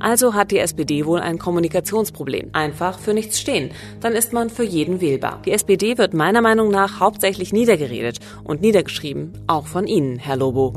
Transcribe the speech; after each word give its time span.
Also 0.00 0.34
hat 0.34 0.50
die 0.50 0.58
SPD 0.58 1.06
wohl 1.06 1.20
ein 1.20 1.38
Kommunikationsproblem. 1.38 2.50
Einfach 2.52 2.98
für 2.98 3.14
nichts 3.14 3.40
stehen. 3.40 3.70
Dann 4.00 4.12
ist 4.12 4.32
man 4.32 4.50
für 4.50 4.64
jeden 4.64 5.00
wählbar. 5.00 5.42
Die 5.44 5.52
SPD 5.52 5.98
wird 5.98 6.14
meiner 6.14 6.40
Meinung 6.40 6.70
nach 6.70 7.00
hauptsächlich 7.00 7.52
niedergeredet 7.52 8.18
und 8.44 8.60
niedergeschrieben. 8.60 9.32
Auch 9.46 9.66
von 9.66 9.86
Ihnen, 9.86 10.18
Herr 10.18 10.36
Lobo. 10.36 10.72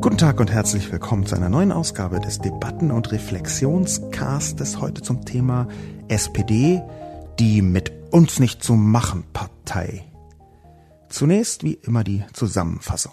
Guten 0.00 0.16
Tag 0.16 0.40
und 0.40 0.50
herzlich 0.50 0.90
willkommen 0.90 1.26
zu 1.26 1.36
einer 1.36 1.50
neuen 1.50 1.72
Ausgabe 1.72 2.20
des 2.20 2.38
Debatten- 2.38 2.90
und 2.90 3.12
Reflexionscastes. 3.12 4.80
Heute 4.80 5.02
zum 5.02 5.26
Thema 5.26 5.68
SPD, 6.08 6.82
die 7.38 7.60
mit 7.60 7.92
uns 8.10 8.40
nicht 8.40 8.64
zu 8.64 8.74
machen 8.74 9.24
Partei. 9.32 10.04
Zunächst 11.10 11.64
wie 11.64 11.74
immer 11.74 12.02
die 12.02 12.24
Zusammenfassung. 12.32 13.12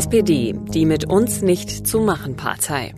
SPD, 0.00 0.54
die 0.54 0.86
mit 0.86 1.04
uns 1.10 1.42
nicht 1.42 1.86
zu 1.86 2.00
machen 2.00 2.34
Partei. 2.34 2.94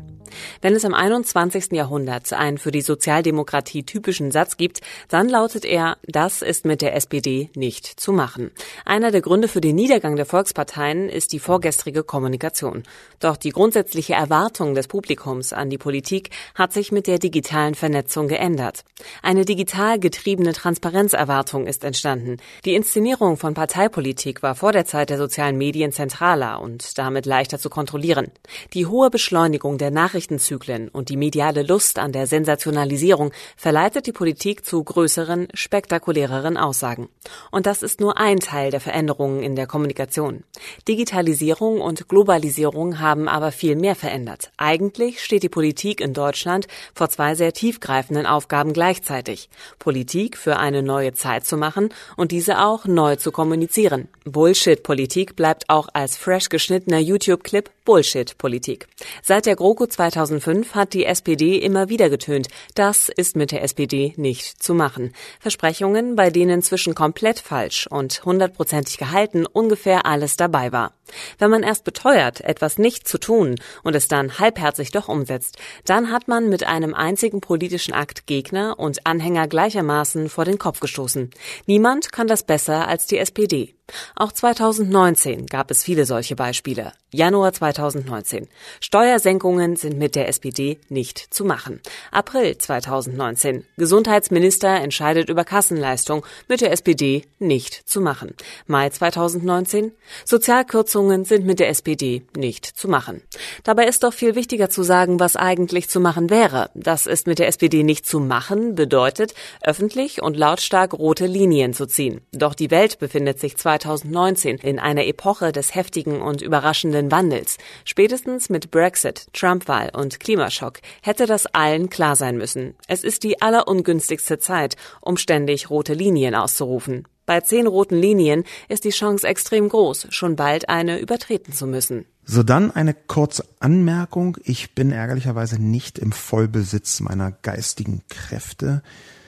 Wenn 0.61 0.75
es 0.75 0.85
im 0.85 0.95
21. 0.95 1.73
Jahrhundert 1.73 2.33
einen 2.33 2.59
für 2.59 2.71
die 2.71 2.83
Sozialdemokratie 2.83 3.83
typischen 3.85 4.31
Satz 4.31 4.57
gibt, 4.57 4.81
dann 5.09 5.29
lautet 5.29 5.65
er, 5.65 5.97
das 6.05 6.43
ist 6.43 6.65
mit 6.65 6.83
der 6.83 6.95
SPD 6.95 7.51
nicht 7.55 7.87
zu 7.87 8.13
machen. 8.13 8.51
Einer 8.85 9.11
der 9.11 9.21
Gründe 9.21 9.49
für 9.49 9.61
den 9.61 9.77
Niedergang 9.77 10.17
der 10.17 10.27
Volksparteien 10.27 11.09
ist 11.09 11.33
die 11.33 11.39
vorgestrige 11.39 12.05
Kommunikation. 12.05 12.83
Doch 13.21 13.37
die 13.37 13.51
grundsätzliche 13.51 14.15
Erwartung 14.15 14.75
des 14.75 14.89
Publikums 14.89 15.53
an 15.53 15.71
die 15.71 15.79
Politik 15.79 16.31
hat 16.55 16.73
sich 16.73 16.93
mit 16.93 17.07
der 17.07 17.19
digitalen 17.19 17.75
Vernetzung 17.75 18.29
geändert. 18.29 18.85
Eine 19.23 19.45
digital 19.45 19.99
getriebene 19.99 20.53
Transparenzerwartung 20.53 21.67
ist 21.67 21.85
entstanden. 21.85 22.39
Die 22.65 22.75
Inszenierung 22.75 23.37
von 23.37 23.55
Parteipolitik 23.55 24.43
war 24.43 24.55
vor 24.55 24.73
der 24.73 24.85
Zeit 24.85 25.11
der 25.11 25.19
sozialen 25.19 25.59
Medien 25.59 25.93
zentraler 25.93 26.61
und 26.61 26.99
damit 26.99 27.27
leichter 27.27 27.59
zu 27.59 27.71
kontrollieren. 27.71 28.31
Die 28.75 28.87
hohe 28.87 29.11
Beschleunigung 29.11 29.79
der 29.79 29.91
Nachrichten 29.91 30.22
Nachrichtenzyklen 30.23 30.89
und 30.89 31.09
die 31.09 31.17
mediale 31.17 31.63
Lust 31.63 31.99
an 31.99 32.13
der 32.13 32.27
Sensationalisierung 32.27 33.33
verleitet 33.57 34.07
die 34.07 34.13
Politik 34.13 34.65
zu 34.65 34.83
größeren, 34.83 35.49
spektakuläreren 35.53 36.57
Aussagen. 36.57 37.09
Und 37.51 37.67
das 37.67 37.83
ist 37.83 38.01
nur 38.01 38.19
ein 38.19 38.39
Teil 38.39 38.71
der 38.71 38.81
Veränderungen 38.81 39.43
in 39.43 39.57
der 39.57 39.67
Kommunikation. 39.67 40.45
Digitalisierung 40.87 41.81
und 41.81 42.09
Globalisierung 42.09 43.01
haben 43.01 43.29
aber 43.29 43.51
viel 43.51 43.75
mehr 43.75 43.97
verändert. 43.97 44.53
Eigentlich 44.57 45.23
steht 45.25 45.43
die 45.43 45.49
Politik 45.49 46.01
in 46.01 46.15
Deutschland 46.15 46.69
vor 46.95 47.09
zwei 47.11 47.35
sehr 47.35 47.53
tiefgreifenden 47.53 48.27
Aufgaben 48.27 48.73
gleichzeitig. 48.73 49.49
Politik 49.81 50.37
für 50.37 50.59
eine 50.59 50.83
neue 50.83 51.15
Zeit 51.15 51.47
zu 51.47 51.57
machen 51.57 51.89
und 52.17 52.31
diese 52.31 52.61
auch 52.61 52.85
neu 52.85 53.17
zu 53.17 53.33
kommunizieren. 53.33 54.09
Bullshit-Politik 54.25 55.35
bleibt 55.35 55.69
auch 55.69 55.89
als 55.93 56.17
fresh 56.17 56.49
geschnittener 56.49 57.01
YouTube-Clip 57.01 57.69
Bullshit-Politik. 57.85 58.87
Seit 59.23 59.47
der 59.47 59.57
GroKo 59.57 59.87
2005 60.13 60.75
hat 60.75 60.93
die 60.93 61.05
SPD 61.05 61.57
immer 61.57 61.89
wieder 61.89 62.11
getönt, 62.11 62.49
das 62.75 63.09
ist 63.09 63.37
mit 63.37 63.51
der 63.53 63.63
SPD 63.63 64.15
nicht 64.17 64.63
zu 64.63 64.75
machen. 64.75 65.13
Versprechungen, 65.41 66.17
bei 66.17 66.31
denen 66.31 66.63
zwischen 66.63 66.95
komplett 66.95 67.41
falsch 67.41 67.87
und 67.87 68.25
hundertprozentig 68.25 68.99
gehalten 68.99 69.47
ungefähr 69.47 70.07
alles 70.07 70.37
dabei 70.37 70.73
war. 70.73 70.95
Wenn 71.39 71.51
man 71.51 71.63
erst 71.63 71.85
beteuert, 71.85 72.41
etwas 72.41 72.79
nicht 72.79 73.09
zu 73.09 73.19
tun 73.19 73.57
und 73.83 73.95
es 73.95 74.09
dann 74.09 74.39
halbherzig 74.39 74.91
doch 74.91 75.09
umsetzt, 75.09 75.59
dann 75.85 76.11
hat 76.11 76.29
man 76.29 76.49
mit 76.49 76.65
einem 76.65 76.95
einzigen 76.95 77.41
politischen 77.41 77.93
Akt 77.93 78.27
Gegner 78.27 78.79
und 78.79 79.07
Anhänger 79.07 79.49
gleichermaßen 79.49 80.29
vor 80.29 80.45
den 80.45 80.59
Kopf 80.59 80.81
gestoßen. 80.81 81.31
Niemand 81.67 82.13
kann 82.13 82.27
das 82.27 82.45
besser 82.45 82.87
als 82.89 83.07
die 83.07 83.19
SPD. 83.19 83.75
Auch 84.15 84.33
2019 84.33 85.47
gab 85.47 85.71
es 85.71 85.83
viele 85.83 86.07
solche 86.07 86.37
Beispiele. 86.37 86.93
Januar 87.15 87.53
2019. 87.53 88.49
Steuersenkungen 88.81 89.77
sind 89.77 89.99
mit 89.99 90.15
der 90.15 90.29
SPD 90.29 90.79
nicht 90.89 91.19
zu 91.19 91.45
machen. 91.45 91.81
April 92.11 92.57
2019. 92.57 93.67
Gesundheitsminister 93.77 94.77
entscheidet 94.77 95.29
über 95.29 95.45
Kassenleistung 95.45 96.25
mit 96.49 96.63
der 96.63 96.73
SPD 96.73 97.25
nicht 97.39 97.87
zu 97.87 98.01
machen. 98.01 98.35
Mai 98.67 98.89
2019. 98.89 99.93
Sozialkürzungen 100.25 101.27
sind 101.27 101.45
mit 101.45 101.61
der 101.61 101.69
SPD 101.69 102.23
nicht 102.35 102.65
zu 102.65 102.89
machen. 102.89 103.23
Dabei 103.63 103.87
ist 103.87 104.05
doch 104.05 104.15
viel 104.15 104.35
wichtiger 104.35 104.71
zu 104.71 104.83
sagen, 104.83 105.21
was 105.21 105.37
eigentlich 105.37 105.91
zu 105.91 106.01
machen 106.01 106.31
wäre. 106.31 106.71
Das 106.75 107.07
ist 107.07 107.27
mit 107.27 107.39
der 107.39 107.49
SPD 107.49 107.83
nicht 107.83 108.07
zu 108.07 108.21
machen 108.21 108.75
bedeutet, 108.75 109.35
öffentlich 109.61 110.23
und 110.23 110.37
lautstark 110.37 110.95
rote 110.95 111.27
Linien 111.27 111.75
zu 111.75 111.87
ziehen. 111.87 112.23
Doch 112.33 112.55
die 112.55 112.71
Welt 112.71 112.99
befindet 112.99 113.39
sich 113.39 113.59
2019 113.81 114.59
in 114.59 114.79
einer 114.79 115.07
Epoche 115.07 115.51
des 115.51 115.75
heftigen 115.75 116.21
und 116.21 116.43
überraschenden 116.43 117.11
Wandels. 117.11 117.57
Spätestens 117.85 118.51
mit 118.51 118.71
Brexit, 118.71 119.27
Trump-Wahl 119.33 119.91
und 119.95 120.21
Klimaschock 120.21 120.81
hätte 121.03 121.27
das 121.27 121.47
allen 121.47 121.89
klar 121.89 122.17
sein 122.17 122.37
müssen. 122.37 122.75
Es 122.87 123.03
ist 123.03 123.23
die 123.23 123.41
allerungünstigste 123.41 124.39
Zeit, 124.39 124.77
um 125.01 125.17
ständig 125.17 125.71
rote 125.71 125.95
Linien 125.95 126.35
auszurufen. 126.35 127.09
Bei 127.25 127.41
zehn 127.41 127.67
roten 127.67 127.97
Linien 127.97 128.45
ist 128.69 128.85
die 128.85 128.91
Chance 128.91 129.27
extrem 129.27 129.69
groß, 129.69 130.09
schon 130.11 130.37
bald 130.37 130.69
eine 130.69 130.99
übertreten 130.99 131.53
zu 131.53 131.67
müssen. 131.67 132.05
So 132.25 132.43
dann 132.43 132.71
eine 132.71 132.95
kurze 132.95 133.45
Anmerkung. 133.59 134.37
Ich 134.45 134.75
bin 134.75 134.93
ärgerlicherweise 134.93 135.63
nicht 135.63 135.99
im 135.99 136.13
Vollbesitz 136.13 137.01
meiner 137.01 137.33
geistigen 137.33 138.03
Kräfte. 138.09 138.83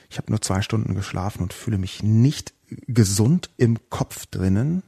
Ich 0.09 0.17
habe 0.17 0.31
nur 0.31 0.41
zwei 0.41 0.61
Stunden 0.61 0.93
geschlafen 0.93 1.41
und 1.41 1.53
fühle 1.53 1.77
mich 1.77 2.03
nicht 2.03 2.53
gesund 2.87 3.49
im 3.57 3.77
Kopf 3.89 4.25
drinnen. 4.27 4.83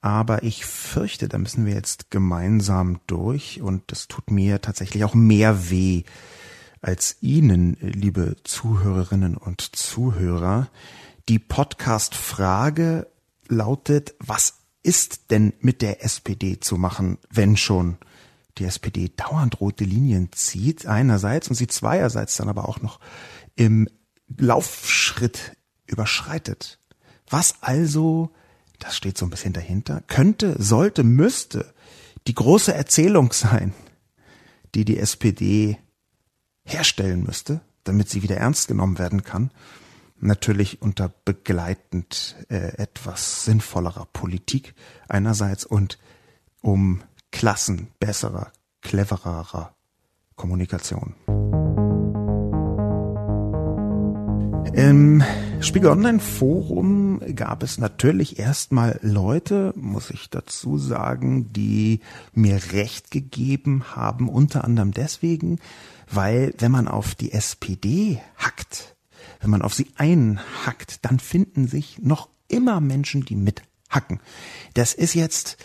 Aber 0.00 0.42
ich 0.42 0.66
fürchte, 0.66 1.28
da 1.28 1.38
müssen 1.38 1.64
wir 1.64 1.74
jetzt 1.74 2.10
gemeinsam 2.10 3.00
durch 3.06 3.62
und 3.62 3.84
das 3.86 4.06
tut 4.06 4.30
mir 4.30 4.60
tatsächlich 4.60 5.04
auch 5.04 5.14
mehr 5.14 5.70
weh 5.70 6.04
als 6.82 7.16
Ihnen, 7.22 7.78
liebe 7.80 8.36
Zuhörerinnen 8.44 9.38
und 9.38 9.62
Zuhörer. 9.74 10.68
Die 11.30 11.38
Podcast-Frage 11.38 13.06
lautet, 13.48 14.14
was 14.18 14.58
ist 14.82 15.30
denn 15.30 15.54
mit 15.60 15.80
der 15.80 16.04
SPD 16.04 16.60
zu 16.60 16.76
machen, 16.76 17.16
wenn 17.30 17.56
schon 17.56 17.96
die 18.58 18.66
SPD 18.66 19.10
dauernd 19.16 19.60
rote 19.60 19.84
Linien 19.84 20.30
zieht, 20.32 20.86
einerseits 20.86 21.48
und 21.48 21.54
sie 21.54 21.66
zweierseits 21.66 22.36
dann 22.36 22.50
aber 22.50 22.68
auch 22.68 22.82
noch 22.82 23.00
im 23.56 23.88
Laufschritt 24.36 25.56
überschreitet? 25.86 26.78
Was 27.36 27.56
also 27.62 28.30
das 28.78 28.96
steht 28.96 29.18
so 29.18 29.26
ein 29.26 29.30
bisschen 29.30 29.52
dahinter, 29.52 30.04
könnte, 30.06 30.54
sollte, 30.62 31.02
müsste 31.02 31.74
die 32.28 32.34
große 32.34 32.72
Erzählung 32.72 33.32
sein, 33.32 33.74
die 34.76 34.84
die 34.84 34.98
SPD 34.98 35.78
herstellen 36.64 37.24
müsste, 37.24 37.60
damit 37.82 38.08
sie 38.08 38.22
wieder 38.22 38.36
ernst 38.36 38.68
genommen 38.68 39.00
werden 39.00 39.24
kann. 39.24 39.50
Natürlich 40.20 40.80
unter 40.80 41.12
begleitend 41.24 42.36
äh, 42.50 42.76
etwas 42.76 43.44
sinnvollerer 43.44 44.06
Politik 44.12 44.76
einerseits 45.08 45.64
und 45.64 45.98
um 46.60 47.02
Klassen 47.32 47.88
besserer, 47.98 48.52
clevererer 48.80 49.74
Kommunikation. 50.36 51.16
Im 54.72 55.24
Spiegel 55.64 55.90
Online 55.90 56.20
Forum 56.20 57.20
gab 57.34 57.62
es 57.62 57.78
natürlich 57.78 58.38
erstmal 58.38 58.98
Leute, 59.02 59.72
muss 59.76 60.10
ich 60.10 60.28
dazu 60.28 60.76
sagen, 60.76 61.52
die 61.54 62.00
mir 62.34 62.60
Recht 62.72 63.10
gegeben 63.10 63.96
haben, 63.96 64.28
unter 64.28 64.64
anderem 64.64 64.92
deswegen, 64.92 65.58
weil 66.10 66.52
wenn 66.58 66.70
man 66.70 66.86
auf 66.86 67.14
die 67.14 67.32
SPD 67.32 68.20
hackt, 68.36 68.94
wenn 69.40 69.48
man 69.48 69.62
auf 69.62 69.72
sie 69.72 69.88
einhackt, 69.96 70.98
dann 71.02 71.18
finden 71.18 71.66
sich 71.66 71.98
noch 72.02 72.28
immer 72.48 72.80
Menschen, 72.80 73.24
die 73.24 73.36
mithacken. 73.36 74.20
Das 74.74 74.92
ist 74.92 75.14
jetzt 75.14 75.56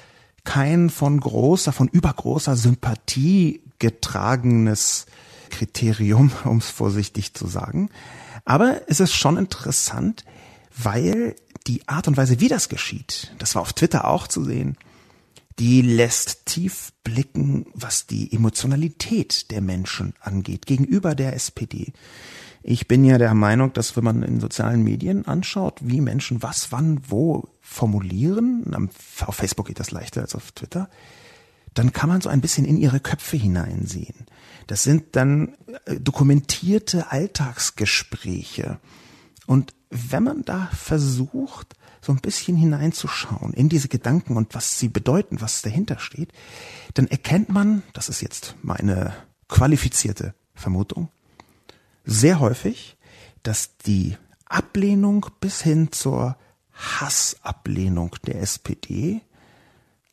kein 0.46 0.90
von 0.90 1.20
großer, 1.20 1.74
von 1.74 1.90
übergroßer 1.90 2.56
Sympathie 2.56 3.62
getragenes 3.80 5.08
Kriterium, 5.50 6.32
um 6.46 6.58
es 6.58 6.70
vorsichtig 6.70 7.34
zu 7.34 7.48
sagen. 7.48 7.90
Aber 8.50 8.82
es 8.88 9.00
ist 9.00 9.14
schon 9.14 9.38
interessant, 9.38 10.26
weil 10.76 11.36
die 11.68 11.88
Art 11.88 12.08
und 12.08 12.18
Weise, 12.18 12.40
wie 12.40 12.48
das 12.48 12.68
geschieht, 12.68 13.32
das 13.38 13.54
war 13.54 13.62
auf 13.62 13.74
Twitter 13.74 14.08
auch 14.08 14.28
zu 14.28 14.44
sehen, 14.44 14.76
die 15.60 15.84
lässt 15.84 16.48
tief 16.48 16.92
blicken, 17.04 17.68
was 17.76 18.08
die 18.08 18.34
Emotionalität 18.34 19.52
der 19.52 19.62
Menschen 19.62 20.16
angeht 20.20 20.66
gegenüber 20.66 21.14
der 21.14 21.36
SPD. 21.36 21.94
Ich 22.64 22.88
bin 22.88 23.06
ja 23.06 23.20
der 23.20 23.36
Meinung, 23.36 23.72
dass 23.74 23.96
wenn 23.96 24.04
man 24.04 24.24
in 24.24 24.40
sozialen 24.40 24.84
Medien 24.84 25.28
anschaut, 25.28 25.78
wie 25.84 26.02
Menschen 26.02 26.42
was, 26.42 26.72
wann, 26.72 27.02
wo 27.08 27.50
formulieren, 27.62 28.90
auf 29.28 29.36
Facebook 29.36 29.68
geht 29.68 29.80
das 29.80 29.92
leichter 29.92 30.22
als 30.22 30.34
auf 30.34 30.54
Twitter, 30.54 30.90
dann 31.80 31.94
kann 31.94 32.10
man 32.10 32.20
so 32.20 32.28
ein 32.28 32.42
bisschen 32.42 32.66
in 32.66 32.76
ihre 32.76 33.00
Köpfe 33.00 33.38
hineinsehen. 33.38 34.26
Das 34.68 34.84
sind 34.84 35.16
dann 35.16 35.56
äh, 35.86 35.96
dokumentierte 35.98 37.10
Alltagsgespräche. 37.10 38.82
Und 39.48 39.74
wenn 39.90 40.24
man 40.24 40.44
da 40.44 40.70
versucht, 40.74 41.78
so 42.02 42.12
ein 42.12 42.20
bisschen 42.20 42.58
hineinzuschauen 42.58 43.54
in 43.54 43.70
diese 43.70 43.88
Gedanken 43.88 44.36
und 44.36 44.56
was 44.56 44.78
sie 44.78 44.90
bedeuten, 44.90 45.40
was 45.40 45.62
dahinter 45.62 46.00
steht, 46.00 46.34
dann 46.96 47.08
erkennt 47.08 47.48
man, 47.48 47.84
das 47.94 48.10
ist 48.10 48.20
jetzt 48.20 48.56
meine 48.62 49.14
qualifizierte 49.48 50.34
Vermutung, 50.56 51.08
sehr 52.04 52.42
häufig, 52.42 52.98
dass 53.42 53.78
die 53.78 54.18
Ablehnung 54.44 55.28
bis 55.40 55.62
hin 55.62 55.94
zur 55.94 56.36
Hassablehnung 56.74 58.18
der 58.26 58.42
SPD 58.42 59.22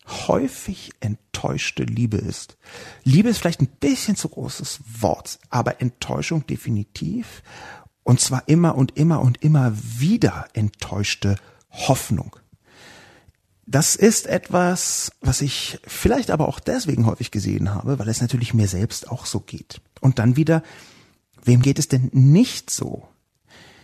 häufig 0.06 0.92
enttäuschte 1.00 1.84
Liebe 1.84 2.16
ist. 2.16 2.56
Liebe 3.04 3.28
ist 3.28 3.38
vielleicht 3.38 3.60
ein 3.60 3.68
bisschen 3.80 4.16
zu 4.16 4.28
großes 4.28 4.80
Wort, 5.00 5.38
aber 5.50 5.80
Enttäuschung 5.80 6.46
definitiv. 6.46 7.42
Und 8.02 8.20
zwar 8.20 8.44
immer 8.46 8.76
und 8.76 8.96
immer 8.96 9.20
und 9.20 9.42
immer 9.42 9.72
wieder 9.74 10.46
enttäuschte 10.52 11.36
Hoffnung. 11.70 12.36
Das 13.66 13.96
ist 13.96 14.28
etwas, 14.28 15.10
was 15.20 15.40
ich 15.40 15.80
vielleicht 15.84 16.30
aber 16.30 16.46
auch 16.46 16.60
deswegen 16.60 17.04
häufig 17.04 17.32
gesehen 17.32 17.74
habe, 17.74 17.98
weil 17.98 18.08
es 18.08 18.20
natürlich 18.20 18.54
mir 18.54 18.68
selbst 18.68 19.10
auch 19.10 19.26
so 19.26 19.40
geht. 19.40 19.80
Und 20.00 20.20
dann 20.20 20.36
wieder, 20.36 20.62
wem 21.42 21.62
geht 21.62 21.80
es 21.80 21.88
denn 21.88 22.10
nicht 22.12 22.70
so? 22.70 23.08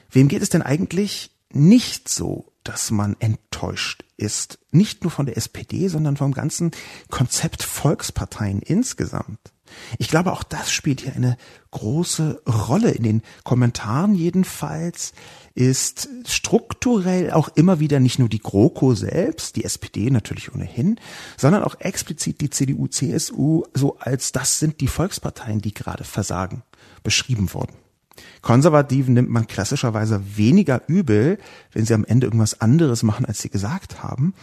Wem 0.09 0.29
geht 0.29 0.43
es 0.43 0.51
denn 0.51 0.63
eigentlich 0.63 1.32
nicht 1.55 2.09
so, 2.09 2.53
dass 2.65 2.91
man 2.91 3.17
enttäuscht 3.19 4.05
ist? 4.17 4.59
Nicht 4.71 5.03
nur 5.03 5.11
von 5.11 5.27
der 5.27 5.37
SPD, 5.37 5.89
sondern 5.89 6.17
vom 6.17 6.33
ganzen 6.33 6.71
Konzept 7.11 7.63
Volksparteien 7.63 8.61
insgesamt. 8.61 9.53
Ich 9.99 10.09
glaube, 10.09 10.33
auch 10.33 10.43
das 10.43 10.71
spielt 10.71 11.01
hier 11.01 11.15
eine 11.15 11.37
große 11.71 12.43
Rolle. 12.47 12.91
In 12.91 13.03
den 13.03 13.23
Kommentaren 13.45 14.15
jedenfalls 14.15 15.13
ist 15.55 16.09
strukturell 16.27 17.31
auch 17.31 17.49
immer 17.49 17.81
wieder 17.81 18.01
nicht 18.01 18.19
nur 18.19 18.29
die 18.29 18.39
GroKo 18.39 18.95
selbst, 18.95 19.57
die 19.57 19.65
SPD 19.65 20.11
natürlich 20.11 20.55
ohnehin, 20.55 20.99
sondern 21.37 21.63
auch 21.63 21.81
explizit 21.81 22.41
die 22.41 22.51
CDU, 22.51 22.87
CSU 22.87 23.65
so 23.75 23.99
als 23.99 24.33
das 24.33 24.59
sind 24.59 24.81
die 24.81 24.89
Volksparteien, 24.89 25.61
die 25.61 25.75
gerade 25.75 26.05
versagen, 26.05 26.63
beschrieben 27.03 27.53
worden. 27.53 27.82
Konservativen 28.41 29.15
nimmt 29.15 29.31
man 29.31 29.47
klassischerweise 29.47 30.37
weniger 30.37 30.83
übel, 30.87 31.39
wenn 31.73 31.87
sie 31.87 31.95
am 31.95 32.05
Ende 32.05 32.27
irgendwas 32.27 32.61
anderes 32.61 33.03
machen, 33.03 33.27
als 33.27 33.41
sie 33.41 33.51
gesagt 33.51 34.03
haben, 34.03 34.35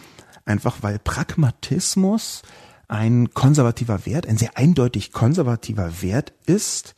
einfach 0.44 0.78
weil 0.82 0.98
Pragmatismus 0.98 2.42
ein 2.88 3.32
konservativer 3.34 4.04
Wert, 4.04 4.26
ein 4.26 4.36
sehr 4.36 4.56
eindeutig 4.56 5.12
konservativer 5.12 6.02
Wert 6.02 6.32
ist. 6.46 6.96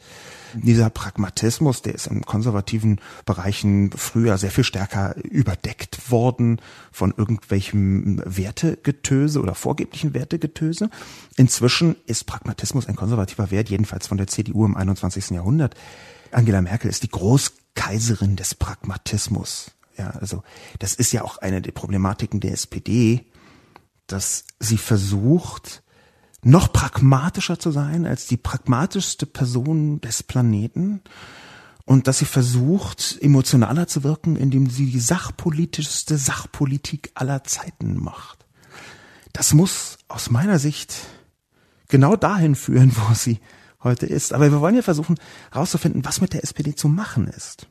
Dieser 0.55 0.91
Pragmatismus, 0.91 1.83
der 1.83 1.95
ist 1.95 2.07
in 2.07 2.23
konservativen 2.23 3.01
Bereichen 3.25 3.91
früher 3.91 4.37
sehr 4.37 4.51
viel 4.51 4.65
stärker 4.65 5.15
überdeckt 5.23 6.11
worden 6.11 6.61
von 6.91 7.15
irgendwelchem 7.17 8.23
Wertegetöse 8.25 9.41
oder 9.41 9.55
vorgeblichen 9.55 10.15
Wertegetöse. 10.15 10.91
Inzwischen 11.37 11.97
ist 12.07 12.25
Pragmatismus 12.25 12.87
ein 12.87 12.97
konservativer 12.97 13.51
Wert, 13.51 13.71
jedenfalls 13.71 14.07
von 14.07 14.19
der 14.19 14.27
CDU 14.27 14.65
im 14.65 14.77
21. 14.77 15.31
Jahrhundert. 15.31 15.75
Angela 16.33 16.63
Merkel 16.63 16.91
ist 16.91 17.03
die 17.03 17.11
Großkaiserin 17.11 18.37
des 18.37 18.55
Pragmatismus. 18.55 19.73
Ja, 19.97 20.11
also 20.11 20.43
das 20.79 20.95
ist 20.95 21.13
ja 21.13 21.23
auch 21.23 21.39
eine 21.39 21.61
der 21.63 21.73
Problematiken 21.73 22.41
der 22.41 22.53
SPD, 22.53 23.27
dass 24.07 24.45
sie 24.59 24.79
versucht, 24.79 25.83
noch 26.43 26.73
pragmatischer 26.73 27.59
zu 27.59 27.71
sein 27.71 28.05
als 28.05 28.27
die 28.27 28.37
pragmatischste 28.37 29.27
Person 29.27 30.01
des 30.01 30.23
Planeten 30.23 31.01
und 31.85 32.09
dass 32.09 32.19
sie 32.19 32.25
versucht, 32.25 33.19
emotionaler 33.21 33.87
zu 33.87 34.03
wirken, 34.03 34.37
indem 34.37 34.69
sie 34.69 34.91
die 34.91 35.01
sachpolitischste 35.01 36.17
Sachpolitik 36.17 37.13
aller 37.15 37.45
Zeiten 37.45 37.97
macht. 37.97 38.47
Das 39.33 39.55
muss 39.55 39.99
aus 40.09 40.31
meiner 40.31 40.59
Sicht 40.59 40.95
genau 41.89 42.17
dahin 42.17 42.55
führen, 42.55 42.93
wo 42.97 43.15
sie 43.15 43.41
heute 43.85 44.07
ist. 44.07 44.33
Aber 44.33 44.51
wir 44.51 44.61
wollen 44.61 44.77
ja 44.77 44.83
versuchen, 44.83 45.17
herauszufinden, 45.51 46.05
was 46.05 46.21
mit 46.21 46.33
der 46.33 46.45
SPD 46.45 46.75
zu 46.75 46.89
machen 46.89 47.29
ist. 47.29 47.67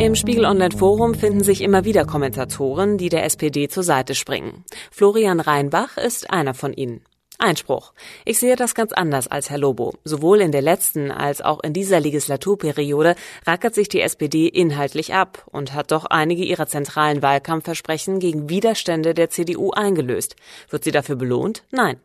Im 0.00 0.14
Spiegel 0.14 0.46
Online 0.46 0.74
Forum 0.74 1.14
finden 1.14 1.44
sich 1.44 1.60
immer 1.60 1.84
wieder 1.84 2.06
Kommentatoren, 2.06 2.96
die 2.96 3.10
der 3.10 3.24
SPD 3.24 3.68
zur 3.68 3.82
Seite 3.82 4.14
springen. 4.14 4.64
Florian 4.90 5.40
Reinbach 5.40 5.98
ist 5.98 6.30
einer 6.30 6.54
von 6.54 6.72
ihnen. 6.72 7.02
Einspruch. 7.40 7.92
Ich 8.24 8.38
sehe 8.38 8.56
das 8.56 8.74
ganz 8.74 8.92
anders 8.92 9.28
als 9.28 9.50
Herr 9.50 9.58
Lobo. 9.58 9.94
Sowohl 10.04 10.40
in 10.40 10.52
der 10.52 10.62
letzten 10.62 11.10
als 11.10 11.42
auch 11.42 11.60
in 11.62 11.72
dieser 11.72 12.00
Legislaturperiode 12.00 13.14
rackert 13.46 13.74
sich 13.74 13.88
die 13.88 14.00
SPD 14.00 14.46
inhaltlich 14.46 15.14
ab 15.14 15.46
und 15.50 15.74
hat 15.74 15.90
doch 15.90 16.04
einige 16.06 16.44
ihrer 16.44 16.66
zentralen 16.66 17.22
Wahlkampfversprechen 17.22 18.20
gegen 18.20 18.48
Widerstände 18.48 19.14
der 19.14 19.30
CDU 19.30 19.70
eingelöst. 19.70 20.36
Wird 20.68 20.84
sie 20.84 20.92
dafür 20.92 21.16
belohnt? 21.16 21.64
Nein. 21.70 21.98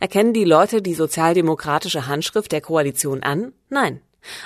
Erkennen 0.00 0.32
die 0.32 0.44
Leute 0.44 0.82
die 0.82 0.94
sozialdemokratische 0.94 2.06
Handschrift 2.06 2.52
der 2.52 2.60
Koalition 2.60 3.22
an? 3.22 3.52
Nein. 3.68 4.00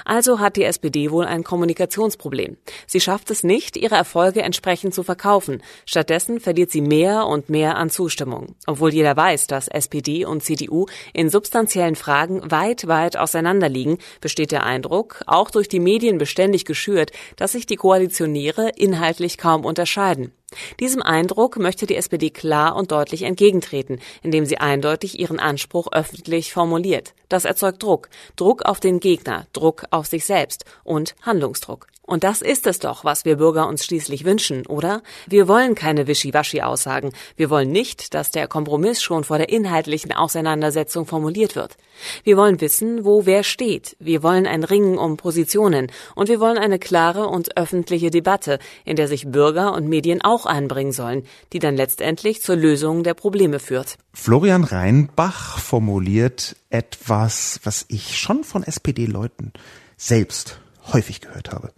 Also 0.05 0.39
hat 0.39 0.57
die 0.57 0.65
SPD 0.65 1.11
wohl 1.11 1.25
ein 1.25 1.45
Kommunikationsproblem. 1.45 2.57
Sie 2.87 3.01
schafft 3.01 3.31
es 3.31 3.43
nicht, 3.43 3.77
ihre 3.77 3.97
Erfolge 3.97 4.43
entsprechend 4.43 4.95
zu 4.95 5.03
verkaufen. 5.03 5.63
Stattdessen 5.85 6.41
verliert 6.41 6.71
sie 6.71 6.81
mehr 6.81 7.27
und 7.27 7.49
mehr 7.49 7.77
an 7.77 7.91
Zustimmung. 7.91 8.55
Obwohl 8.67 8.93
jeder 8.95 9.17
weiß, 9.17 9.47
dass 9.47 9.69
SPD 9.69 10.25
und 10.25 10.43
CDU 10.43 10.87
in 11.13 11.31
substanziellen 11.31 11.97
Fragen 11.97 12.51
weit, 12.51 12.87
weit 12.87 13.17
auseinanderliegen, 13.17 13.99
besteht 14.21 14.53
der 14.53 14.65
Eindruck, 14.65 15.23
auch 15.27 15.51
durch 15.51 15.69
die 15.69 15.81
Medien 15.81 16.19
beständig 16.19 16.65
geschürt, 16.65 17.13
dass 17.37 17.53
sich 17.53 17.67
die 17.67 17.77
Koalitionäre 17.77 18.71
inhaltlich 18.77 19.39
kaum 19.39 19.65
unterscheiden. 19.65 20.33
Diesem 20.81 21.03
Eindruck 21.03 21.59
möchte 21.59 21.87
die 21.87 21.97
SPD 21.97 22.31
klar 22.31 22.77
und 22.77 22.93
deutlich 22.93 23.23
entgegentreten, 23.23 24.01
indem 24.23 24.47
sie 24.47 24.59
eindeutig 24.59 25.19
ihren 25.19 25.41
Anspruch 25.41 25.89
öffentlich 25.93 26.53
formuliert. 26.53 27.15
Das 27.29 27.45
erzeugt 27.45 27.83
Druck. 27.83 28.09
Druck 28.37 28.65
auf 28.65 28.81
den 28.81 29.01
Gegner, 29.01 29.47
Druck 29.53 29.85
auf 29.91 30.07
sich 30.07 30.25
selbst 30.25 30.65
und 30.85 31.15
Handlungsdruck. 31.23 31.89
Und 32.07 32.23
das 32.23 32.43
ist 32.43 32.67
es 32.67 32.79
doch, 32.79 33.05
was 33.05 33.25
wir 33.25 33.37
Bürger 33.37 33.67
uns 33.67 33.85
schließlich 33.85 34.27
wünschen, 34.27 34.67
oder? 34.67 35.03
Wir 35.27 35.49
wollen 35.49 35.75
keine 35.75 36.07
Wischiwaschi-Aussagen. 36.07 37.13
Wir 37.37 37.49
wollen 37.49 37.71
nicht, 37.71 38.13
dass 38.13 38.31
der 38.31 38.47
Kompromiss 38.47 39.03
schon 39.03 39.25
vor 39.25 39.39
der 39.39 39.49
inhaltlichen 39.49 40.13
Auseinandersetzung 40.13 41.07
formuliert 41.07 41.57
wird. 41.57 41.79
Wir 42.23 42.37
wollen 42.37 42.61
wissen, 42.61 43.07
wo 43.07 43.25
wer 43.25 43.43
steht. 43.43 43.97
Wir 44.01 44.23
wollen 44.23 44.47
ein 44.47 44.65
Ringen 44.65 44.99
um 44.99 45.17
Positionen. 45.17 45.91
Und 46.15 46.29
wir 46.29 46.41
wollen 46.41 46.59
eine 46.59 46.79
klare 46.79 47.27
und 47.27 47.57
öffentliche 47.57 48.11
Debatte, 48.11 48.59
in 48.85 48.97
der 48.97 49.09
sich 49.09 49.31
Bürger 49.31 49.73
und 49.73 49.89
Medien 49.89 50.21
auch 50.21 50.45
einbringen 50.45 50.93
sollen, 50.93 51.25
die 51.55 51.59
dann 51.59 51.75
letztendlich 51.75 52.43
zur 52.43 52.57
Lösung 52.57 53.03
der 53.03 53.15
Probleme 53.15 53.61
führt. 53.61 53.97
Florian 54.13 54.65
Reinbach 54.65 55.59
formuliert 55.59 56.57
etwas, 56.69 57.61
was 57.65 57.87
ich 57.89 58.19
schon 58.19 58.45
von 58.45 58.63
SPD-Leuten 58.63 59.53
selbst 59.97 60.61
häufig 60.93 61.23
gehört 61.23 61.51
habe. 61.51 61.73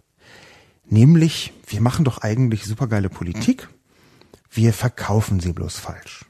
Nämlich, 0.89 1.53
wir 1.67 1.81
machen 1.81 2.05
doch 2.05 2.19
eigentlich 2.19 2.63
supergeile 2.65 3.09
Politik, 3.09 3.67
wir 4.49 4.73
verkaufen 4.73 5.39
sie 5.39 5.53
bloß 5.53 5.77
falsch. 5.77 6.25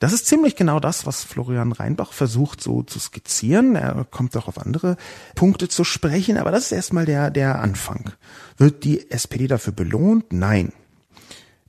Das 0.00 0.14
ist 0.14 0.26
ziemlich 0.26 0.56
genau 0.56 0.80
das, 0.80 1.04
was 1.04 1.24
Florian 1.24 1.72
Reinbach 1.72 2.14
versucht 2.14 2.62
so 2.62 2.82
zu 2.82 2.98
skizzieren. 2.98 3.76
Er 3.76 4.06
kommt 4.10 4.34
auch 4.36 4.48
auf 4.48 4.58
andere 4.58 4.96
Punkte 5.34 5.68
zu 5.68 5.84
sprechen, 5.84 6.38
aber 6.38 6.50
das 6.50 6.64
ist 6.64 6.72
erstmal 6.72 7.04
der, 7.04 7.30
der 7.30 7.60
Anfang. 7.60 8.12
Wird 8.56 8.84
die 8.84 9.10
SPD 9.10 9.46
dafür 9.46 9.74
belohnt? 9.74 10.32
Nein. 10.32 10.72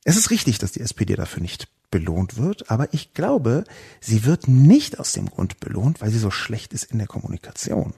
Es 0.06 0.16
ist 0.16 0.32
richtig, 0.32 0.60
dass 0.60 0.72
die 0.72 0.80
SPD 0.80 1.16
dafür 1.16 1.42
nicht 1.42 1.68
belohnt 1.92 2.38
wird, 2.38 2.72
aber 2.72 2.94
ich 2.94 3.14
glaube, 3.14 3.66
sie 4.00 4.24
wird 4.24 4.48
nicht 4.48 4.98
aus 4.98 5.12
dem 5.12 5.30
Grund 5.30 5.60
belohnt, 5.60 6.00
weil 6.00 6.10
sie 6.10 6.18
so 6.18 6.32
schlecht 6.32 6.72
ist 6.72 6.86
in 6.86 7.00
der 7.00 7.08
Kommunikation. 7.08 7.94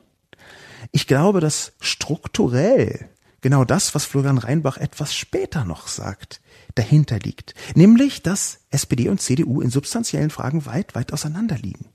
Ich 0.91 1.05
glaube, 1.05 1.41
dass 1.41 1.73
strukturell 1.79 3.07
genau 3.43 3.65
das, 3.65 3.93
was 3.93 4.05
Florian 4.05 4.39
Reinbach 4.39 4.77
etwas 4.77 5.13
später 5.13 5.65
noch 5.65 5.87
sagt, 5.87 6.41
dahinter 6.73 7.19
liegt. 7.19 7.53
Nämlich, 7.75 8.23
dass 8.23 8.61
SPD 8.71 9.09
und 9.09 9.21
CDU 9.21 9.61
in 9.61 9.69
substanziellen 9.69 10.31
Fragen 10.31 10.65
weit, 10.65 10.95
weit 10.95 11.13
auseinander 11.13 11.57
liegen. 11.57 11.85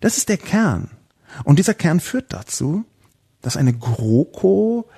Das 0.00 0.16
ist 0.18 0.28
der 0.28 0.38
Kern. 0.38 0.90
Und 1.44 1.60
dieser 1.60 1.74
Kern 1.74 2.00
führt 2.00 2.32
dazu, 2.32 2.84
dass 3.40 3.56
eine 3.56 3.72
GroKo 3.72 4.88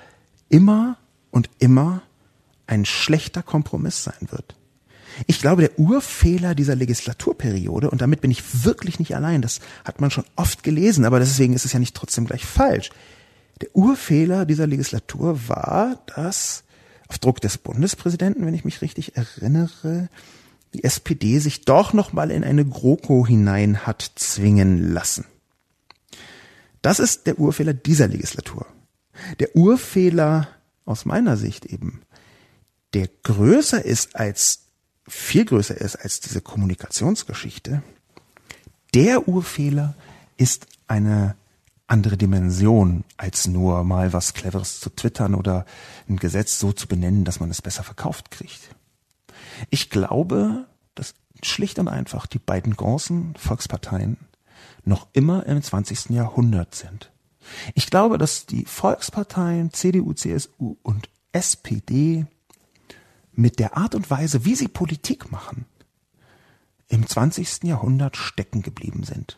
immer 0.49 0.97
und 1.29 1.49
immer 1.59 2.01
ein 2.65 2.85
schlechter 2.85 3.43
Kompromiss 3.43 4.03
sein 4.03 4.27
wird. 4.31 4.55
Ich 5.27 5.39
glaube, 5.39 5.61
der 5.61 5.79
Urfehler 5.79 6.55
dieser 6.55 6.75
Legislaturperiode, 6.75 7.89
und 7.89 8.01
damit 8.01 8.21
bin 8.21 8.31
ich 8.31 8.65
wirklich 8.65 8.99
nicht 8.99 9.15
allein, 9.15 9.41
das 9.41 9.59
hat 9.85 10.01
man 10.01 10.11
schon 10.11 10.25
oft 10.35 10.63
gelesen, 10.63 11.05
aber 11.05 11.19
deswegen 11.19 11.53
ist 11.53 11.65
es 11.65 11.73
ja 11.73 11.79
nicht 11.79 11.95
trotzdem 11.95 12.25
gleich 12.25 12.45
falsch. 12.45 12.89
Der 13.61 13.75
Urfehler 13.75 14.45
dieser 14.45 14.67
Legislatur 14.67 15.47
war, 15.47 16.03
dass 16.15 16.63
auf 17.07 17.19
Druck 17.19 17.39
des 17.41 17.57
Bundespräsidenten, 17.57 18.45
wenn 18.45 18.53
ich 18.53 18.65
mich 18.65 18.81
richtig 18.81 19.15
erinnere, 19.15 20.09
die 20.73 20.83
SPD 20.83 21.39
sich 21.39 21.61
doch 21.61 21.93
noch 21.93 22.11
mal 22.11 22.31
in 22.31 22.43
eine 22.43 22.65
GroKo 22.65 23.25
hinein 23.25 23.85
hat 23.85 24.11
zwingen 24.15 24.91
lassen. 24.93 25.25
Das 26.81 26.99
ist 26.99 27.27
der 27.27 27.39
Urfehler 27.39 27.73
dieser 27.73 28.07
Legislatur. 28.07 28.65
Der 29.39 29.55
Urfehler 29.55 30.49
aus 30.83 31.05
meiner 31.05 31.37
Sicht 31.37 31.65
eben, 31.65 32.01
der 32.93 33.09
größer 33.23 33.83
ist 33.83 34.15
als, 34.15 34.65
viel 35.07 35.45
größer 35.45 35.79
ist 35.79 35.95
als 35.95 36.19
diese 36.19 36.41
Kommunikationsgeschichte, 36.41 37.81
der 38.93 39.27
Urfehler 39.27 39.95
ist 40.37 40.67
eine 40.87 41.35
andere 41.87 42.17
Dimension, 42.17 43.03
als 43.17 43.47
nur 43.47 43.83
mal 43.83 44.11
was 44.11 44.33
Cleveres 44.33 44.79
zu 44.79 44.89
twittern 44.89 45.35
oder 45.35 45.65
ein 46.09 46.17
Gesetz 46.17 46.59
so 46.59 46.71
zu 46.71 46.87
benennen, 46.87 47.25
dass 47.25 47.39
man 47.39 47.51
es 47.51 47.61
besser 47.61 47.83
verkauft 47.83 48.31
kriegt. 48.31 48.75
Ich 49.69 49.89
glaube, 49.89 50.65
dass 50.95 51.13
schlicht 51.43 51.77
und 51.79 51.87
einfach 51.87 52.25
die 52.25 52.39
beiden 52.39 52.75
großen 52.75 53.35
Volksparteien 53.35 54.17
noch 54.83 55.07
immer 55.13 55.45
im 55.45 55.61
20. 55.61 56.09
Jahrhundert 56.11 56.75
sind. 56.75 57.11
Ich 57.75 57.87
glaube, 57.87 58.17
dass 58.17 58.45
die 58.45 58.65
Volksparteien 58.65 59.71
CDU, 59.71 60.13
CSU 60.13 60.77
und 60.81 61.09
SPD 61.31 62.25
mit 63.31 63.59
der 63.59 63.77
Art 63.77 63.93
und 63.93 64.09
Weise, 64.09 64.45
wie 64.45 64.55
sie 64.55 64.67
Politik 64.67 65.31
machen, 65.31 65.65
im 66.87 67.05
20. 67.05 67.63
Jahrhundert 67.63 68.17
stecken 68.17 68.61
geblieben 68.61 69.03
sind. 69.03 69.37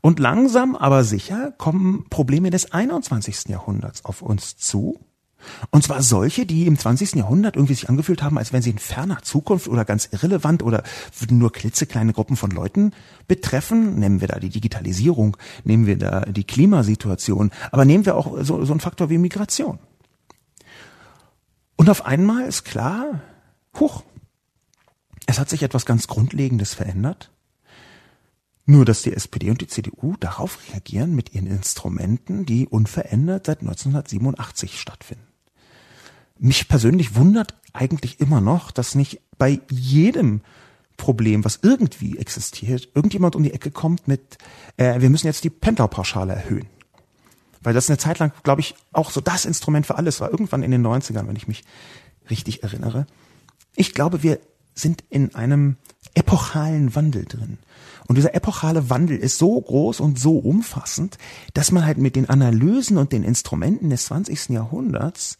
Und 0.00 0.18
langsam, 0.18 0.76
aber 0.76 1.04
sicher 1.04 1.52
kommen 1.52 2.06
Probleme 2.10 2.50
des 2.50 2.72
21. 2.72 3.48
Jahrhunderts 3.48 4.04
auf 4.04 4.22
uns 4.22 4.56
zu. 4.56 5.00
Und 5.70 5.84
zwar 5.84 6.02
solche, 6.02 6.46
die 6.46 6.66
im 6.66 6.78
20. 6.78 7.14
Jahrhundert 7.14 7.56
irgendwie 7.56 7.74
sich 7.74 7.88
angefühlt 7.88 8.22
haben, 8.22 8.38
als 8.38 8.52
wenn 8.52 8.62
sie 8.62 8.70
in 8.70 8.78
ferner 8.78 9.22
Zukunft 9.22 9.68
oder 9.68 9.84
ganz 9.84 10.08
irrelevant 10.10 10.62
oder 10.62 10.82
würden 11.18 11.38
nur 11.38 11.52
klitzekleine 11.52 12.12
Gruppen 12.12 12.36
von 12.36 12.50
Leuten 12.50 12.92
betreffen. 13.28 13.98
Nehmen 13.98 14.20
wir 14.20 14.28
da 14.28 14.38
die 14.38 14.48
Digitalisierung, 14.48 15.36
nehmen 15.64 15.86
wir 15.86 15.98
da 15.98 16.20
die 16.22 16.44
Klimasituation, 16.44 17.50
aber 17.70 17.84
nehmen 17.84 18.06
wir 18.06 18.16
auch 18.16 18.38
so, 18.42 18.64
so 18.64 18.72
einen 18.72 18.80
Faktor 18.80 19.10
wie 19.10 19.18
Migration. 19.18 19.78
Und 21.76 21.90
auf 21.90 22.06
einmal 22.06 22.46
ist 22.46 22.64
klar, 22.64 23.20
huch, 23.78 24.02
es 25.26 25.38
hat 25.38 25.50
sich 25.50 25.62
etwas 25.62 25.84
ganz 25.84 26.06
Grundlegendes 26.06 26.74
verändert. 26.74 27.30
Nur, 28.68 28.84
dass 28.84 29.02
die 29.02 29.14
SPD 29.14 29.50
und 29.50 29.60
die 29.60 29.68
CDU 29.68 30.16
darauf 30.18 30.58
reagieren 30.68 31.14
mit 31.14 31.32
ihren 31.32 31.46
Instrumenten, 31.46 32.46
die 32.46 32.66
unverändert 32.66 33.46
seit 33.46 33.60
1987 33.60 34.80
stattfinden. 34.80 35.26
Mich 36.38 36.68
persönlich 36.68 37.14
wundert 37.14 37.54
eigentlich 37.72 38.20
immer 38.20 38.40
noch, 38.40 38.72
dass 38.72 38.96
nicht 38.96 39.20
bei 39.38 39.60
jedem 39.70 40.40
Problem, 40.96 41.44
was 41.44 41.60
irgendwie 41.62 42.18
existiert, 42.18 42.88
irgendjemand 42.94 43.36
um 43.36 43.42
die 43.42 43.52
Ecke 43.52 43.70
kommt 43.70 44.08
mit, 44.08 44.38
äh, 44.76 45.00
wir 45.00 45.10
müssen 45.10 45.26
jetzt 45.26 45.44
die 45.44 45.50
Pendlerpauschale 45.50 46.34
erhöhen. 46.34 46.66
Weil 47.62 47.74
das 47.74 47.88
eine 47.88 47.98
Zeit 47.98 48.18
lang, 48.18 48.32
glaube 48.42 48.60
ich, 48.60 48.74
auch 48.92 49.10
so 49.10 49.20
das 49.20 49.44
Instrument 49.44 49.86
für 49.86 49.96
alles 49.96 50.20
war. 50.20 50.30
Irgendwann 50.30 50.62
in 50.62 50.70
den 50.70 50.86
90ern, 50.86 51.26
wenn 51.28 51.36
ich 51.36 51.48
mich 51.48 51.64
richtig 52.30 52.62
erinnere. 52.62 53.06
Ich 53.74 53.92
glaube, 53.92 54.22
wir 54.22 54.40
sind 54.74 55.04
in 55.10 55.34
einem 55.34 55.76
epochalen 56.14 56.94
Wandel 56.94 57.24
drin. 57.24 57.58
Und 58.08 58.16
dieser 58.16 58.34
epochale 58.34 58.88
Wandel 58.88 59.16
ist 59.16 59.38
so 59.38 59.60
groß 59.60 60.00
und 60.00 60.18
so 60.18 60.38
umfassend, 60.38 61.18
dass 61.54 61.72
man 61.72 61.84
halt 61.84 61.98
mit 61.98 62.16
den 62.16 62.28
Analysen 62.28 62.98
und 62.98 63.12
den 63.12 63.24
Instrumenten 63.24 63.90
des 63.90 64.06
20. 64.06 64.50
Jahrhunderts 64.50 65.38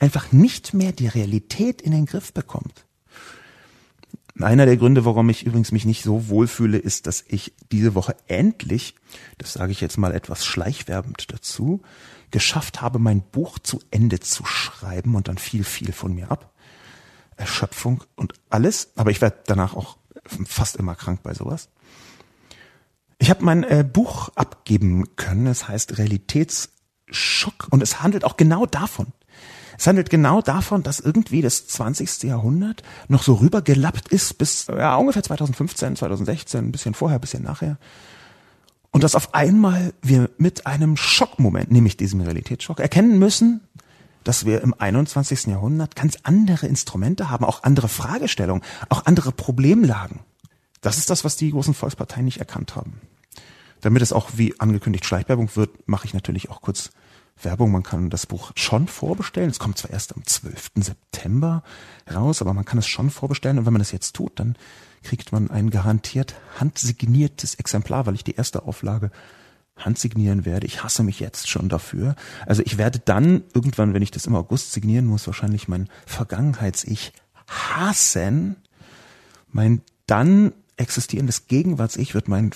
einfach 0.00 0.32
nicht 0.32 0.74
mehr 0.74 0.92
die 0.92 1.06
Realität 1.06 1.80
in 1.80 1.92
den 1.92 2.06
Griff 2.06 2.32
bekommt. 2.32 2.84
Einer 4.40 4.66
der 4.66 4.76
Gründe, 4.76 5.04
warum 5.04 5.28
ich 5.30 5.44
übrigens 5.44 5.72
mich 5.72 5.84
nicht 5.84 6.04
so 6.04 6.28
wohlfühle, 6.28 6.78
ist, 6.78 7.08
dass 7.08 7.24
ich 7.26 7.54
diese 7.72 7.96
Woche 7.96 8.14
endlich, 8.28 8.94
das 9.36 9.52
sage 9.52 9.72
ich 9.72 9.80
jetzt 9.80 9.98
mal 9.98 10.14
etwas 10.14 10.44
schleichwerbend 10.44 11.32
dazu, 11.32 11.82
geschafft 12.30 12.80
habe, 12.80 13.00
mein 13.00 13.22
Buch 13.22 13.58
zu 13.58 13.80
Ende 13.90 14.20
zu 14.20 14.44
schreiben 14.44 15.16
und 15.16 15.26
dann 15.26 15.38
fiel 15.38 15.64
viel 15.64 15.92
von 15.92 16.14
mir 16.14 16.30
ab. 16.30 16.52
Erschöpfung 17.36 18.04
und 18.14 18.34
alles, 18.48 18.90
aber 18.94 19.10
ich 19.10 19.20
werde 19.20 19.38
danach 19.46 19.74
auch 19.74 19.96
fast 20.24 20.76
immer 20.76 20.94
krank 20.94 21.20
bei 21.22 21.34
sowas. 21.34 21.68
Ich 23.18 23.30
habe 23.30 23.44
mein 23.44 23.64
äh, 23.64 23.84
Buch 23.90 24.30
abgeben 24.36 25.16
können. 25.16 25.46
Es 25.46 25.68
heißt 25.68 25.98
Realitätsschock 25.98 27.68
und 27.70 27.82
es 27.82 28.02
handelt 28.02 28.24
auch 28.24 28.36
genau 28.36 28.64
davon. 28.66 29.08
Es 29.76 29.86
handelt 29.86 30.10
genau 30.10 30.42
davon, 30.42 30.82
dass 30.82 30.98
irgendwie 30.98 31.40
das 31.40 31.68
20. 31.68 32.24
Jahrhundert 32.24 32.82
noch 33.06 33.22
so 33.22 33.34
rübergelappt 33.34 34.08
ist 34.08 34.36
bis 34.38 34.66
ja, 34.66 34.96
ungefähr 34.96 35.22
2015, 35.22 35.96
2016, 35.96 36.66
ein 36.66 36.72
bisschen 36.72 36.94
vorher, 36.94 37.18
ein 37.18 37.20
bisschen 37.20 37.44
nachher. 37.44 37.78
Und 38.90 39.04
dass 39.04 39.14
auf 39.14 39.34
einmal 39.34 39.92
wir 40.02 40.30
mit 40.38 40.66
einem 40.66 40.96
Schockmoment, 40.96 41.70
nämlich 41.70 41.96
diesem 41.96 42.20
Realitätsschock, 42.20 42.80
erkennen 42.80 43.18
müssen, 43.18 43.60
dass 44.24 44.44
wir 44.44 44.62
im 44.62 44.74
21. 44.74 45.46
Jahrhundert 45.46 45.94
ganz 45.94 46.18
andere 46.24 46.66
Instrumente 46.66 47.30
haben, 47.30 47.44
auch 47.44 47.62
andere 47.62 47.88
Fragestellungen, 47.88 48.64
auch 48.88 49.06
andere 49.06 49.30
Problemlagen. 49.30 50.20
Das 50.80 50.98
ist 50.98 51.10
das, 51.10 51.24
was 51.24 51.36
die 51.36 51.50
großen 51.50 51.74
Volksparteien 51.74 52.24
nicht 52.24 52.38
erkannt 52.38 52.74
haben. 52.76 53.00
Damit 53.80 54.02
es 54.02 54.12
auch 54.12 54.30
wie 54.34 54.58
angekündigt 54.60 55.04
Schleichwerbung 55.04 55.54
wird, 55.54 55.88
mache 55.88 56.06
ich 56.06 56.14
natürlich 56.14 56.50
auch 56.50 56.60
kurz 56.60 56.90
Werbung. 57.42 57.70
Man 57.70 57.82
kann 57.82 58.10
das 58.10 58.26
Buch 58.26 58.52
schon 58.56 58.88
vorbestellen. 58.88 59.50
Es 59.50 59.58
kommt 59.58 59.78
zwar 59.78 59.90
erst 59.90 60.14
am 60.14 60.24
12. 60.24 60.70
September 60.76 61.62
raus, 62.12 62.42
aber 62.42 62.54
man 62.54 62.64
kann 62.64 62.78
es 62.78 62.86
schon 62.86 63.10
vorbestellen. 63.10 63.58
Und 63.58 63.66
wenn 63.66 63.72
man 63.72 63.80
das 63.80 63.92
jetzt 63.92 64.14
tut, 64.14 64.38
dann 64.40 64.56
kriegt 65.02 65.32
man 65.32 65.50
ein 65.50 65.70
garantiert 65.70 66.34
handsigniertes 66.58 67.54
Exemplar, 67.54 68.06
weil 68.06 68.14
ich 68.14 68.24
die 68.24 68.34
erste 68.34 68.64
Auflage 68.64 69.10
handsignieren 69.76 70.44
werde. 70.44 70.66
Ich 70.66 70.82
hasse 70.82 71.02
mich 71.02 71.20
jetzt 71.20 71.48
schon 71.48 71.68
dafür. 71.68 72.16
Also 72.46 72.62
ich 72.64 72.78
werde 72.78 72.98
dann 72.98 73.44
irgendwann, 73.54 73.94
wenn 73.94 74.02
ich 74.02 74.10
das 74.10 74.26
im 74.26 74.34
August 74.34 74.72
signieren 74.72 75.06
muss, 75.06 75.26
wahrscheinlich 75.26 75.68
mein 75.68 75.88
Vergangenheits-Ich 76.06 77.12
hassen. 77.46 78.56
Mein 79.50 79.82
dann 80.06 80.52
existierendes 80.76 81.46
Gegenwarts-Ich 81.46 82.14
wird 82.14 82.28
mein 82.28 82.52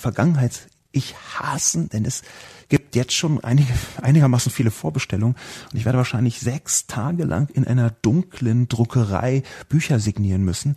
Vergangenheits-Ich 0.93 1.15
hassen, 1.39 1.89
denn 1.89 2.05
es 2.05 2.23
gibt 2.69 2.97
jetzt 2.97 3.13
schon 3.13 3.43
einige, 3.43 3.73
einigermaßen 4.01 4.53
viele 4.53 4.71
Vorbestellungen 4.71 5.37
und 5.73 5.79
ich 5.79 5.85
werde 5.85 5.99
wahrscheinlich 5.99 6.41
sechs 6.41 6.87
Tage 6.87 7.25
lang 7.25 7.49
in 7.53 7.67
einer 7.67 7.91
dunklen 7.91 8.69
Druckerei 8.69 9.43
Bücher 9.69 9.99
signieren 9.99 10.43
müssen. 10.43 10.77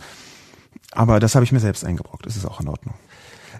Aber 0.91 1.19
das 1.19 1.35
habe 1.35 1.45
ich 1.45 1.51
mir 1.51 1.59
selbst 1.59 1.83
eingebrockt. 1.83 2.25
Das 2.25 2.35
ist 2.35 2.45
auch 2.45 2.61
in 2.61 2.67
Ordnung. 2.67 2.95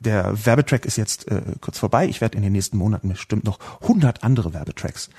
Der 0.01 0.45
Werbetrack 0.45 0.85
ist 0.85 0.97
jetzt 0.97 1.27
äh, 1.29 1.41
kurz 1.61 1.79
vorbei. 1.79 2.07
Ich 2.07 2.21
werde 2.21 2.37
in 2.37 2.43
den 2.43 2.51
nächsten 2.51 2.77
Monaten 2.77 3.09
bestimmt 3.09 3.45
noch 3.45 3.59
100 3.81 4.23
andere 4.23 4.53
Werbetracks 4.53 5.09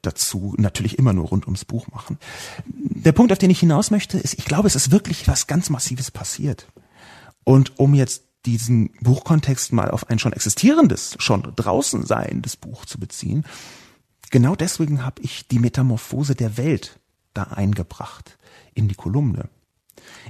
dazu 0.00 0.54
natürlich 0.58 0.98
immer 0.98 1.12
nur 1.12 1.28
rund 1.28 1.46
ums 1.46 1.64
Buch 1.64 1.86
machen. 1.88 2.18
Der 2.66 3.12
Punkt, 3.12 3.32
auf 3.32 3.38
den 3.38 3.50
ich 3.50 3.60
hinaus 3.60 3.90
möchte, 3.90 4.18
ist, 4.18 4.34
ich 4.34 4.44
glaube, 4.44 4.66
es 4.66 4.74
ist 4.74 4.90
wirklich 4.90 5.28
was 5.28 5.46
ganz 5.46 5.70
Massives 5.70 6.10
passiert. 6.10 6.66
Und 7.44 7.78
um 7.78 7.94
jetzt 7.94 8.24
diesen 8.46 8.90
Buchkontext 9.00 9.72
mal 9.72 9.90
auf 9.90 10.08
ein 10.10 10.18
schon 10.18 10.32
existierendes, 10.32 11.16
schon 11.18 11.52
draußen 11.56 12.04
seiendes 12.04 12.56
Buch 12.56 12.84
zu 12.84 12.98
beziehen, 12.98 13.44
genau 14.30 14.54
deswegen 14.54 15.04
habe 15.04 15.22
ich 15.22 15.48
die 15.48 15.58
Metamorphose 15.58 16.34
der 16.34 16.56
Welt 16.56 17.00
da 17.32 17.44
eingebracht 17.44 18.38
in 18.74 18.88
die 18.88 18.94
Kolumne. 18.94 19.48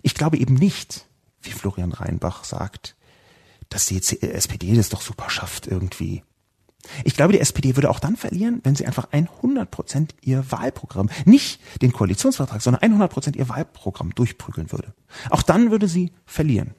Ich 0.02 0.14
glaube 0.14 0.38
eben 0.38 0.54
nicht, 0.54 1.06
wie 1.42 1.50
Florian 1.50 1.92
Reinbach 1.92 2.44
sagt, 2.44 2.96
dass 3.68 3.86
die 3.86 3.96
SPD 3.96 4.74
das 4.74 4.88
doch 4.88 5.00
super 5.00 5.30
schafft 5.30 5.66
irgendwie. 5.66 6.22
Ich 7.04 7.16
glaube, 7.16 7.32
die 7.32 7.40
SPD 7.40 7.76
würde 7.76 7.90
auch 7.90 7.98
dann 7.98 8.16
verlieren, 8.16 8.60
wenn 8.62 8.76
sie 8.76 8.86
einfach 8.86 9.08
100 9.10 9.70
Prozent 9.70 10.14
ihr 10.20 10.50
Wahlprogramm, 10.50 11.08
nicht 11.24 11.60
den 11.80 11.92
Koalitionsvertrag, 11.92 12.60
sondern 12.60 12.82
100 12.82 13.10
Prozent 13.10 13.36
ihr 13.36 13.48
Wahlprogramm 13.48 14.14
durchprügeln 14.14 14.70
würde. 14.70 14.94
Auch 15.30 15.42
dann 15.42 15.70
würde 15.70 15.88
sie 15.88 16.12
verlieren. 16.26 16.74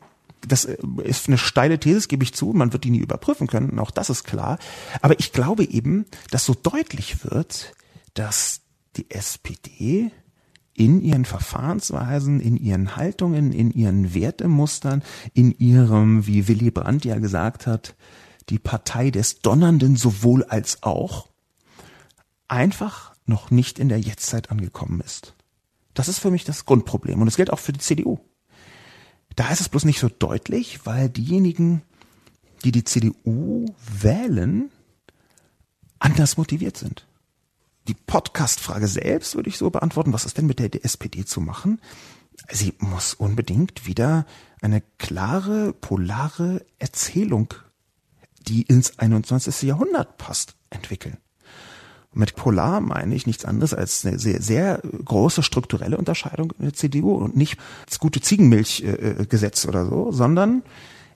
Das 0.48 0.66
äh, 0.66 0.78
ist 1.04 1.28
eine 1.28 1.38
steile 1.38 1.80
These, 1.80 2.08
gebe 2.08 2.24
ich 2.24 2.34
zu. 2.34 2.48
Man 2.54 2.74
wird 2.74 2.84
die 2.84 2.92
nie 2.92 3.00
überprüfen 3.00 3.48
können, 3.48 3.80
auch 3.80 3.92
das 3.92 4.10
ist 4.10 4.24
klar. 4.24 4.58
Aber 5.02 5.20
ich 5.20 5.32
glaube 5.32 5.64
eben, 5.64 6.06
dass 6.32 6.46
so 6.46 6.54
deutlich 6.54 7.24
wird, 7.24 7.74
dass 8.14 8.62
die 8.98 9.12
SPD 9.12 10.12
in 10.74 11.02
ihren 11.02 11.26
Verfahrensweisen, 11.26 12.42
in 12.42 12.58
ihren 12.58 12.98
Haltungen, 12.98 13.54
in 13.54 13.72
ihren 13.72 14.14
Wertemustern, 14.14 15.04
in 15.34 15.52
ihrem, 15.58 16.28
wie 16.28 16.48
Willy 16.48 16.70
Brandt 16.70 17.06
ja 17.06 17.18
gesagt 17.18 17.66
hat, 17.66 17.96
die 18.50 18.60
Partei 18.60 19.10
des 19.10 19.40
Donnernden 19.40 19.96
sowohl 19.96 20.44
als 20.44 20.84
auch, 20.84 21.30
einfach 22.48 23.16
noch 23.26 23.52
nicht 23.52 23.80
in 23.80 23.90
der 23.90 24.00
Jetztzeit 24.00 24.52
angekommen 24.52 25.02
ist. 25.02 25.34
Das 25.94 26.10
ist 26.10 26.20
für 26.20 26.30
mich 26.30 26.44
das 26.44 26.66
Grundproblem 26.66 27.22
und 27.22 27.28
es 27.28 27.38
gilt 27.38 27.52
auch 27.52 27.60
für 27.60 27.74
die 27.74 27.80
CDU. 27.80 28.20
Da 29.36 29.50
ist 29.50 29.62
es 29.62 29.70
bloß 29.70 29.86
nicht 29.86 30.00
so 30.00 30.10
deutlich, 30.10 30.86
weil 30.86 31.10
diejenigen, 31.10 31.82
die 32.64 32.72
die 32.72 32.84
CDU 32.84 33.66
wählen, 34.02 34.72
anders 36.00 36.38
motiviert 36.38 36.78
sind. 36.78 37.08
Die 37.88 37.94
Podcast-Frage 37.94 38.88
selbst 38.88 39.36
würde 39.36 39.50
ich 39.50 39.58
so 39.58 39.70
beantworten, 39.70 40.14
was 40.14 40.26
ist 40.26 40.38
denn 40.38 40.48
mit 40.48 40.60
der 40.60 40.84
SPD 40.84 41.26
zu 41.26 41.42
machen? 41.42 41.80
Sie 42.50 42.74
muss 42.80 43.14
unbedingt 43.14 43.86
wieder 43.86 44.26
eine 44.62 44.82
klare, 44.98 45.74
polare 45.74 46.66
Erzählung, 46.80 47.54
die 48.48 48.64
ins 48.64 49.00
21. 49.00 49.64
Jahrhundert 49.64 50.18
passt, 50.18 50.56
entwickeln. 50.70 51.18
Mit 52.16 52.36
polar 52.36 52.80
meine 52.80 53.14
ich 53.14 53.28
nichts 53.28 53.44
anderes 53.44 53.74
als 53.74 54.06
eine 54.06 54.18
sehr, 54.18 54.42
sehr 54.42 54.82
große 55.04 55.44
strukturelle 55.44 55.98
Unterscheidung 55.98 56.54
in 56.58 56.66
der 56.66 56.74
CDU 56.74 57.14
und 57.14 57.36
nicht 57.36 57.58
das 57.88 58.00
gute 58.00 58.22
Ziegenmilchgesetz 58.22 59.66
oder 59.66 59.86
so, 59.86 60.12
sondern 60.12 60.64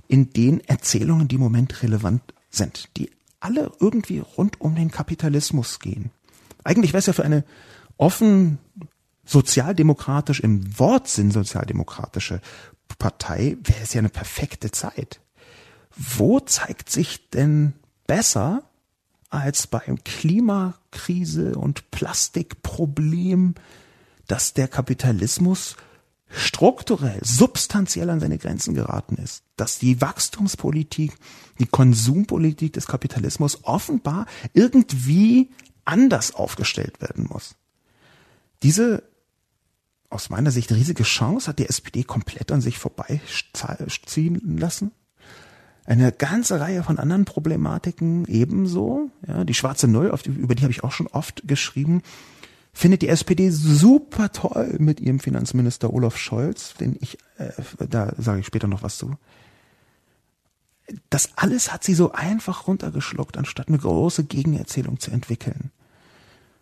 in 0.09 0.33
den 0.33 0.59
Erzählungen, 0.67 1.29
die 1.29 1.35
im 1.35 1.41
Moment 1.41 1.83
relevant 1.83 2.21
sind, 2.49 2.89
die 2.97 3.09
alle 3.39 3.71
irgendwie 3.79 4.19
rund 4.19 4.59
um 4.59 4.75
den 4.75 4.91
Kapitalismus 4.91 5.79
gehen. 5.79 6.11
Eigentlich 6.65 6.91
wäre 6.91 6.99
es 6.99 7.05
ja 7.05 7.13
für 7.13 7.23
eine 7.23 7.45
offen 7.95 8.57
sozialdemokratisch 9.25 10.41
im 10.41 10.77
Wortsinn 10.79 11.31
sozialdemokratische 11.31 12.41
Partei 12.97 13.55
wäre 13.63 13.79
es 13.83 13.93
ja 13.93 13.99
eine 13.99 14.09
perfekte 14.09 14.71
Zeit. 14.71 15.21
Wo 15.95 16.39
zeigt 16.41 16.89
sich 16.89 17.29
denn 17.29 17.73
besser 18.07 18.63
als 19.29 19.67
beim 19.67 20.03
Klimakrise 20.03 21.55
und 21.55 21.91
Plastikproblem, 21.91 23.55
dass 24.27 24.53
der 24.53 24.67
Kapitalismus 24.67 25.75
strukturell, 26.29 27.19
substanziell 27.23 28.09
an 28.09 28.19
seine 28.19 28.37
Grenzen 28.37 28.75
geraten 28.75 29.15
ist, 29.15 29.43
dass 29.55 29.79
die 29.79 29.99
Wachstumspolitik, 29.99 31.17
die 31.59 31.65
Konsumpolitik 31.65 32.73
des 32.73 32.87
Kapitalismus 32.87 33.63
offenbar 33.63 34.27
irgendwie 34.53 35.49
anders 35.85 36.35
aufgestellt 36.35 37.01
werden 37.01 37.27
muss. 37.29 37.55
Diese 38.61 39.03
aus 40.09 40.29
meiner 40.29 40.51
Sicht 40.51 40.71
riesige 40.71 41.03
Chance 41.03 41.47
hat 41.47 41.59
die 41.59 41.69
SPD 41.69 42.03
komplett 42.03 42.51
an 42.51 42.61
sich 42.61 42.77
vorbeiziehen 42.77 44.57
lassen. 44.57 44.91
Eine 45.89 46.11
ganze 46.11 46.59
Reihe 46.59 46.83
von 46.83 46.99
anderen 46.99 47.25
Problematiken 47.25 48.25
ebenso. 48.27 49.09
Ja, 49.27 49.43
die 49.43 49.55
schwarze 49.55 49.87
Null, 49.87 50.13
über 50.27 50.53
die 50.53 50.61
habe 50.61 50.71
ich 50.71 50.83
auch 50.83 50.91
schon 50.91 51.07
oft 51.07 51.47
geschrieben, 51.47 52.03
findet 52.73 53.01
die 53.01 53.07
SPD 53.07 53.49
super 53.49 54.31
toll 54.31 54.75
mit 54.77 54.99
ihrem 54.99 55.19
Finanzminister 55.19 55.91
Olaf 55.91 56.15
Scholz, 56.15 56.75
den 56.75 56.95
ich, 57.01 57.17
äh, 57.39 57.49
da 57.89 58.13
sage 58.19 58.41
ich 58.41 58.45
später 58.45 58.67
noch 58.67 58.83
was 58.83 58.99
zu. 58.99 59.15
Das 61.09 61.31
alles 61.37 61.73
hat 61.73 61.83
sie 61.83 61.95
so 61.95 62.11
einfach 62.11 62.67
runtergeschluckt, 62.67 63.35
anstatt 63.35 63.69
eine 63.69 63.79
große 63.79 64.25
Gegenerzählung 64.25 64.99
zu 64.99 65.09
entwickeln. 65.09 65.71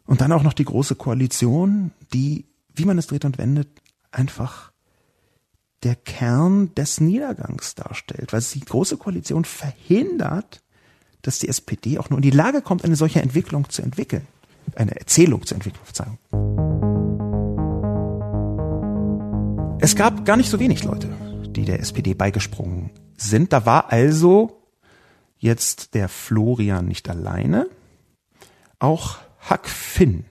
Und 0.05 0.21
dann 0.21 0.31
auch 0.31 0.43
noch 0.43 0.53
die 0.53 0.63
große 0.63 0.95
Koalition, 0.95 1.91
die, 2.13 2.45
wie 2.73 2.85
man 2.85 2.97
es 2.97 3.07
dreht 3.07 3.25
und 3.25 3.37
wendet, 3.37 3.67
einfach 4.09 4.71
der 5.83 5.95
Kern 5.95 6.73
des 6.75 6.99
Niedergangs 6.99 7.75
darstellt, 7.75 8.33
weil 8.33 8.41
die 8.41 8.59
große 8.59 8.97
Koalition 8.97 9.45
verhindert, 9.45 10.61
dass 11.21 11.39
die 11.39 11.47
SPD 11.47 11.99
auch 11.99 12.09
nur 12.09 12.17
in 12.17 12.23
die 12.23 12.31
Lage 12.31 12.61
kommt, 12.61 12.83
eine 12.83 12.95
solche 12.95 13.21
Entwicklung 13.21 13.69
zu 13.69 13.81
entwickeln 13.81 14.25
eine 14.75 14.95
Erzählung 14.95 15.45
zu 15.45 15.55
entwickeln. 15.55 15.83
Verzeihung. 15.83 16.17
Es 19.79 19.95
gab 19.95 20.25
gar 20.25 20.37
nicht 20.37 20.49
so 20.49 20.59
wenig 20.59 20.83
Leute, 20.83 21.09
die 21.51 21.65
der 21.65 21.79
SPD 21.79 22.13
beigesprungen 22.13 22.91
sind. 23.15 23.53
Da 23.53 23.65
war 23.65 23.91
also 23.91 24.61
jetzt 25.37 25.93
der 25.93 26.09
Florian 26.09 26.87
nicht 26.87 27.09
alleine. 27.09 27.69
Auch 28.79 29.19
Huck 29.49 29.67
Finn 29.67 30.25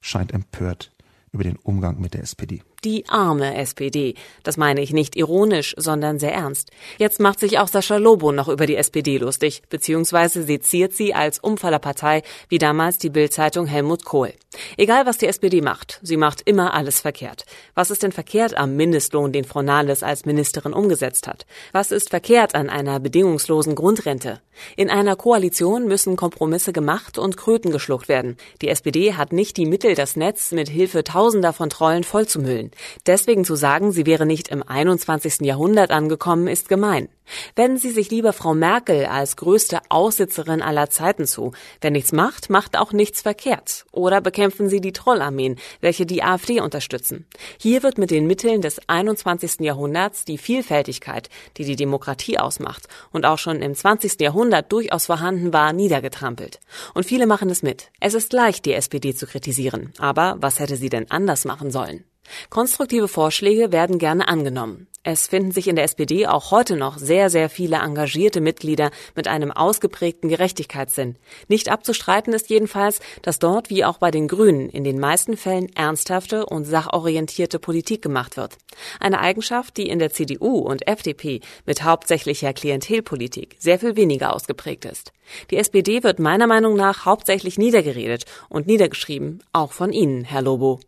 scheint 0.00 0.32
empört 0.32 0.92
über 1.30 1.44
den 1.44 1.56
Umgang 1.56 2.00
mit 2.00 2.14
der 2.14 2.22
SPD. 2.22 2.62
Die 2.84 3.08
arme 3.08 3.56
SPD. 3.56 4.16
Das 4.42 4.56
meine 4.56 4.80
ich 4.80 4.92
nicht 4.92 5.14
ironisch, 5.14 5.72
sondern 5.76 6.18
sehr 6.18 6.32
ernst. 6.32 6.72
Jetzt 6.98 7.20
macht 7.20 7.38
sich 7.38 7.60
auch 7.60 7.68
Sascha 7.68 7.96
Lobo 7.96 8.32
noch 8.32 8.48
über 8.48 8.66
die 8.66 8.74
SPD 8.74 9.18
lustig, 9.18 9.62
beziehungsweise 9.68 10.42
seziert 10.42 10.92
sie 10.92 11.14
als 11.14 11.38
Umfallerpartei, 11.38 12.24
wie 12.48 12.58
damals 12.58 12.98
die 12.98 13.10
Bildzeitung 13.10 13.66
Helmut 13.66 14.04
Kohl. 14.04 14.32
Egal, 14.76 15.06
was 15.06 15.16
die 15.16 15.28
SPD 15.28 15.60
macht, 15.60 16.00
sie 16.02 16.16
macht 16.16 16.42
immer 16.44 16.74
alles 16.74 17.00
verkehrt. 17.00 17.46
Was 17.76 17.92
ist 17.92 18.02
denn 18.02 18.10
verkehrt 18.10 18.56
am 18.56 18.74
Mindestlohn, 18.74 19.30
den 19.30 19.44
Frau 19.44 19.62
Nahles 19.62 20.02
als 20.02 20.24
Ministerin 20.24 20.72
umgesetzt 20.72 21.28
hat? 21.28 21.46
Was 21.70 21.92
ist 21.92 22.10
verkehrt 22.10 22.56
an 22.56 22.68
einer 22.68 22.98
bedingungslosen 22.98 23.76
Grundrente? 23.76 24.40
In 24.76 24.90
einer 24.90 25.16
Koalition 25.16 25.86
müssen 25.86 26.16
Kompromisse 26.16 26.72
gemacht 26.72 27.16
und 27.16 27.36
Kröten 27.36 27.70
geschluckt 27.70 28.08
werden. 28.08 28.36
Die 28.60 28.68
SPD 28.68 29.14
hat 29.14 29.32
nicht 29.32 29.56
die 29.56 29.66
Mittel, 29.66 29.94
das 29.94 30.16
Netz 30.16 30.52
mit 30.52 30.68
Hilfe 30.68 31.04
tausender 31.04 31.52
von 31.52 31.70
Trollen 31.70 32.04
vollzumüllen. 32.04 32.71
Deswegen 33.06 33.44
zu 33.44 33.54
sagen, 33.54 33.92
sie 33.92 34.06
wäre 34.06 34.26
nicht 34.26 34.48
im 34.48 34.62
21. 34.66 35.40
Jahrhundert 35.40 35.90
angekommen, 35.90 36.48
ist 36.48 36.68
gemein. 36.68 37.08
Wenden 37.54 37.78
Sie 37.78 37.90
sich 37.90 38.10
lieber 38.10 38.32
Frau 38.32 38.54
Merkel 38.54 39.06
als 39.06 39.36
größte 39.36 39.80
Aussitzerin 39.88 40.62
aller 40.62 40.90
Zeiten 40.90 41.26
zu. 41.26 41.52
Wer 41.80 41.90
nichts 41.90 42.12
macht, 42.12 42.50
macht 42.50 42.76
auch 42.76 42.92
nichts 42.92 43.22
verkehrt. 43.22 43.84
Oder 43.92 44.20
bekämpfen 44.20 44.68
Sie 44.68 44.80
die 44.80 44.92
Trollarmeen, 44.92 45.56
welche 45.80 46.06
die 46.06 46.22
AfD 46.22 46.60
unterstützen. 46.60 47.26
Hier 47.58 47.82
wird 47.82 47.98
mit 47.98 48.10
den 48.10 48.26
Mitteln 48.26 48.60
des 48.60 48.80
21. 48.88 49.60
Jahrhunderts 49.60 50.24
die 50.24 50.38
Vielfältigkeit, 50.38 51.28
die 51.56 51.64
die 51.64 51.76
Demokratie 51.76 52.38
ausmacht 52.38 52.88
und 53.12 53.24
auch 53.24 53.38
schon 53.38 53.62
im 53.62 53.74
20. 53.74 54.20
Jahrhundert 54.20 54.72
durchaus 54.72 55.06
vorhanden 55.06 55.52
war, 55.52 55.72
niedergetrampelt. 55.72 56.60
Und 56.94 57.06
viele 57.06 57.26
machen 57.26 57.50
es 57.50 57.62
mit. 57.62 57.90
Es 58.00 58.14
ist 58.14 58.32
leicht, 58.32 58.64
die 58.64 58.74
SPD 58.74 59.14
zu 59.14 59.26
kritisieren. 59.26 59.92
Aber 59.98 60.36
was 60.40 60.58
hätte 60.58 60.76
sie 60.76 60.88
denn 60.88 61.10
anders 61.10 61.44
machen 61.44 61.70
sollen? 61.70 62.04
Konstruktive 62.50 63.08
Vorschläge 63.08 63.72
werden 63.72 63.98
gerne 63.98 64.28
angenommen. 64.28 64.86
Es 65.04 65.26
finden 65.26 65.50
sich 65.50 65.66
in 65.66 65.74
der 65.74 65.84
SPD 65.84 66.28
auch 66.28 66.52
heute 66.52 66.76
noch 66.76 66.96
sehr, 66.96 67.28
sehr 67.28 67.50
viele 67.50 67.78
engagierte 67.78 68.40
Mitglieder 68.40 68.92
mit 69.16 69.26
einem 69.26 69.50
ausgeprägten 69.50 70.28
Gerechtigkeitssinn. 70.28 71.16
Nicht 71.48 71.70
abzustreiten 71.70 72.32
ist 72.32 72.50
jedenfalls, 72.50 73.00
dass 73.22 73.40
dort 73.40 73.68
wie 73.68 73.84
auch 73.84 73.98
bei 73.98 74.12
den 74.12 74.28
Grünen 74.28 74.68
in 74.68 74.84
den 74.84 75.00
meisten 75.00 75.36
Fällen 75.36 75.74
ernsthafte 75.74 76.46
und 76.46 76.66
sachorientierte 76.66 77.58
Politik 77.58 78.00
gemacht 78.00 78.36
wird. 78.36 78.58
Eine 79.00 79.18
Eigenschaft, 79.18 79.76
die 79.76 79.88
in 79.88 79.98
der 79.98 80.12
CDU 80.12 80.58
und 80.58 80.86
FDP 80.86 81.40
mit 81.66 81.82
hauptsächlicher 81.82 82.52
Klientelpolitik 82.52 83.56
sehr 83.58 83.80
viel 83.80 83.96
weniger 83.96 84.32
ausgeprägt 84.32 84.84
ist. 84.84 85.12
Die 85.50 85.56
SPD 85.56 86.04
wird 86.04 86.20
meiner 86.20 86.46
Meinung 86.46 86.76
nach 86.76 87.06
hauptsächlich 87.06 87.58
niedergeredet 87.58 88.24
und 88.48 88.68
niedergeschrieben, 88.68 89.42
auch 89.52 89.72
von 89.72 89.92
Ihnen, 89.92 90.22
Herr 90.22 90.42
Lobo. 90.42 90.78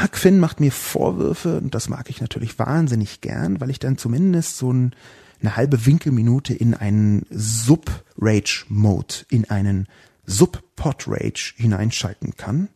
Huck 0.00 0.16
Finn 0.16 0.40
macht 0.40 0.60
mir 0.60 0.72
Vorwürfe 0.72 1.58
und 1.58 1.74
das 1.74 1.88
mag 1.88 2.10
ich 2.10 2.20
natürlich 2.20 2.58
wahnsinnig 2.58 3.20
gern, 3.20 3.60
weil 3.60 3.70
ich 3.70 3.78
dann 3.78 3.96
zumindest 3.96 4.56
so 4.56 4.72
ein, 4.72 4.94
eine 5.40 5.56
halbe 5.56 5.86
Winkelminute 5.86 6.52
in 6.52 6.74
einen 6.74 7.26
Sub-Rage-Mode, 7.30 9.14
in 9.30 9.48
einen 9.50 9.86
Sub-Pod-Rage 10.26 11.54
hineinschalten 11.56 12.36
kann 12.36 12.68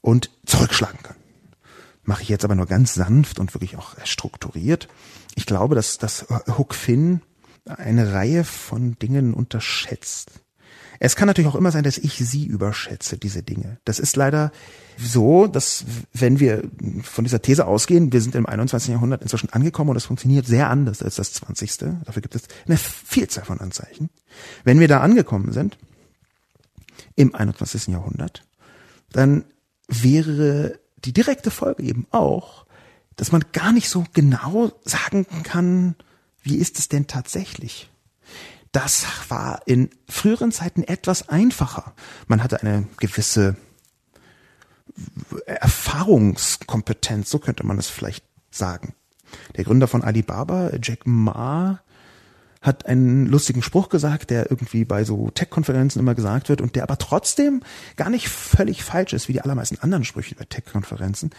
und 0.00 0.30
zurückschlagen 0.46 1.02
kann. 1.02 1.16
Mache 2.02 2.22
ich 2.22 2.30
jetzt 2.30 2.44
aber 2.44 2.54
nur 2.54 2.66
ganz 2.66 2.94
sanft 2.94 3.38
und 3.38 3.54
wirklich 3.54 3.76
auch 3.76 3.94
strukturiert. 4.04 4.88
Ich 5.34 5.44
glaube, 5.44 5.74
dass, 5.74 5.98
dass 5.98 6.26
Hook 6.56 6.74
Finn 6.74 7.20
eine 7.66 8.12
Reihe 8.14 8.44
von 8.44 8.98
Dingen 8.98 9.34
unterschätzt. 9.34 10.40
Es 10.98 11.14
kann 11.14 11.26
natürlich 11.26 11.48
auch 11.48 11.54
immer 11.54 11.70
sein, 11.70 11.84
dass 11.84 11.98
ich 11.98 12.14
sie 12.14 12.46
überschätze, 12.46 13.18
diese 13.18 13.42
Dinge. 13.42 13.78
Das 13.84 13.98
ist 13.98 14.16
leider 14.16 14.50
so, 14.96 15.46
dass 15.46 15.84
wenn 16.12 16.40
wir 16.40 16.62
von 17.02 17.24
dieser 17.24 17.40
These 17.40 17.66
ausgehen, 17.66 18.12
wir 18.12 18.20
sind 18.20 18.34
im 18.34 18.46
21. 18.46 18.90
Jahrhundert 18.90 19.22
inzwischen 19.22 19.50
angekommen 19.50 19.90
und 19.90 19.96
es 19.96 20.06
funktioniert 20.06 20.46
sehr 20.46 20.70
anders 20.70 21.02
als 21.02 21.16
das 21.16 21.32
20. 21.34 21.78
Dafür 22.04 22.22
gibt 22.22 22.34
es 22.34 22.42
eine 22.66 22.76
Vielzahl 22.76 23.44
von 23.44 23.60
Anzeichen. 23.60 24.10
Wenn 24.64 24.80
wir 24.80 24.88
da 24.88 25.00
angekommen 25.00 25.52
sind, 25.52 25.78
im 27.14 27.34
21. 27.34 27.88
Jahrhundert, 27.88 28.44
dann 29.12 29.44
wäre 29.86 30.78
die 31.04 31.12
direkte 31.12 31.50
Folge 31.50 31.84
eben 31.84 32.06
auch, 32.10 32.66
dass 33.16 33.32
man 33.32 33.44
gar 33.52 33.72
nicht 33.72 33.88
so 33.88 34.04
genau 34.12 34.72
sagen 34.84 35.26
kann, 35.44 35.94
wie 36.42 36.56
ist 36.56 36.78
es 36.78 36.88
denn 36.88 37.06
tatsächlich? 37.06 37.90
Das 38.72 39.06
war 39.28 39.62
in 39.66 39.90
früheren 40.08 40.52
Zeiten 40.52 40.82
etwas 40.82 41.28
einfacher. 41.28 41.94
Man 42.26 42.42
hatte 42.42 42.60
eine 42.62 42.86
gewisse 42.98 43.56
Erfahrungskompetenz, 45.46 47.30
so 47.30 47.38
könnte 47.38 47.64
man 47.64 47.78
es 47.78 47.88
vielleicht 47.88 48.24
sagen. 48.50 48.94
Der 49.56 49.64
Gründer 49.64 49.88
von 49.88 50.02
Alibaba, 50.02 50.70
Jack 50.82 51.06
Ma, 51.06 51.80
hat 52.60 52.86
einen 52.86 53.26
lustigen 53.26 53.62
Spruch 53.62 53.88
gesagt, 53.88 54.30
der 54.30 54.50
irgendwie 54.50 54.84
bei 54.84 55.04
so 55.04 55.30
Tech-Konferenzen 55.30 56.00
immer 56.00 56.14
gesagt 56.14 56.48
wird 56.48 56.60
und 56.60 56.74
der 56.74 56.82
aber 56.82 56.98
trotzdem 56.98 57.62
gar 57.96 58.10
nicht 58.10 58.28
völlig 58.28 58.82
falsch 58.82 59.12
ist, 59.12 59.28
wie 59.28 59.32
die 59.32 59.42
allermeisten 59.42 59.78
anderen 59.78 60.04
Sprüche 60.04 60.34
bei 60.34 60.44
Tech-Konferenzen. 60.44 61.30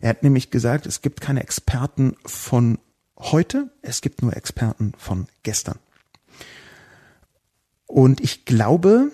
Er 0.00 0.10
hat 0.10 0.22
nämlich 0.22 0.50
gesagt, 0.50 0.86
es 0.86 1.02
gibt 1.02 1.20
keine 1.20 1.42
Experten 1.42 2.14
von 2.24 2.78
heute, 3.18 3.70
es 3.82 4.00
gibt 4.00 4.22
nur 4.22 4.36
Experten 4.36 4.92
von 4.96 5.26
gestern. 5.42 5.78
Und 7.88 8.20
ich 8.20 8.44
glaube, 8.44 9.10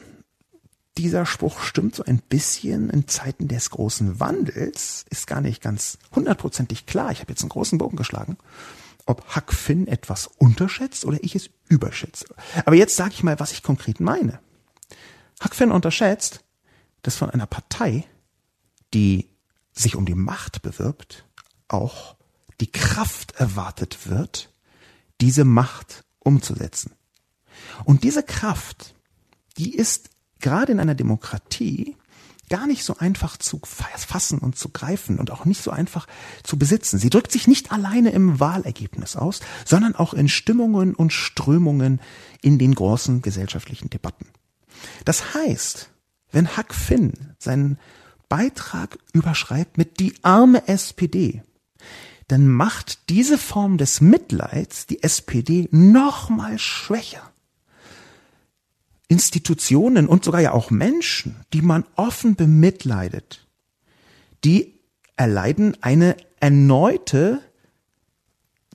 dieser 0.99 1.27
Spruch 1.27 1.61
stimmt 1.61 1.95
so 1.95 2.05
ein 2.05 2.19
bisschen 2.19 2.91
in 2.91 3.09
Zeiten 3.09 3.49
des 3.49 3.71
großen 3.71 4.21
Wandels, 4.21 5.07
ist 5.09 5.27
gar 5.27 5.41
nicht 5.41 5.63
ganz 5.63 5.99
hundertprozentig 6.15 6.85
klar. 6.85 7.11
Ich 7.13 7.21
habe 7.21 7.33
jetzt 7.33 7.43
einen 7.43 7.51
großen 7.51 7.79
Bogen 7.79 7.97
geschlagen, 7.97 8.37
ob 9.07 9.35
Huck 9.35 9.53
Finn 9.53 9.87
etwas 9.87 10.27
unterschätzt 10.27 11.05
oder 11.05 11.23
ich 11.23 11.35
es 11.35 11.51
überschätze. 11.69 12.27
Aber 12.65 12.77
jetzt 12.77 12.97
sage 12.97 13.13
ich 13.15 13.23
mal, 13.23 13.39
was 13.41 13.53
ich 13.53 13.63
konkret 13.63 14.01
meine. 14.01 14.41
Huck 15.43 15.55
Finn 15.55 15.71
unterschätzt, 15.71 16.45
dass 17.03 17.17
von 17.17 17.31
einer 17.31 17.47
Partei, 17.47 18.05
die 18.93 19.31
sich 19.73 19.95
um 19.95 20.05
die 20.05 20.15
Macht 20.15 20.63
bewirbt, 20.63 21.25
auch 21.69 22.17
die 22.61 22.71
Kraft 22.71 23.33
erwartet 23.37 24.09
wird, 24.09 24.53
diese 25.21 25.45
Macht 25.45 26.05
umzusetzen. 26.19 26.93
Und 27.85 28.05
diese 28.05 28.23
Kraft, 28.23 28.95
die 29.57 29.75
ist 29.75 30.11
gerade 30.41 30.73
in 30.73 30.81
einer 30.81 30.95
Demokratie 30.95 31.97
gar 32.51 32.67
nicht 32.67 32.85
so 32.85 32.99
einfach 32.99 33.37
zu 33.37 33.61
fassen 33.65 34.39
und 34.39 34.57
zu 34.57 34.69
greifen 34.69 35.19
und 35.19 35.31
auch 35.31 35.45
nicht 35.45 35.63
so 35.63 35.71
einfach 35.71 36.07
zu 36.43 36.59
besitzen. 36.59 36.99
Sie 36.99 37.11
drückt 37.11 37.33
sich 37.33 37.49
nicht 37.49 37.73
alleine 37.73 38.11
im 38.11 38.39
Wahlergebnis 38.39 39.17
aus, 39.17 39.41
sondern 39.65 39.95
auch 39.95 40.15
in 40.15 40.29
Stimmungen 40.29 40.95
und 40.95 41.13
Strömungen 41.13 42.01
in 42.43 42.59
den 42.59 42.75
großen 42.75 43.23
gesellschaftlichen 43.23 43.91
Debatten. 43.91 44.27
Das 45.05 45.35
heißt, 45.35 45.91
wenn 46.33 46.57
Huck 46.57 46.75
Finn 46.75 47.35
seinen 47.39 47.79
Beitrag 48.29 48.99
überschreibt 49.13 49.79
mit 49.79 50.01
die 50.01 50.15
arme 50.23 50.69
SPD, 50.69 51.43
dann 52.29 52.49
macht 52.49 53.09
diese 53.11 53.39
Form 53.39 53.79
des 53.79 54.01
Mitleids 54.01 54.87
die 54.87 55.03
SPD 55.03 55.69
noch 55.71 56.31
mal 56.31 56.59
schwächer. 56.59 57.34
Institutionen 59.09 60.07
und 60.07 60.25
sogar 60.25 60.41
ja 60.41 60.53
auch 60.53 60.71
Menschen, 60.71 61.45
die 61.53 61.63
man 61.63 61.85
offen 61.97 62.37
bemitleidet, 62.37 63.47
die 64.45 64.81
erleiden 65.17 65.77
eine 65.83 66.17
erneute 66.41 67.41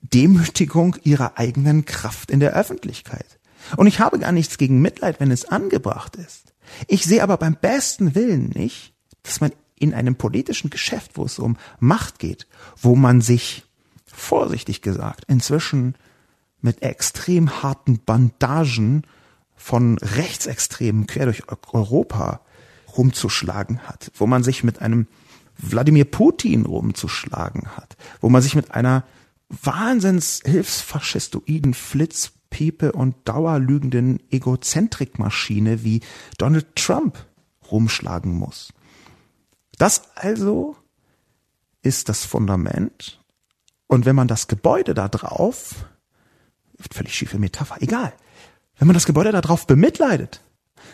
Demütigung 0.02 0.96
ihrer 1.02 1.38
eigenen 1.38 1.84
Kraft 1.84 2.30
in 2.30 2.40
der 2.40 2.54
Öffentlichkeit. 2.54 3.38
Und 3.76 3.86
ich 3.86 4.00
habe 4.00 4.18
gar 4.18 4.32
nichts 4.32 4.58
gegen 4.58 4.80
Mitleid, 4.80 5.20
wenn 5.20 5.30
es 5.30 5.44
angebracht 5.44 6.16
ist. 6.16 6.54
Ich 6.86 7.04
sehe 7.04 7.22
aber 7.22 7.36
beim 7.36 7.56
besten 7.56 8.14
Willen 8.14 8.50
nicht, 8.54 8.94
dass 9.22 9.40
man 9.40 9.52
in 9.76 9.94
einem 9.94 10.16
politischen 10.16 10.70
Geschäft, 10.70 11.12
wo 11.14 11.24
es 11.24 11.38
um 11.38 11.56
Macht 11.78 12.18
geht, 12.18 12.46
wo 12.76 12.96
man 12.96 13.20
sich, 13.20 13.64
vorsichtig 14.06 14.82
gesagt, 14.82 15.24
inzwischen 15.28 15.94
mit 16.60 16.82
extrem 16.82 17.62
harten 17.62 18.00
Bandagen 18.04 19.04
von 19.60 19.98
Rechtsextremen 19.98 21.06
quer 21.06 21.26
durch 21.26 21.42
Europa 21.72 22.40
rumzuschlagen 22.96 23.80
hat, 23.80 24.10
wo 24.14 24.26
man 24.26 24.42
sich 24.42 24.64
mit 24.64 24.80
einem 24.80 25.06
Wladimir 25.58 26.06
Putin 26.06 26.64
rumzuschlagen 26.64 27.76
hat, 27.76 27.96
wo 28.20 28.30
man 28.30 28.40
sich 28.40 28.54
mit 28.54 28.70
einer 28.70 29.04
wahnsinns 29.50 30.40
hilfsfaschistoiden 30.46 31.74
Flitzpiepe 31.74 32.92
und 32.92 33.16
dauerlügenden 33.26 34.20
Egozentrikmaschine 34.30 35.84
wie 35.84 36.00
Donald 36.38 36.74
Trump 36.74 37.26
rumschlagen 37.70 38.32
muss. 38.32 38.72
Das 39.76 40.16
also 40.16 40.74
ist 41.82 42.08
das 42.08 42.24
Fundament. 42.24 43.22
Und 43.86 44.06
wenn 44.06 44.16
man 44.16 44.26
das 44.26 44.48
Gebäude 44.48 44.94
da 44.94 45.08
drauf, 45.08 45.84
völlig 46.90 47.14
schiefe 47.14 47.38
Metapher, 47.38 47.76
egal, 47.80 48.14
wenn 48.80 48.86
man 48.86 48.94
das 48.94 49.04
Gebäude 49.04 49.30
darauf 49.30 49.66
bemitleidet, 49.66 50.40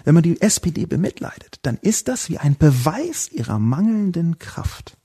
wenn 0.04 0.14
man 0.14 0.24
die 0.24 0.40
SPD 0.42 0.86
bemitleidet, 0.86 1.60
dann 1.62 1.78
ist 1.80 2.08
das 2.08 2.28
wie 2.28 2.36
ein 2.36 2.56
Beweis 2.58 3.30
ihrer 3.30 3.60
mangelnden 3.60 4.40
Kraft. 4.40 4.96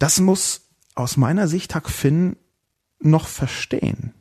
Das 0.00 0.18
muss 0.18 0.62
aus 0.96 1.16
meiner 1.16 1.46
Sicht 1.46 1.76
Huck 1.76 1.88
Finn 1.88 2.36
noch 2.98 3.28
verstehen. 3.28 4.14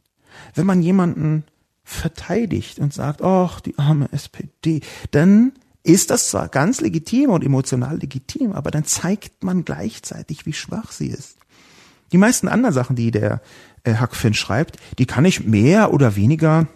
Wenn 0.54 0.68
man 0.68 0.84
jemanden 0.84 1.44
verteidigt 1.84 2.78
und 2.78 2.94
sagt, 2.94 3.24
ach, 3.24 3.62
die 3.62 3.80
arme 3.80 4.10
SPD, 4.12 4.82
dann 5.10 5.54
ist 5.82 6.12
das 6.12 6.30
zwar 6.30 6.50
ganz 6.50 6.82
legitim 6.82 7.32
und 7.32 7.44
emotional 7.44 7.98
legitim, 7.98 8.52
aber 8.52 8.70
dann 8.70 8.86
zeigt 8.86 9.44
man 9.44 9.66
gleichzeitig, 9.66 10.46
wie 10.46 10.54
schwach 10.54 10.92
sie 10.92 11.08
ist. 11.08 11.38
Die 12.12 12.20
meisten 12.20 12.48
anderen 12.48 12.76
Sachen, 12.76 12.96
die 12.96 13.10
der 13.10 13.42
äh, 13.86 14.00
Huck 14.00 14.16
Finn 14.16 14.36
schreibt, 14.36 14.78
die 15.00 15.08
kann 15.08 15.26
ich 15.26 15.46
mehr 15.46 15.92
oder 15.92 16.16
weniger 16.16 16.68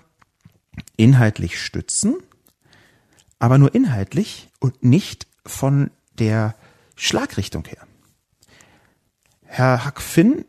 inhaltlich 0.98 1.60
stützen, 1.60 2.16
aber 3.40 3.58
nur 3.58 3.74
inhaltlich 3.74 4.50
und 4.60 4.84
nicht 4.84 5.28
von 5.46 5.92
der 6.18 6.56
Schlagrichtung 6.96 7.66
her. 7.66 7.88
Herr 9.44 9.86
Hack 9.86 10.02
Finn 10.02 10.46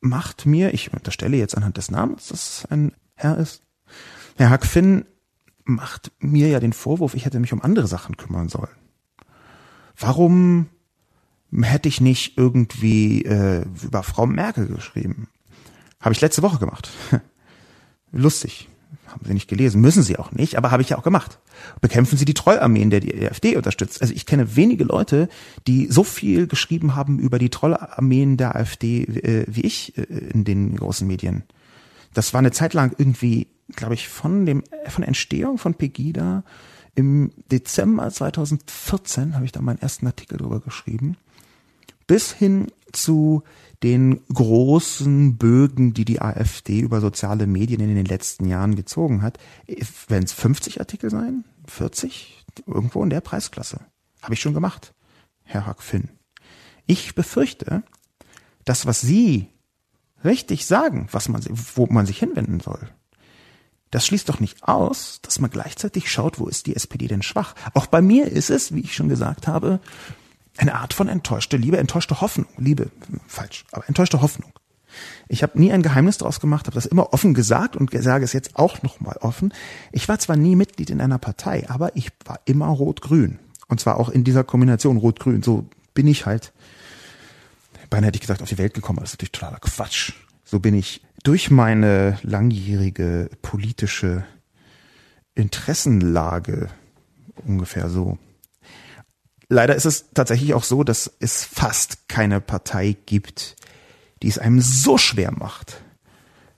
macht 0.00 0.46
mir, 0.46 0.74
ich 0.74 0.92
unterstelle 0.92 1.36
jetzt 1.36 1.56
anhand 1.56 1.76
des 1.76 1.90
Namens, 1.90 2.28
dass 2.28 2.58
es 2.58 2.66
ein 2.66 2.92
Herr 3.14 3.38
ist, 3.38 3.62
Herr 4.36 4.50
Hack 4.50 4.66
Finn 4.66 5.06
macht 5.64 6.12
mir 6.18 6.48
ja 6.48 6.60
den 6.60 6.72
Vorwurf, 6.72 7.14
ich 7.14 7.24
hätte 7.24 7.40
mich 7.40 7.52
um 7.52 7.62
andere 7.62 7.86
Sachen 7.86 8.16
kümmern 8.16 8.48
sollen. 8.48 8.68
Warum 9.98 10.68
hätte 11.52 11.88
ich 11.88 12.00
nicht 12.00 12.36
irgendwie 12.36 13.24
äh, 13.24 13.64
über 13.82 14.02
Frau 14.02 14.26
Merkel 14.26 14.66
geschrieben? 14.66 15.28
Habe 16.00 16.12
ich 16.12 16.20
letzte 16.20 16.42
Woche 16.42 16.58
gemacht. 16.58 16.90
Lustig 18.12 18.68
haben 19.06 19.24
Sie 19.24 19.34
nicht 19.34 19.48
gelesen, 19.48 19.80
müssen 19.80 20.02
Sie 20.02 20.18
auch 20.18 20.32
nicht, 20.32 20.56
aber 20.56 20.70
habe 20.70 20.82
ich 20.82 20.90
ja 20.90 20.98
auch 20.98 21.02
gemacht. 21.02 21.38
Bekämpfen 21.80 22.18
Sie 22.18 22.24
die 22.24 22.34
Trollarmeen, 22.34 22.90
der 22.90 23.00
die 23.00 23.26
AfD 23.26 23.56
unterstützt. 23.56 24.02
Also 24.02 24.12
ich 24.14 24.26
kenne 24.26 24.56
wenige 24.56 24.84
Leute, 24.84 25.28
die 25.66 25.86
so 25.90 26.04
viel 26.04 26.46
geschrieben 26.46 26.94
haben 26.94 27.18
über 27.18 27.38
die 27.38 27.50
Trollarmeen 27.50 28.36
der 28.36 28.56
AfD 28.56 29.04
äh, 29.04 29.44
wie 29.48 29.62
ich 29.62 29.96
äh, 29.96 30.02
in 30.02 30.44
den 30.44 30.76
großen 30.76 31.06
Medien. 31.06 31.44
Das 32.14 32.32
war 32.34 32.38
eine 32.38 32.50
Zeit 32.50 32.74
lang 32.74 32.94
irgendwie, 32.98 33.48
glaube 33.74 33.94
ich, 33.94 34.08
von 34.08 34.46
dem 34.46 34.64
von 34.88 35.04
Entstehung 35.04 35.58
von 35.58 35.74
Pegida 35.74 36.44
im 36.96 37.30
Dezember 37.52 38.10
2014 38.10 39.34
habe 39.34 39.44
ich 39.44 39.52
da 39.52 39.60
meinen 39.60 39.80
ersten 39.80 40.06
Artikel 40.06 40.38
drüber 40.38 40.60
geschrieben, 40.60 41.18
bis 42.06 42.32
hin 42.32 42.68
zu 42.90 43.42
den 43.82 44.26
großen 44.28 45.36
Bögen, 45.36 45.92
die 45.92 46.04
die 46.04 46.20
AfD 46.20 46.80
über 46.80 47.00
soziale 47.00 47.46
Medien 47.46 47.80
in 47.80 47.94
den 47.94 48.06
letzten 48.06 48.46
Jahren 48.46 48.74
gezogen 48.74 49.22
hat, 49.22 49.38
wenn 50.08 50.22
es 50.22 50.32
50 50.32 50.80
Artikel 50.80 51.10
sein, 51.10 51.44
40, 51.66 52.44
irgendwo 52.66 53.02
in 53.02 53.10
der 53.10 53.20
Preisklasse. 53.20 53.80
Habe 54.22 54.34
ich 54.34 54.40
schon 54.40 54.54
gemacht, 54.54 54.94
Herr 55.42 55.66
Hack 55.66 55.82
Finn. 55.82 56.08
Ich 56.86 57.14
befürchte, 57.14 57.82
das, 58.64 58.86
was 58.86 59.00
Sie 59.00 59.48
richtig 60.24 60.66
sagen, 60.66 61.08
was 61.12 61.28
man, 61.28 61.42
wo 61.74 61.86
man 61.86 62.06
sich 62.06 62.18
hinwenden 62.18 62.60
soll, 62.60 62.88
das 63.90 64.06
schließt 64.06 64.28
doch 64.28 64.40
nicht 64.40 64.64
aus, 64.64 65.20
dass 65.22 65.38
man 65.38 65.50
gleichzeitig 65.50 66.10
schaut, 66.10 66.40
wo 66.40 66.48
ist 66.48 66.66
die 66.66 66.74
SPD 66.74 67.06
denn 67.06 67.22
schwach. 67.22 67.54
Auch 67.74 67.86
bei 67.86 68.02
mir 68.02 68.30
ist 68.30 68.50
es, 68.50 68.74
wie 68.74 68.80
ich 68.80 68.94
schon 68.94 69.08
gesagt 69.08 69.46
habe, 69.46 69.80
eine 70.58 70.74
Art 70.74 70.94
von 70.94 71.08
enttäuschte 71.08 71.56
Liebe, 71.56 71.78
enttäuschte 71.78 72.20
Hoffnung. 72.20 72.48
Liebe, 72.56 72.90
falsch, 73.26 73.64
aber 73.72 73.88
enttäuschte 73.88 74.20
Hoffnung. 74.22 74.52
Ich 75.28 75.42
habe 75.42 75.58
nie 75.58 75.72
ein 75.72 75.82
Geheimnis 75.82 76.18
daraus 76.18 76.40
gemacht, 76.40 76.66
habe 76.66 76.74
das 76.74 76.86
immer 76.86 77.12
offen 77.12 77.34
gesagt 77.34 77.76
und 77.76 77.90
sage 78.02 78.24
es 78.24 78.32
jetzt 78.32 78.56
auch 78.56 78.82
nochmal 78.82 79.16
offen. 79.20 79.52
Ich 79.92 80.08
war 80.08 80.18
zwar 80.18 80.36
nie 80.36 80.56
Mitglied 80.56 80.90
in 80.90 81.00
einer 81.00 81.18
Partei, 81.18 81.68
aber 81.68 81.94
ich 81.96 82.10
war 82.24 82.40
immer 82.44 82.68
rot-grün. 82.68 83.38
Und 83.68 83.80
zwar 83.80 83.98
auch 83.98 84.08
in 84.08 84.24
dieser 84.24 84.44
Kombination 84.44 84.96
rot-grün. 84.96 85.42
So 85.42 85.68
bin 85.92 86.06
ich 86.06 86.26
halt, 86.26 86.52
beinahe 87.90 88.08
hätte 88.08 88.16
ich 88.16 88.20
gesagt, 88.22 88.42
auf 88.42 88.48
die 88.48 88.58
Welt 88.58 88.74
gekommen. 88.74 89.00
Das 89.00 89.10
ist 89.10 89.14
natürlich 89.14 89.32
totaler 89.32 89.58
Quatsch. 89.58 90.12
So 90.44 90.60
bin 90.60 90.74
ich 90.74 91.02
durch 91.24 91.50
meine 91.50 92.18
langjährige 92.22 93.28
politische 93.42 94.24
Interessenlage 95.34 96.68
ungefähr 97.44 97.88
so 97.90 98.18
Leider 99.48 99.76
ist 99.76 99.84
es 99.84 100.06
tatsächlich 100.12 100.54
auch 100.54 100.64
so, 100.64 100.82
dass 100.82 101.10
es 101.20 101.44
fast 101.44 102.08
keine 102.08 102.40
Partei 102.40 102.96
gibt, 103.06 103.56
die 104.22 104.28
es 104.28 104.38
einem 104.38 104.60
so 104.60 104.98
schwer 104.98 105.30
macht, 105.30 105.82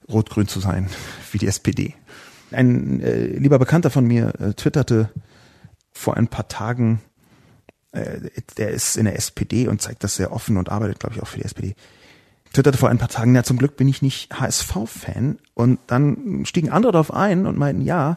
rot-grün 0.09 0.49
zu 0.49 0.61
sein 0.61 0.89
wie 1.33 1.39
die 1.39 1.49
SPD. 1.49 1.95
Ein 2.51 3.01
äh, 3.01 3.27
lieber 3.27 3.59
Bekannter 3.59 3.91
von 3.91 4.07
mir 4.07 4.33
äh, 4.41 4.55
twitterte 4.55 5.11
vor 5.93 6.17
ein 6.17 6.29
paar 6.29 6.49
Tagen, 6.49 7.01
äh, 7.93 8.31
der 8.57 8.71
ist 8.71 8.97
in 8.97 9.05
der 9.05 9.17
SPD 9.17 9.69
und 9.69 9.83
zeigt 9.83 10.03
das 10.03 10.17
sehr 10.17 10.33
offen 10.33 10.57
und 10.57 10.71
arbeitet, 10.71 11.01
glaube 11.01 11.17
ich, 11.17 11.23
auch 11.23 11.29
für 11.29 11.39
die 11.39 11.45
SPD. 11.45 11.75
Twitterte 12.55 12.79
vor 12.79 12.89
ein 12.89 12.99
paar 12.99 13.09
Tagen, 13.09 13.35
ja, 13.35 13.43
zum 13.43 13.59
Glück 13.59 13.77
bin 13.77 13.89
ich 13.89 14.01
nicht 14.01 14.33
HSV-Fan. 14.41 15.39
Und 15.53 15.79
dann 15.87 16.45
stiegen 16.47 16.71
andere 16.71 16.93
darauf 16.93 17.13
ein 17.13 17.47
und 17.47 17.59
meinten, 17.59 17.83
ja, 17.83 18.17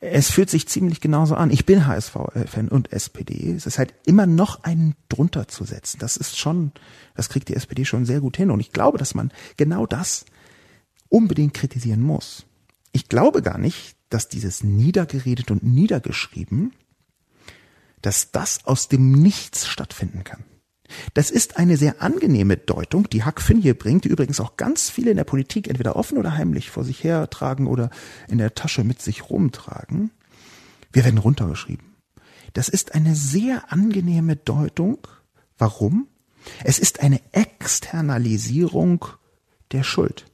es 0.00 0.30
fühlt 0.30 0.50
sich 0.50 0.68
ziemlich 0.68 1.00
genauso 1.00 1.34
an. 1.34 1.50
Ich 1.50 1.64
bin 1.64 1.86
HSV-Fan 1.86 2.68
und 2.68 2.92
SPD. 2.92 3.52
Es 3.52 3.66
ist 3.66 3.78
halt 3.78 3.94
immer 4.04 4.26
noch 4.26 4.62
einen 4.62 4.94
drunter 5.08 5.48
zu 5.48 5.64
setzen. 5.64 5.98
Das 5.98 6.16
ist 6.16 6.38
schon, 6.38 6.72
das 7.14 7.28
kriegt 7.28 7.48
die 7.48 7.56
SPD 7.56 7.84
schon 7.84 8.04
sehr 8.04 8.20
gut 8.20 8.36
hin. 8.36 8.50
Und 8.50 8.60
ich 8.60 8.72
glaube, 8.72 8.98
dass 8.98 9.14
man 9.14 9.32
genau 9.56 9.86
das 9.86 10.26
unbedingt 11.08 11.54
kritisieren 11.54 12.02
muss. 12.02 12.44
Ich 12.92 13.08
glaube 13.08 13.40
gar 13.42 13.58
nicht, 13.58 13.96
dass 14.10 14.28
dieses 14.28 14.62
niedergeredet 14.62 15.50
und 15.50 15.62
niedergeschrieben, 15.62 16.72
dass 18.02 18.30
das 18.30 18.64
aus 18.66 18.88
dem 18.88 19.12
Nichts 19.12 19.66
stattfinden 19.66 20.24
kann. 20.24 20.44
Das 21.14 21.30
ist 21.30 21.56
eine 21.56 21.76
sehr 21.76 22.02
angenehme 22.02 22.56
Deutung, 22.56 23.08
die 23.10 23.24
Huck 23.24 23.40
Finn 23.40 23.60
hier 23.60 23.74
bringt, 23.74 24.04
die 24.04 24.08
übrigens 24.08 24.40
auch 24.40 24.56
ganz 24.56 24.90
viele 24.90 25.10
in 25.10 25.16
der 25.16 25.24
Politik 25.24 25.68
entweder 25.68 25.96
offen 25.96 26.18
oder 26.18 26.36
heimlich 26.36 26.70
vor 26.70 26.84
sich 26.84 27.02
hertragen 27.02 27.66
oder 27.66 27.90
in 28.28 28.38
der 28.38 28.54
Tasche 28.54 28.84
mit 28.84 29.02
sich 29.02 29.30
rumtragen. 29.30 30.10
Wir 30.92 31.04
werden 31.04 31.18
runtergeschrieben. 31.18 31.96
Das 32.52 32.68
ist 32.68 32.94
eine 32.94 33.14
sehr 33.14 33.70
angenehme 33.72 34.36
Deutung. 34.36 34.98
Warum? 35.58 36.06
Es 36.64 36.78
ist 36.78 37.00
eine 37.00 37.20
Externalisierung 37.32 39.04
der 39.72 39.82
Schuld, 39.82 40.26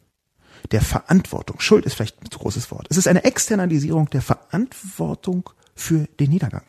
der 0.71 0.83
Verantwortung. 0.83 1.59
Schuld 1.61 1.87
ist 1.87 1.95
vielleicht 1.95 2.23
ein 2.23 2.31
zu 2.31 2.39
großes 2.39 2.71
Wort. 2.71 2.87
Es 2.91 2.97
ist 2.97 3.09
eine 3.09 3.25
Externalisierung 3.25 4.11
der 4.11 4.23
Verantwortung 4.23 5.51
für 5.75 6.07
den 6.21 6.31
Niedergang. 6.31 6.65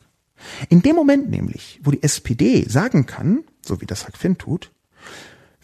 In 0.70 0.82
dem 0.82 0.96
Moment 0.96 1.30
nämlich, 1.30 1.80
wo 1.84 1.92
die 1.92 2.04
SPD 2.04 2.66
sagen 2.68 3.06
kann, 3.06 3.44
so 3.66 3.82
wie 3.82 3.86
das 3.86 4.06
Hack 4.06 4.18
Finn 4.18 4.38
tut, 4.38 4.72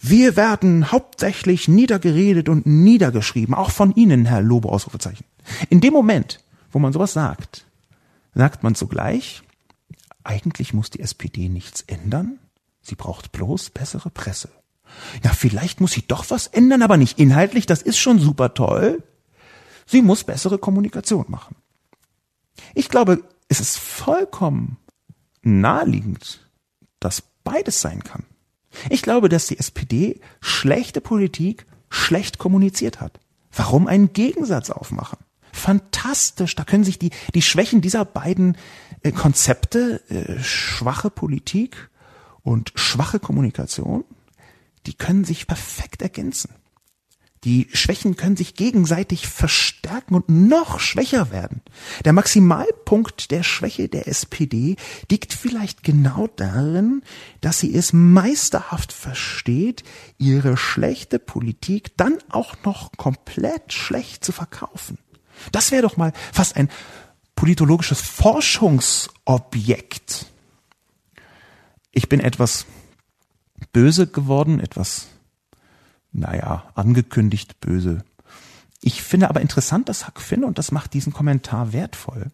wir 0.01 0.37
werden 0.37 0.91
hauptsächlich 0.91 1.67
niedergeredet 1.67 2.47
und 2.47 2.65
niedergeschrieben, 2.65 3.53
auch 3.53 3.71
von 3.71 3.93
Ihnen, 3.95 4.25
Herr 4.25 4.41
Lobo, 4.41 4.69
Ausrufezeichen. 4.69 5.25
In 5.69 5.81
dem 5.81 5.93
Moment, 5.93 6.39
wo 6.71 6.79
man 6.79 6.93
sowas 6.93 7.13
sagt, 7.13 7.65
sagt 8.33 8.63
man 8.63 8.75
zugleich, 8.75 9.43
eigentlich 10.23 10.73
muss 10.73 10.89
die 10.89 11.01
SPD 11.01 11.49
nichts 11.49 11.81
ändern, 11.81 12.39
sie 12.81 12.95
braucht 12.95 13.31
bloß 13.31 13.71
bessere 13.71 14.09
Presse. 14.09 14.49
Ja, 15.23 15.31
vielleicht 15.31 15.81
muss 15.81 15.91
sie 15.91 16.07
doch 16.07 16.29
was 16.29 16.47
ändern, 16.47 16.81
aber 16.81 16.97
nicht 16.97 17.19
inhaltlich, 17.19 17.65
das 17.65 17.81
ist 17.81 17.97
schon 17.97 18.19
super 18.19 18.53
toll. 18.53 19.03
Sie 19.85 20.01
muss 20.01 20.23
bessere 20.23 20.57
Kommunikation 20.57 21.25
machen. 21.27 21.55
Ich 22.73 22.89
glaube, 22.89 23.23
es 23.49 23.59
ist 23.59 23.77
vollkommen 23.77 24.77
naheliegend, 25.41 26.49
dass 26.99 27.23
beides 27.43 27.81
sein 27.81 28.03
kann. 28.03 28.23
Ich 28.89 29.01
glaube, 29.01 29.27
dass 29.27 29.47
die 29.47 29.57
SPD 29.57 30.21
schlechte 30.39 31.01
Politik 31.01 31.65
schlecht 31.89 32.37
kommuniziert 32.37 33.01
hat. 33.01 33.19
Warum 33.51 33.87
einen 33.87 34.13
Gegensatz 34.13 34.69
aufmachen? 34.69 35.17
Fantastisch, 35.51 36.55
da 36.55 36.63
können 36.63 36.83
sich 36.83 36.99
die, 36.99 37.09
die 37.33 37.41
Schwächen 37.41 37.81
dieser 37.81 38.05
beiden 38.05 38.55
äh, 39.01 39.11
Konzepte, 39.11 40.03
äh, 40.09 40.41
schwache 40.43 41.09
Politik 41.09 41.89
und 42.43 42.71
schwache 42.75 43.19
Kommunikation, 43.19 44.05
die 44.85 44.93
können 44.93 45.25
sich 45.25 45.47
perfekt 45.47 46.03
ergänzen. 46.03 46.51
Die 47.45 47.69
Schwächen 47.71 48.17
können 48.17 48.35
sich 48.35 48.53
gegenseitig 48.53 49.27
verstärken 49.27 50.15
und 50.15 50.27
noch 50.27 50.81
schwächer 50.81 51.31
werden. 51.31 51.61
Der 52.03 52.11
Maximalpunkt 52.11 53.31
der 53.31 53.43
Schwäche 53.43 53.87
der 53.87 54.09
SPD 54.09 54.75
liegt 55.09 55.33
vielleicht 55.33 55.83
genau 55.83 56.27
darin, 56.35 57.01
dass 57.39 57.59
sie 57.59 57.73
es 57.73 57.93
meisterhaft 57.93 58.91
versteht, 58.91 59.85
ihre 60.17 60.57
schlechte 60.57 61.17
Politik 61.17 61.95
dann 61.95 62.17
auch 62.29 62.55
noch 62.65 62.91
komplett 62.97 63.71
schlecht 63.71 64.25
zu 64.25 64.33
verkaufen. 64.33 64.97
Das 65.53 65.71
wäre 65.71 65.83
doch 65.83 65.95
mal 65.95 66.11
fast 66.33 66.57
ein 66.57 66.67
politologisches 67.35 68.01
Forschungsobjekt. 68.01 70.25
Ich 71.93 72.09
bin 72.09 72.19
etwas 72.19 72.65
böse 73.71 74.07
geworden, 74.07 74.59
etwas 74.59 75.07
naja, 76.11 76.71
angekündigt 76.75 77.59
böse. 77.59 78.03
Ich 78.81 79.01
finde 79.01 79.29
aber 79.29 79.41
interessant, 79.41 79.89
dass 79.89 80.07
Huck 80.07 80.21
Finn, 80.21 80.43
und 80.43 80.57
das 80.57 80.71
macht 80.71 80.93
diesen 80.93 81.13
Kommentar 81.13 81.73
wertvoll, 81.73 82.31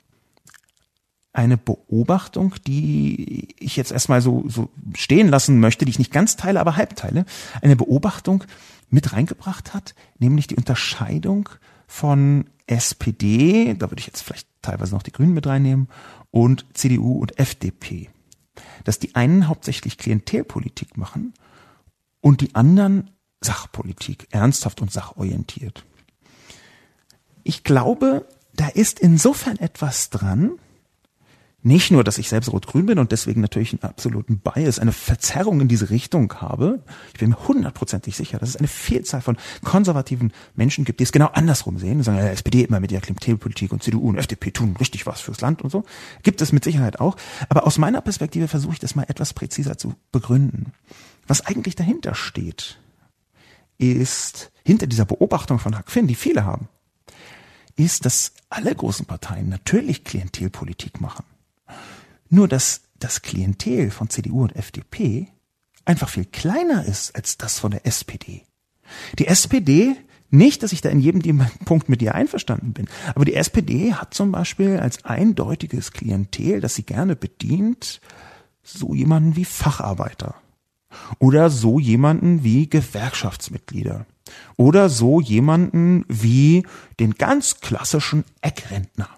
eine 1.34 1.58
Beobachtung, 1.58 2.56
die 2.66 3.54
ich 3.60 3.76
jetzt 3.76 3.92
erstmal 3.92 4.22
so, 4.22 4.46
so 4.48 4.70
stehen 4.96 5.28
lassen 5.28 5.60
möchte, 5.60 5.84
die 5.84 5.92
ich 5.92 6.00
nicht 6.00 6.14
ganz 6.14 6.38
teile, 6.38 6.62
aber 6.62 6.78
halb 6.78 6.96
teile, 6.96 7.26
eine 7.62 7.76
Beobachtung 7.76 8.46
mit 8.90 9.12
reingebracht 9.12 9.74
hat, 9.74 9.96
nämlich 10.18 10.48
die 10.48 10.56
Unterscheidung 10.56 11.50
von 11.88 12.46
SPD, 12.68 13.76
da 13.76 13.92
würde 13.92 14.00
ich 14.00 14.08
jetzt 14.08 14.22
vielleicht 14.22 14.48
teilweise 14.62 14.96
noch 14.96 15.04
die 15.04 15.12
Grünen 15.12 15.34
mit 15.34 15.46
reinnehmen, 15.46 15.90
und 16.32 16.66
CDU 16.74 17.20
und 17.20 17.40
FDP. 17.40 18.10
Dass 18.84 19.00
die 19.00 19.16
einen 19.16 19.48
hauptsächlich 19.48 19.98
Klientelpolitik 19.98 20.98
machen 20.98 21.34
und 22.22 22.42
die 22.42 22.56
anderen 22.56 23.12
Sachpolitik, 23.46 24.28
ernsthaft 24.32 24.82
und 24.82 24.92
sachorientiert. 24.92 25.86
Ich 27.44 27.64
glaube, 27.64 28.28
da 28.54 28.68
ist 28.68 29.00
insofern 29.00 29.58
etwas 29.58 30.10
dran, 30.10 30.60
nicht 31.66 31.90
nur, 31.90 32.04
dass 32.04 32.20
ich 32.20 32.30
selbst 32.30 32.54
rot-grün 32.54 32.86
bin 32.86 33.00
und 33.00 33.12
deswegen 33.12 33.42
natürlich 33.42 33.74
einen 33.74 33.82
absoluten 33.82 34.38
Bias, 34.38 34.78
eine 34.78 34.92
Verzerrung 34.92 35.62
in 35.62 35.68
diese 35.68 35.90
Richtung 35.90 36.32
habe. 36.36 36.84
Ich 37.12 37.20
bin 37.20 37.32
mir 37.32 37.48
hundertprozentig 37.48 38.16
sicher, 38.16 38.38
dass 38.38 38.50
es 38.50 38.56
eine 38.56 38.68
Vielzahl 38.68 39.22
von 39.22 39.36
konservativen 39.64 40.32
Menschen 40.54 40.86
gibt, 40.86 41.00
die 41.00 41.06
es 41.06 41.12
genau 41.12 41.26
andersrum 41.34 41.80
sehen. 41.80 41.98
Die 41.98 42.04
sagen, 42.04 42.20
ja, 42.20 42.28
SPD 42.28 42.66
immer 42.66 42.80
mit 42.80 42.92
ihrer 42.92 43.02
Klientelpolitik 43.02 43.74
und 43.74 43.82
CDU 43.82 44.10
und 44.10 44.20
FDP 44.20 44.52
tun 44.52 44.76
richtig 44.80 45.08
was 45.08 45.22
fürs 45.22 45.42
Land 45.42 45.64
und 45.64 45.72
so. 45.72 45.86
Gibt 46.22 46.40
es 46.42 46.52
mit 46.52 46.64
Sicherheit 46.64 47.00
auch. 47.00 47.18
Aber 47.50 47.66
aus 47.66 47.80
meiner 47.80 48.02
Perspektive 48.02 48.48
versuche 48.48 48.74
ich 48.74 48.80
das 48.80 48.94
mal 48.94 49.06
etwas 49.08 49.34
präziser 49.34 49.76
zu 49.76 49.96
begründen. 50.12 50.72
Was 51.26 51.48
eigentlich 51.48 51.74
dahinter 51.74 52.14
steht, 52.14 52.78
ist, 53.78 54.52
hinter 54.64 54.88
dieser 54.88 55.06
Beobachtung 55.06 55.60
von 55.60 55.78
Huck 55.78 55.92
Finn, 55.92 56.08
die 56.08 56.16
viele 56.16 56.46
haben, 56.46 56.70
ist, 57.76 58.06
dass 58.06 58.34
alle 58.50 58.74
großen 58.74 59.06
Parteien 59.06 59.50
natürlich 59.50 60.04
Klientelpolitik 60.04 61.02
machen. 61.02 61.26
Nur, 62.30 62.48
dass 62.48 62.82
das 63.00 63.22
Klientel 63.22 63.92
von 63.92 64.10
CDU 64.10 64.44
und 64.44 64.56
FDP 64.56 65.28
einfach 65.84 66.10
viel 66.10 66.26
kleiner 66.26 66.86
ist 66.86 67.16
als 67.16 67.38
das 67.38 67.60
von 67.60 67.72
der 67.72 67.86
SPD. 67.86 68.44
Die 69.20 69.28
SPD, 69.28 69.96
nicht, 70.30 70.64
dass 70.64 70.72
ich 70.72 70.82
da 70.82 70.90
in 70.90 71.00
jedem 71.00 71.46
Punkt 71.66 71.90
mit 71.90 72.02
dir 72.02 72.16
einverstanden 72.16 72.74
bin, 72.74 72.88
aber 73.14 73.26
die 73.26 73.36
SPD 73.36 73.94
hat 73.94 74.14
zum 74.14 74.32
Beispiel 74.32 74.80
als 74.80 75.04
eindeutiges 75.06 75.92
Klientel, 75.92 76.62
das 76.62 76.76
sie 76.76 76.84
gerne 76.84 77.16
bedient, 77.16 78.02
so 78.64 78.96
jemanden 78.96 79.36
wie 79.36 79.46
Facharbeiter 79.46 80.36
oder 81.20 81.50
so 81.50 81.80
jemanden 81.80 82.44
wie 82.44 82.70
Gewerkschaftsmitglieder 82.70 84.06
oder 84.58 84.90
so 84.90 85.22
jemanden 85.22 86.06
wie 86.08 86.66
den 87.00 87.16
ganz 87.16 87.60
klassischen 87.60 88.24
Eckrentner. 88.42 89.10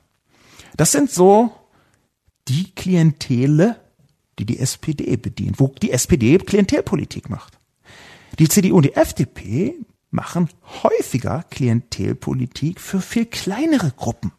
Das 0.76 0.92
sind 0.92 1.10
so 1.10 1.52
die 2.48 2.72
Klientele, 2.76 3.78
die 4.40 4.46
die 4.46 4.60
SPD 4.60 5.18
bedient, 5.18 5.60
wo 5.60 5.74
die 5.82 5.92
SPD 5.92 6.38
Klientelpolitik 6.38 7.30
macht. 7.30 7.58
Die 8.40 8.48
CDU 8.48 8.78
und 8.78 8.86
die 8.86 8.96
FDP 8.96 9.76
machen 10.12 10.50
häufiger 10.84 11.44
Klientelpolitik 11.50 12.80
für 12.80 13.02
viel 13.02 13.26
kleinere 13.26 13.92
Gruppen. 13.92 14.32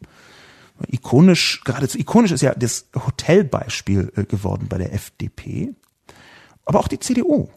Ikonisch, 0.87 1.61
geradezu 1.65 1.97
ikonisch 1.97 2.31
ist 2.31 2.41
ja 2.41 2.55
das 2.55 2.87
Hotelbeispiel 2.95 4.13
äh, 4.15 4.23
geworden 4.23 4.67
bei 4.69 4.77
der 4.77 4.93
FDP. 4.93 5.73
Aber 6.69 6.81
auch 6.81 6.87
die 6.87 6.99
CDU, 6.99 7.49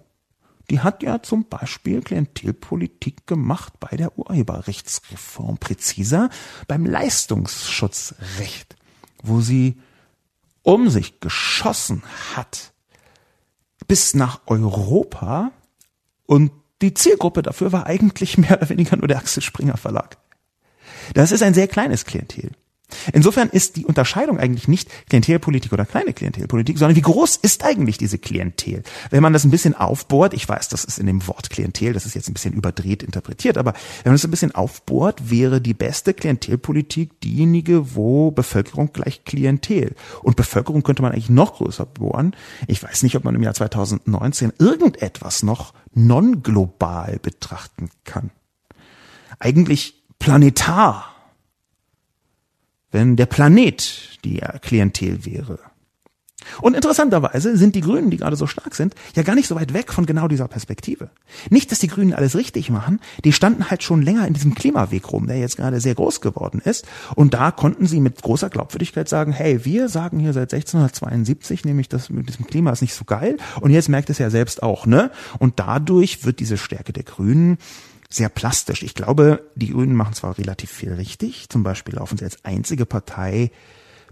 die 0.70 0.81
hat 0.81 1.03
ja 1.03 1.22
zum 1.22 1.44
Beispiel 1.44 2.01
Klientelpolitik 2.01 3.27
gemacht 3.27 3.75
bei 3.79 3.94
der 3.98 4.18
Urheberrechtsreform, 4.18 5.59
präziser 5.59 6.31
beim 6.66 6.87
Leistungsschutzrecht, 6.87 8.75
wo 9.22 9.42
sie 9.42 9.79
um 10.62 10.88
sich 10.88 11.20
geschossen 11.20 12.03
hat 12.35 12.72
bis 13.87 14.14
nach 14.14 14.40
Europa 14.46 15.53
und 16.25 16.51
die 16.81 16.94
Zielgruppe 16.94 17.42
dafür 17.42 17.70
war 17.70 17.85
eigentlich 17.85 18.38
mehr 18.38 18.57
oder 18.57 18.70
weniger 18.70 18.96
nur 18.96 19.09
der 19.09 19.18
Axel 19.18 19.42
Springer 19.42 19.77
Verlag. 19.77 20.16
Das 21.12 21.33
ist 21.33 21.42
ein 21.42 21.53
sehr 21.53 21.68
kleines 21.68 22.07
Klientel. 22.07 22.53
Insofern 23.12 23.48
ist 23.48 23.76
die 23.76 23.87
Unterscheidung 23.87 24.38
eigentlich 24.38 24.68
nicht 24.68 24.88
Klientelpolitik 25.09 25.72
oder 25.72 25.85
kleine 25.85 26.12
Klientelpolitik, 26.12 26.78
sondern 26.78 26.96
wie 26.96 27.02
groß 27.02 27.37
ist 27.37 27.64
eigentlich 27.64 27.98
diese 27.98 28.18
Klientel? 28.18 28.83
Wenn 29.11 29.22
man 29.22 29.33
das 29.33 29.44
ein 29.44 29.50
bisschen 29.50 29.74
aufbohrt, 29.74 30.35
ich 30.35 30.48
weiß, 30.48 30.68
das 30.68 30.85
ist 30.85 30.98
in 30.98 31.07
dem 31.07 31.26
Wort 31.26 31.50
Klientel, 31.50 31.92
das 31.92 32.07
ist 32.07 32.14
jetzt 32.14 32.28
ein 32.28 32.35
bisschen 32.35 32.55
überdreht 32.55 33.02
interpretiert, 33.02 33.59
aber 33.59 33.72
wenn 34.02 34.11
man 34.11 34.14
das 34.14 34.24
ein 34.24 34.31
bisschen 34.31 34.55
aufbohrt, 34.55 35.31
wäre 35.31 35.61
die 35.61 35.74
beste 35.74 36.14
Klientelpolitik 36.14 37.20
diejenige, 37.20 37.94
wo 37.94 38.31
Bevölkerung 38.31 38.92
gleich 38.92 39.24
Klientel. 39.24 39.94
Und 40.22 40.37
Bevölkerung 40.37 40.83
könnte 40.83 41.02
man 41.02 41.12
eigentlich 41.12 41.31
noch 41.31 41.55
größer 41.55 41.87
bohren. 41.87 42.35
Ich 42.66 42.83
weiß 42.83 43.02
nicht, 43.02 43.16
ob 43.16 43.24
man 43.24 43.35
im 43.35 43.42
Jahr 43.42 43.55
2019 43.55 44.52
irgendetwas 44.59 45.42
noch 45.42 45.74
non-global 45.94 47.18
betrachten 47.20 47.90
kann. 48.05 48.31
Eigentlich 49.38 50.02
planetar 50.18 51.12
wenn 52.92 53.16
der 53.16 53.26
Planet 53.26 54.18
die 54.24 54.40
Klientel 54.61 55.24
wäre. 55.24 55.59
Und 56.61 56.74
interessanterweise 56.74 57.57
sind 57.57 57.74
die 57.74 57.81
Grünen, 57.81 58.11
die 58.11 58.16
gerade 58.16 58.37
so 58.37 58.46
stark 58.46 58.74
sind, 58.74 58.94
ja 59.14 59.22
gar 59.22 59.35
nicht 59.35 59.48
so 59.48 59.55
weit 59.55 59.72
weg 59.74 59.92
von 59.92 60.07
genau 60.07 60.28
dieser 60.28 60.48
Perspektive. 60.48 61.11
Nicht, 61.50 61.70
dass 61.70 61.78
die 61.78 61.88
Grünen 61.88 62.14
alles 62.14 62.37
richtig 62.37 62.70
machen, 62.70 63.00
die 63.24 63.33
standen 63.33 63.70
halt 63.70 63.83
schon 63.83 64.02
länger 64.02 64.26
in 64.26 64.35
diesem 64.35 64.55
Klimaweg 64.55 65.12
rum, 65.12 65.26
der 65.26 65.38
jetzt 65.38 65.57
gerade 65.57 65.81
sehr 65.81 65.94
groß 65.94 66.20
geworden 66.20 66.61
ist. 66.64 66.87
Und 67.14 67.35
da 67.35 67.50
konnten 67.50 67.87
sie 67.87 68.00
mit 68.00 68.22
großer 68.22 68.50
Glaubwürdigkeit 68.50 69.09
sagen, 69.09 69.33
hey, 69.33 69.64
wir 69.64 69.88
sagen 69.88 70.18
hier 70.18 70.33
seit 70.33 70.52
1672, 70.52 71.64
nämlich 71.64 71.88
das 71.88 72.11
mit 72.11 72.28
diesem 72.28 72.46
Klima 72.46 72.72
ist 72.72 72.83
nicht 72.83 72.94
so 72.94 73.05
geil. 73.05 73.37
Und 73.61 73.70
jetzt 73.70 73.88
merkt 73.88 74.11
es 74.11 74.18
ja 74.18 74.31
selbst 74.31 74.62
auch, 74.62 74.87
ne? 74.87 75.11
Und 75.38 75.59
dadurch 75.59 76.24
wird 76.24 76.40
diese 76.40 76.59
Stärke 76.59 76.92
der 76.92 77.05
Grünen 77.05 77.59
sehr 78.12 78.29
plastisch. 78.29 78.83
Ich 78.83 78.94
glaube, 78.94 79.51
die 79.55 79.70
Grünen 79.70 79.96
machen 79.96 80.14
zwar 80.14 80.38
relativ 80.38 80.70
viel 80.70 80.92
richtig, 80.92 81.48
zum 81.48 81.62
Beispiel 81.62 81.94
laufen 81.94 82.18
sie 82.18 82.25
als 82.25 82.44
einzige 82.44 82.87
Partei 82.87 83.51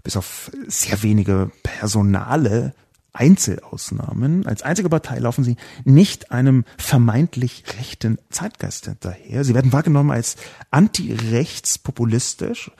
bis 0.03 0.17
auf 0.17 0.51
sehr 0.67 1.03
wenige 1.03 1.51
personale 1.61 2.73
Einzelausnahmen. 3.13 4.47
Als 4.47 4.63
einzige 4.63 4.89
Partei 4.89 5.19
laufen 5.19 5.43
sie 5.43 5.57
nicht 5.83 6.31
einem 6.31 6.65
vermeintlich 6.77 7.65
rechten 7.77 8.17
Zeitgeist 8.29 8.85
hinterher. 8.85 9.43
Sie 9.43 9.53
werden 9.53 9.73
wahrgenommen 9.73 10.11
als 10.11 10.37
anti-rechtspopulistisch. 10.71 12.71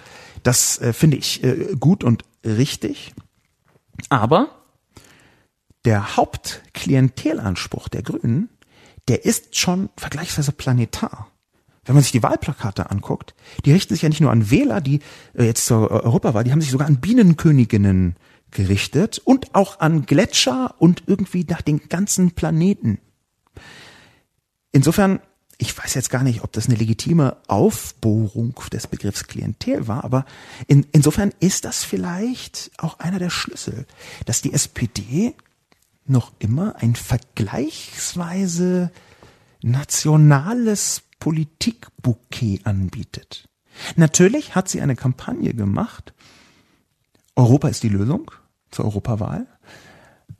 Das 0.43 0.79
äh, 0.79 0.93
finde 0.93 1.17
ich 1.17 1.43
äh, 1.43 1.75
gut 1.79 2.03
und 2.03 2.23
richtig. 2.45 3.13
Aber 4.09 4.61
der 5.85 6.15
Hauptklientelanspruch 6.15 7.89
der 7.89 8.03
Grünen, 8.03 8.49
der 9.07 9.25
ist 9.25 9.57
schon 9.57 9.89
vergleichsweise 9.97 10.51
planetar 10.51 11.31
wenn 11.85 11.95
man 11.95 12.03
sich 12.03 12.11
die 12.11 12.23
Wahlplakate 12.23 12.91
anguckt, 12.91 13.33
die 13.65 13.71
richten 13.71 13.93
sich 13.93 14.03
ja 14.03 14.09
nicht 14.09 14.21
nur 14.21 14.31
an 14.31 14.51
Wähler, 14.51 14.81
die 14.81 14.99
äh, 15.33 15.43
jetzt 15.43 15.65
zur 15.65 15.89
Europawahl, 15.89 16.43
die 16.43 16.51
haben 16.51 16.61
sich 16.61 16.71
sogar 16.71 16.87
an 16.87 17.01
Bienenköniginnen 17.01 18.15
gerichtet 18.51 19.19
und 19.23 19.55
auch 19.55 19.79
an 19.79 20.05
Gletscher 20.05 20.75
und 20.77 21.03
irgendwie 21.07 21.45
nach 21.49 21.61
den 21.61 21.89
ganzen 21.89 22.31
Planeten. 22.31 22.99
Insofern, 24.71 25.19
ich 25.57 25.77
weiß 25.77 25.93
jetzt 25.95 26.09
gar 26.09 26.23
nicht, 26.23 26.43
ob 26.43 26.51
das 26.51 26.67
eine 26.67 26.75
legitime 26.75 27.37
Aufbohrung 27.47 28.55
des 28.71 28.87
Begriffs 28.87 29.27
Klientel 29.27 29.87
war, 29.87 30.03
aber 30.03 30.25
in, 30.67 30.85
insofern 30.91 31.33
ist 31.39 31.65
das 31.65 31.83
vielleicht 31.83 32.71
auch 32.77 32.99
einer 32.99 33.19
der 33.19 33.29
Schlüssel, 33.29 33.85
dass 34.25 34.41
die 34.41 34.53
SPD 34.53 35.33
noch 36.05 36.33
immer 36.39 36.75
ein 36.77 36.95
vergleichsweise 36.95 38.91
nationales 39.61 41.03
Politikbouquet 41.19 42.61
anbietet. 42.63 43.47
Natürlich 43.95 44.55
hat 44.55 44.69
sie 44.69 44.81
eine 44.81 44.95
Kampagne 44.95 45.53
gemacht. 45.53 46.13
Europa 47.35 47.67
ist 47.69 47.83
die 47.83 47.89
Lösung 47.89 48.31
zur 48.71 48.85
Europawahl. 48.85 49.47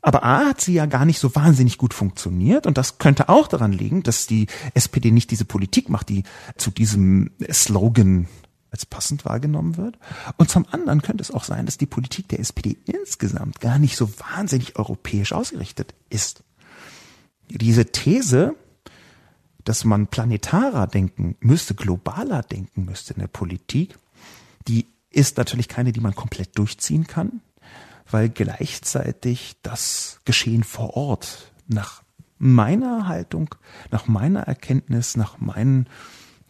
Aber 0.00 0.24
A 0.24 0.46
hat 0.46 0.60
sie 0.60 0.74
ja 0.74 0.86
gar 0.86 1.04
nicht 1.04 1.20
so 1.20 1.34
wahnsinnig 1.36 1.78
gut 1.78 1.94
funktioniert 1.94 2.66
und 2.66 2.76
das 2.76 2.98
könnte 2.98 3.28
auch 3.28 3.46
daran 3.46 3.72
liegen, 3.72 4.02
dass 4.02 4.26
die 4.26 4.48
SPD 4.74 5.12
nicht 5.12 5.30
diese 5.30 5.44
Politik 5.44 5.88
macht, 5.88 6.08
die 6.08 6.24
zu 6.56 6.72
diesem 6.72 7.30
Slogan 7.50 8.26
als 8.72 8.86
passend 8.86 9.24
wahrgenommen 9.24 9.76
wird. 9.76 9.98
Und 10.38 10.50
zum 10.50 10.66
anderen 10.70 11.02
könnte 11.02 11.22
es 11.22 11.30
auch 11.30 11.44
sein, 11.44 11.66
dass 11.66 11.78
die 11.78 11.86
Politik 11.86 12.28
der 12.28 12.40
SPD 12.40 12.78
insgesamt 12.86 13.60
gar 13.60 13.78
nicht 13.78 13.96
so 13.96 14.10
wahnsinnig 14.18 14.76
europäisch 14.76 15.32
ausgerichtet 15.32 15.94
ist. 16.08 16.42
Diese 17.48 17.86
These, 17.86 18.56
dass 19.64 19.84
man 19.84 20.06
planetarer 20.06 20.86
denken 20.86 21.36
müsste, 21.40 21.74
globaler 21.74 22.42
denken 22.42 22.86
müsste 22.86 23.14
in 23.14 23.20
der 23.20 23.28
Politik, 23.28 23.98
die 24.66 24.86
ist 25.10 25.36
natürlich 25.36 25.68
keine, 25.68 25.92
die 25.92 26.00
man 26.00 26.14
komplett 26.14 26.58
durchziehen 26.58 27.06
kann, 27.06 27.42
weil 28.10 28.30
gleichzeitig 28.30 29.56
das 29.62 30.20
Geschehen 30.24 30.64
vor 30.64 30.96
Ort 30.96 31.52
nach 31.66 32.02
meiner 32.38 33.06
Haltung, 33.06 33.54
nach 33.90 34.06
meiner 34.06 34.40
Erkenntnis, 34.40 35.16
nach 35.16 35.38
meinen 35.38 35.88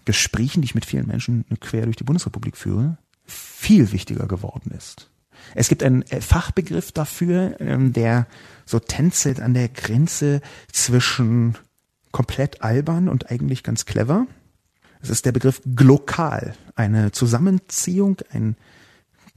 Gesprächen, 0.04 0.62
die 0.62 0.66
ich 0.66 0.74
mit 0.74 0.86
vielen 0.86 1.06
Menschen 1.06 1.44
quer 1.60 1.84
durch 1.84 1.96
die 1.96 2.04
Bundesrepublik 2.04 2.56
führe, 2.56 2.98
viel 3.24 3.92
wichtiger 3.92 4.26
geworden 4.26 4.72
ist. 4.72 5.10
Es 5.54 5.68
gibt 5.68 5.82
einen 5.82 6.02
äh, 6.02 6.20
Fachbegriff 6.20 6.92
dafür, 6.92 7.56
ähm, 7.60 7.92
der 7.92 8.26
so 8.64 8.78
tänzelt 8.78 9.40
an 9.40 9.54
der 9.54 9.68
Grenze 9.68 10.40
zwischen 10.70 11.56
komplett 12.10 12.62
albern 12.62 13.08
und 13.08 13.30
eigentlich 13.30 13.62
ganz 13.62 13.84
clever. 13.86 14.26
Es 15.00 15.10
ist 15.10 15.26
der 15.26 15.32
Begriff 15.32 15.60
glokal, 15.74 16.54
eine 16.76 17.10
Zusammenziehung, 17.10 18.18
ein 18.30 18.56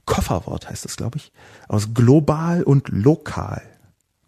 Kofferwort 0.04 0.70
heißt 0.70 0.86
es, 0.86 0.96
glaube 0.96 1.18
ich, 1.18 1.32
aus 1.68 1.92
global 1.92 2.62
und 2.62 2.88
lokal. 2.88 3.62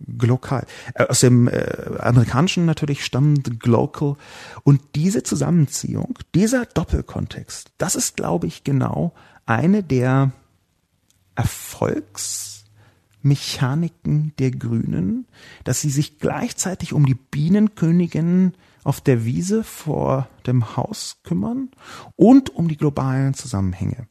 Glokal. 0.01 0.67
Äh, 0.95 1.07
aus 1.07 1.21
dem 1.21 1.49
äh, 1.49 1.99
amerikanischen 1.99 2.65
natürlich 2.65 3.05
stammt 3.05 3.61
glocal. 3.61 4.17
Und 4.65 4.81
diese 4.95 5.23
Zusammenziehung, 5.23 6.19
dieser 6.35 6.67
Doppelkontext, 6.67 7.73
das 7.79 7.95
ist, 7.95 8.17
glaube 8.17 8.47
ich, 8.47 8.65
genau 8.65 9.13
eine 9.47 9.83
der 9.83 10.33
Erfolgs 11.35 12.49
Mechaniken 13.23 14.33
der 14.39 14.51
Grünen, 14.53 15.27
dass 15.65 15.81
sie 15.81 15.91
sich 15.91 16.19
gleichzeitig 16.19 16.93
um 16.93 17.05
die 17.05 17.15
Bienenkönigin 17.15 18.55
auf 18.85 19.01
der 19.01 19.25
Wiese 19.25 19.65
vor 19.65 20.29
dem 20.47 20.77
Haus 20.77 21.19
kümmern 21.25 21.71
und 22.17 22.55
um 22.55 22.69
die 22.69 22.77
globalen 22.77 23.35
Zusammenhänge. 23.35 24.09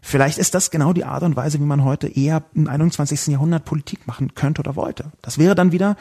Vielleicht 0.00 0.38
ist 0.38 0.54
das 0.54 0.70
genau 0.70 0.92
die 0.92 1.04
Art 1.04 1.22
und 1.22 1.36
Weise, 1.36 1.58
wie 1.60 1.64
man 1.64 1.84
heute 1.84 2.08
eher 2.08 2.44
im 2.54 2.68
21. 2.68 3.28
Jahrhundert 3.28 3.64
Politik 3.64 4.06
machen 4.06 4.34
könnte 4.34 4.60
oder 4.60 4.76
wollte. 4.76 5.12
Das 5.22 5.38
wäre 5.38 5.54
dann 5.54 5.72
wieder, 5.72 5.96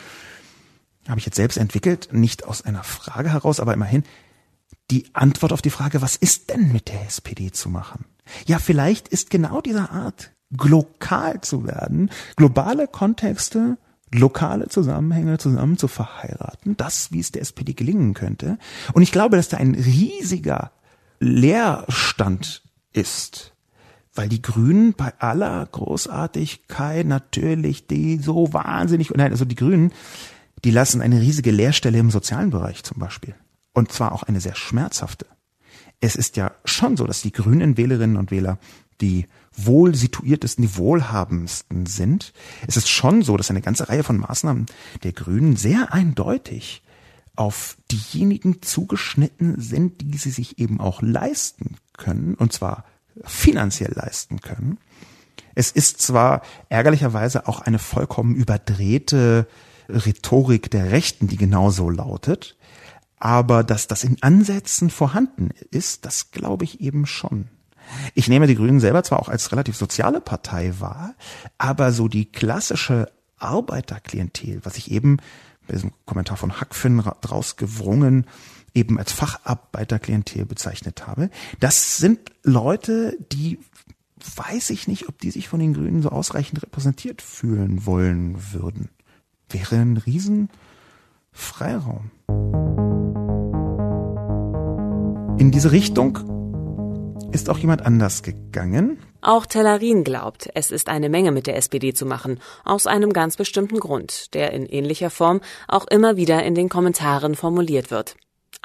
habe 1.07 1.19
ich 1.19 1.25
jetzt 1.25 1.35
selbst 1.35 1.57
entwickelt, 1.57 2.09
nicht 2.11 2.45
aus 2.45 2.63
einer 2.63 2.83
Frage 2.83 3.31
heraus, 3.31 3.59
aber 3.59 3.73
immerhin 3.73 4.03
die 4.91 5.05
Antwort 5.13 5.53
auf 5.53 5.61
die 5.61 5.69
Frage, 5.69 6.01
was 6.01 6.15
ist 6.15 6.49
denn 6.49 6.71
mit 6.71 6.87
der 6.87 7.05
SPD 7.05 7.51
zu 7.51 7.69
machen? 7.69 8.05
Ja, 8.45 8.59
vielleicht 8.59 9.07
ist 9.07 9.29
genau 9.29 9.61
diese 9.61 9.89
Art 9.89 10.31
glokal 10.55 11.41
zu 11.41 11.65
werden, 11.65 12.09
globale 12.35 12.87
Kontexte, 12.87 13.77
lokale 14.13 14.69
Zusammenhänge 14.69 15.37
zusammen 15.37 15.77
zu 15.77 15.87
verheiraten, 15.87 16.77
das, 16.77 17.11
wie 17.11 17.19
es 17.19 17.31
der 17.31 17.41
SPD 17.41 17.73
gelingen 17.73 18.13
könnte. 18.13 18.57
Und 18.93 19.01
ich 19.01 19.11
glaube, 19.11 19.35
dass 19.35 19.49
da 19.49 19.57
ein 19.57 19.75
riesiger 19.75 20.71
Leerstand 21.19 22.63
ist, 22.93 23.53
weil 24.17 24.29
die 24.29 24.41
Grünen 24.41 24.93
bei 24.93 25.13
aller 25.19 25.65
Großartigkeit 25.65 27.05
natürlich 27.05 27.87
die 27.87 28.17
so 28.17 28.53
wahnsinnig, 28.53 29.11
nein, 29.11 29.31
also 29.31 29.45
die 29.45 29.55
Grünen, 29.55 29.91
die 30.63 30.71
lassen 30.71 31.01
eine 31.01 31.21
riesige 31.21 31.51
Leerstelle 31.51 31.99
im 31.99 32.11
sozialen 32.11 32.49
Bereich 32.49 32.83
zum 32.83 32.99
Beispiel. 32.99 33.35
Und 33.73 33.91
zwar 33.91 34.11
auch 34.11 34.23
eine 34.23 34.41
sehr 34.41 34.55
schmerzhafte. 34.55 35.27
Es 35.99 36.15
ist 36.15 36.37
ja 36.37 36.51
schon 36.65 36.97
so, 36.97 37.05
dass 37.05 37.21
die 37.21 37.31
grünen 37.31 37.77
Wählerinnen 37.77 38.17
und 38.17 38.31
Wähler 38.31 38.57
die 39.01 39.27
wohl 39.55 39.93
situiertesten, 39.93 40.63
die 40.63 40.75
wohlhabendsten 40.75 41.85
sind. 41.85 42.33
Es 42.65 42.77
ist 42.77 42.89
schon 42.89 43.21
so, 43.21 43.37
dass 43.37 43.51
eine 43.51 43.61
ganze 43.61 43.89
Reihe 43.89 44.03
von 44.03 44.17
Maßnahmen 44.17 44.65
der 45.03 45.13
Grünen 45.13 45.55
sehr 45.55 45.93
eindeutig 45.93 46.81
auf 47.35 47.77
diejenigen 47.91 48.63
zugeschnitten 48.63 49.61
sind, 49.61 50.01
die 50.01 50.17
sie 50.17 50.31
sich 50.31 50.57
eben 50.57 50.79
auch 50.79 51.03
leisten 51.03 51.75
können, 51.93 52.33
und 52.33 52.51
zwar 52.51 52.85
finanziell 53.23 53.93
leisten 53.93 54.41
können. 54.41 54.77
Es 55.55 55.71
ist 55.71 56.01
zwar 56.01 56.41
ärgerlicherweise 56.69 57.47
auch 57.47 57.61
eine 57.61 57.79
vollkommen 57.79 58.35
überdrehte 58.35 59.47
Rhetorik 59.89 60.69
der 60.69 60.91
Rechten, 60.91 61.27
die 61.27 61.37
genauso 61.37 61.89
lautet, 61.89 62.57
aber 63.19 63.63
dass 63.63 63.87
das 63.87 64.03
in 64.03 64.21
Ansätzen 64.21 64.89
vorhanden 64.89 65.49
ist, 65.71 66.05
das 66.05 66.31
glaube 66.31 66.65
ich 66.65 66.81
eben 66.81 67.05
schon. 67.05 67.47
Ich 68.13 68.27
nehme 68.27 68.47
die 68.47 68.55
Grünen 68.55 68.79
selber 68.79 69.03
zwar 69.03 69.19
auch 69.19 69.29
als 69.29 69.51
relativ 69.51 69.77
soziale 69.77 70.21
Partei 70.21 70.73
wahr, 70.79 71.15
aber 71.57 71.91
so 71.91 72.07
die 72.07 72.25
klassische 72.25 73.11
Arbeiterklientel, 73.37 74.59
was 74.63 74.77
ich 74.77 74.91
eben 74.91 75.17
bei 75.67 75.73
diesem 75.73 75.91
Kommentar 76.05 76.37
von 76.37 76.59
Hackfinn 76.59 77.03
draus 77.21 77.55
gewrungen 77.55 78.25
eben 78.77 78.99
als 78.99 79.11
Facharbeiterklientel 79.11 80.45
bezeichnet 80.45 81.07
habe, 81.07 81.31
das 81.59 81.97
sind 81.97 82.19
Leute, 82.43 83.17
die 83.31 83.57
weiß 84.35 84.69
ich 84.69 84.87
nicht, 84.87 85.09
ob 85.09 85.19
die 85.19 85.31
sich 85.31 85.49
von 85.49 85.59
den 85.59 85.73
Grünen 85.73 86.03
so 86.03 86.09
ausreichend 86.09 86.61
repräsentiert 86.61 87.21
fühlen 87.21 87.85
wollen 87.85 88.53
würden. 88.53 88.89
Wäre 89.49 89.77
ein 89.77 89.97
Riesenfreiraum. 89.97 92.11
In 95.39 95.51
diese 95.51 95.71
Richtung 95.71 96.19
ist 97.31 97.49
auch 97.49 97.57
jemand 97.57 97.85
anders 97.85 98.21
gegangen. 98.23 98.99
Auch 99.21 99.45
Tellarin 99.45 100.03
glaubt, 100.03 100.49
es 100.53 100.71
ist 100.71 100.89
eine 100.89 101.07
Menge 101.09 101.31
mit 101.31 101.47
der 101.47 101.55
SPD 101.57 101.93
zu 101.93 102.05
machen, 102.05 102.39
aus 102.63 102.87
einem 102.87 103.13
ganz 103.13 103.37
bestimmten 103.37 103.79
Grund, 103.79 104.33
der 104.33 104.51
in 104.53 104.65
ähnlicher 104.65 105.09
Form 105.09 105.41
auch 105.67 105.87
immer 105.87 106.17
wieder 106.17 106.43
in 106.43 106.55
den 106.55 106.69
Kommentaren 106.69 107.35
formuliert 107.35 107.91
wird. 107.91 108.15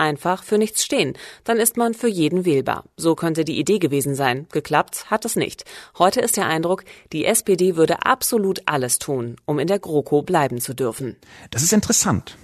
Einfach 0.02 0.42
für 0.42 0.58
nichts 0.58 0.84
stehen. 0.84 1.14
Dann 1.44 1.58
ist 1.58 1.76
man 1.76 1.94
für 1.94 2.08
jeden 2.08 2.44
wählbar. 2.44 2.82
So 2.96 3.14
könnte 3.14 3.44
die 3.44 3.56
Idee 3.56 3.78
gewesen 3.78 4.16
sein. 4.16 4.48
Geklappt 4.50 5.12
hat 5.12 5.24
es 5.24 5.36
nicht. 5.36 5.64
Heute 5.96 6.20
ist 6.20 6.36
der 6.36 6.46
Eindruck, 6.46 6.84
die 7.12 7.24
SPD 7.24 7.76
würde 7.76 8.04
absolut 8.04 8.62
alles 8.66 8.98
tun, 8.98 9.36
um 9.44 9.60
in 9.60 9.68
der 9.68 9.78
GroKo 9.78 10.22
bleiben 10.22 10.60
zu 10.60 10.74
dürfen. 10.74 11.14
Das 11.52 11.62
ist 11.62 11.72
interessant. 11.72 12.36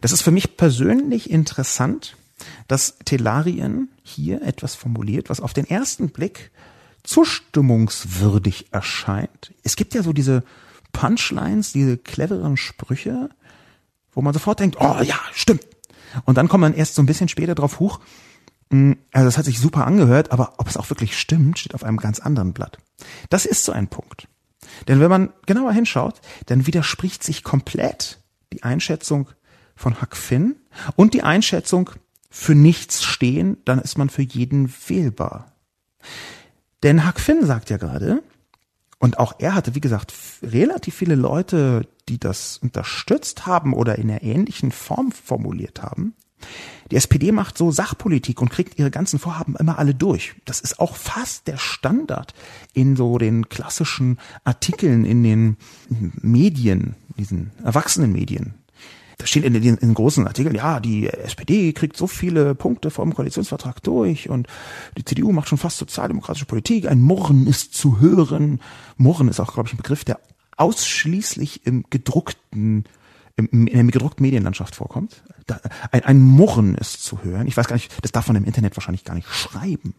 Das 0.00 0.10
ist 0.10 0.22
für 0.22 0.32
mich 0.32 0.56
persönlich 0.56 1.30
interessant, 1.30 2.16
dass 2.66 2.98
Telarien 3.04 3.88
hier 4.02 4.42
etwas 4.42 4.74
formuliert, 4.74 5.30
was 5.30 5.40
auf 5.40 5.52
den 5.52 5.70
ersten 5.70 6.10
Blick 6.10 6.50
zustimmungswürdig 7.04 8.72
erscheint. 8.72 9.54
Es 9.62 9.76
gibt 9.76 9.94
ja 9.94 10.02
so 10.02 10.12
diese 10.12 10.42
Punchlines, 10.90 11.72
diese 11.72 11.96
cleveren 11.96 12.56
Sprüche, 12.56 13.30
wo 14.10 14.20
man 14.20 14.34
sofort 14.34 14.58
denkt, 14.58 14.78
oh 14.80 15.00
ja, 15.00 15.20
stimmt. 15.32 15.64
Und 16.24 16.38
dann 16.38 16.48
kommt 16.48 16.62
man 16.62 16.74
erst 16.74 16.94
so 16.94 17.02
ein 17.02 17.06
bisschen 17.06 17.28
später 17.28 17.54
drauf 17.54 17.80
hoch, 17.80 18.00
hm, 18.70 18.98
also 19.12 19.26
das 19.26 19.38
hat 19.38 19.44
sich 19.44 19.58
super 19.58 19.86
angehört, 19.86 20.32
aber 20.32 20.54
ob 20.58 20.68
es 20.68 20.76
auch 20.76 20.90
wirklich 20.90 21.18
stimmt, 21.18 21.58
steht 21.58 21.74
auf 21.74 21.84
einem 21.84 21.96
ganz 21.96 22.20
anderen 22.20 22.52
Blatt. 22.52 22.78
Das 23.28 23.46
ist 23.46 23.64
so 23.64 23.72
ein 23.72 23.88
Punkt. 23.88 24.28
Denn 24.88 25.00
wenn 25.00 25.10
man 25.10 25.32
genauer 25.46 25.72
hinschaut, 25.72 26.20
dann 26.46 26.66
widerspricht 26.66 27.24
sich 27.24 27.42
komplett 27.42 28.20
die 28.52 28.62
Einschätzung 28.62 29.28
von 29.74 30.00
Huck 30.00 30.16
Finn 30.16 30.56
und 30.96 31.14
die 31.14 31.22
Einschätzung 31.22 31.90
für 32.30 32.54
nichts 32.54 33.02
stehen, 33.02 33.56
dann 33.64 33.80
ist 33.80 33.98
man 33.98 34.08
für 34.08 34.22
jeden 34.22 34.72
wählbar. 34.86 35.52
Denn 36.82 37.06
Huck 37.06 37.18
Finn 37.20 37.44
sagt 37.44 37.70
ja 37.70 37.76
gerade, 37.76 38.22
und 38.98 39.18
auch 39.18 39.34
er 39.38 39.54
hatte, 39.54 39.74
wie 39.74 39.80
gesagt, 39.80 40.12
relativ 40.42 40.94
viele 40.94 41.14
Leute, 41.14 41.88
die 42.10 42.18
das 42.18 42.58
unterstützt 42.58 43.46
haben 43.46 43.72
oder 43.72 43.96
in 43.96 44.10
einer 44.10 44.22
ähnlichen 44.22 44.72
Form 44.72 45.12
formuliert 45.12 45.82
haben. 45.82 46.14
Die 46.90 46.96
SPD 46.96 47.32
macht 47.32 47.56
so 47.56 47.70
Sachpolitik 47.70 48.40
und 48.40 48.50
kriegt 48.50 48.78
ihre 48.78 48.90
ganzen 48.90 49.18
Vorhaben 49.18 49.56
immer 49.56 49.78
alle 49.78 49.94
durch. 49.94 50.34
Das 50.44 50.60
ist 50.60 50.80
auch 50.80 50.96
fast 50.96 51.46
der 51.46 51.58
Standard 51.58 52.34
in 52.72 52.96
so 52.96 53.18
den 53.18 53.48
klassischen 53.48 54.18
Artikeln 54.42 55.04
in 55.04 55.22
den 55.22 55.56
Medien, 55.88 56.96
diesen 57.16 57.52
erwachsenen 57.62 58.12
Medien 58.12 58.54
da 59.20 59.26
steht 59.26 59.44
in 59.44 59.52
den, 59.52 59.62
in 59.62 59.76
den 59.76 59.94
großen 59.94 60.26
Artikeln, 60.26 60.54
ja, 60.54 60.80
die 60.80 61.06
SPD 61.06 61.72
kriegt 61.72 61.96
so 61.96 62.06
viele 62.06 62.54
Punkte 62.54 62.90
vom 62.90 63.14
Koalitionsvertrag 63.14 63.82
durch 63.82 64.30
und 64.30 64.46
die 64.96 65.04
CDU 65.04 65.30
macht 65.32 65.48
schon 65.48 65.58
fast 65.58 65.76
sozialdemokratische 65.76 66.46
Politik. 66.46 66.88
Ein 66.88 67.02
Murren 67.02 67.46
ist 67.46 67.74
zu 67.74 68.00
hören. 68.00 68.60
Murren 68.96 69.28
ist 69.28 69.38
auch, 69.38 69.52
glaube 69.52 69.68
ich, 69.68 69.74
ein 69.74 69.78
Begriff, 69.78 70.04
der 70.04 70.20
ausschließlich 70.60 71.66
im 71.66 71.84
gedruckten 71.90 72.84
in 73.36 73.66
der 73.66 73.84
gedruckten 73.84 74.22
Medienlandschaft 74.22 74.74
vorkommt. 74.74 75.22
Da, 75.46 75.60
ein, 75.92 76.04
ein 76.04 76.20
Murren 76.20 76.74
ist 76.74 77.02
zu 77.02 77.24
hören. 77.24 77.46
Ich 77.46 77.56
weiß 77.56 77.68
gar 77.68 77.76
nicht, 77.76 77.90
das 78.02 78.12
darf 78.12 78.26
man 78.26 78.36
im 78.36 78.44
Internet 78.44 78.76
wahrscheinlich 78.76 79.04
gar 79.04 79.14
nicht 79.14 79.28
schreiben. 79.28 79.94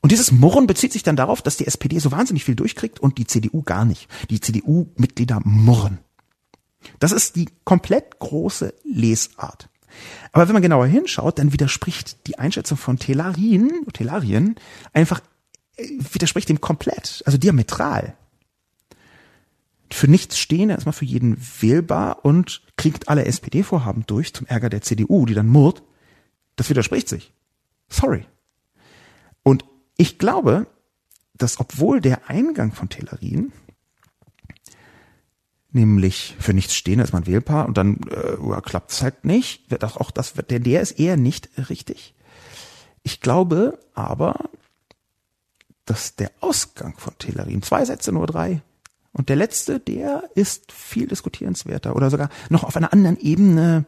Und 0.00 0.12
dieses 0.12 0.32
Murren 0.32 0.66
bezieht 0.66 0.92
sich 0.92 1.02
dann 1.02 1.16
darauf, 1.16 1.42
dass 1.42 1.56
die 1.56 1.66
SPD 1.66 1.98
so 1.98 2.10
wahnsinnig 2.10 2.44
viel 2.44 2.56
durchkriegt 2.56 3.00
und 3.00 3.18
die 3.18 3.26
CDU 3.26 3.62
gar 3.62 3.84
nicht. 3.84 4.08
Die 4.30 4.40
CDU-Mitglieder 4.40 5.40
murren. 5.44 5.98
Das 6.98 7.12
ist 7.12 7.36
die 7.36 7.48
komplett 7.64 8.18
große 8.18 8.74
Lesart. 8.84 9.68
Aber 10.32 10.46
wenn 10.46 10.52
man 10.52 10.62
genauer 10.62 10.86
hinschaut, 10.86 11.38
dann 11.38 11.52
widerspricht 11.52 12.26
die 12.26 12.38
Einschätzung 12.38 12.76
von 12.76 12.98
Telarien, 12.98 13.70
Telarien 13.92 14.56
einfach 14.92 15.20
äh, 15.76 15.88
widerspricht 16.12 16.48
dem 16.48 16.60
komplett, 16.60 17.22
also 17.24 17.38
diametral. 17.38 18.16
Für 19.90 20.08
nichts 20.08 20.38
stehen, 20.38 20.70
erstmal 20.70 20.92
für 20.92 21.04
jeden 21.04 21.36
wählbar 21.60 22.24
und 22.24 22.62
kriegt 22.76 23.08
alle 23.08 23.24
SPD-Vorhaben 23.24 24.04
durch 24.06 24.34
zum 24.34 24.46
Ärger 24.46 24.68
der 24.68 24.82
CDU, 24.82 25.26
die 25.26 25.34
dann 25.34 25.48
murrt. 25.48 25.82
Das 26.56 26.68
widerspricht 26.70 27.08
sich. 27.08 27.32
Sorry. 27.88 28.26
Und 29.42 29.64
ich 29.96 30.18
glaube, 30.18 30.66
dass 31.34 31.60
obwohl 31.60 32.00
der 32.00 32.28
Eingang 32.28 32.72
von 32.72 32.88
Telarien 32.88 33.52
nämlich 35.70 36.34
für 36.38 36.54
nichts 36.54 36.74
stehen, 36.74 37.00
ist 37.00 37.12
man 37.12 37.26
wählbar 37.26 37.66
und 37.66 37.76
dann 37.76 38.00
äh, 38.10 38.60
klappt 38.62 38.90
es 38.90 39.02
halt 39.02 39.24
nicht. 39.24 39.70
Wird 39.70 39.84
auch, 39.84 39.98
auch 39.98 40.10
das, 40.10 40.32
der, 40.32 40.58
der 40.58 40.80
ist 40.80 40.92
eher 40.92 41.16
nicht 41.16 41.50
richtig. 41.68 42.14
Ich 43.02 43.20
glaube 43.20 43.78
aber, 43.94 44.50
dass 45.84 46.16
der 46.16 46.32
Ausgang 46.40 46.98
von 46.98 47.16
Telerin, 47.18 47.62
zwei 47.62 47.84
Sätze, 47.84 48.10
nur 48.10 48.26
drei, 48.26 48.62
und 49.16 49.30
der 49.30 49.36
letzte, 49.36 49.80
der 49.80 50.28
ist 50.34 50.72
viel 50.72 51.06
diskutierenswerter 51.06 51.96
oder 51.96 52.10
sogar 52.10 52.28
noch 52.50 52.64
auf 52.64 52.76
einer 52.76 52.92
anderen 52.92 53.18
Ebene 53.18 53.86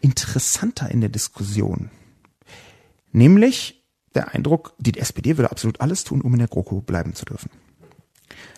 interessanter 0.00 0.90
in 0.90 1.02
der 1.02 1.10
Diskussion. 1.10 1.90
Nämlich 3.12 3.84
der 4.14 4.32
Eindruck, 4.34 4.72
die 4.78 4.98
SPD 4.98 5.36
würde 5.36 5.50
absolut 5.50 5.82
alles 5.82 6.04
tun, 6.04 6.22
um 6.22 6.32
in 6.32 6.38
der 6.38 6.48
GroKo 6.48 6.80
bleiben 6.80 7.14
zu 7.14 7.26
dürfen. 7.26 7.50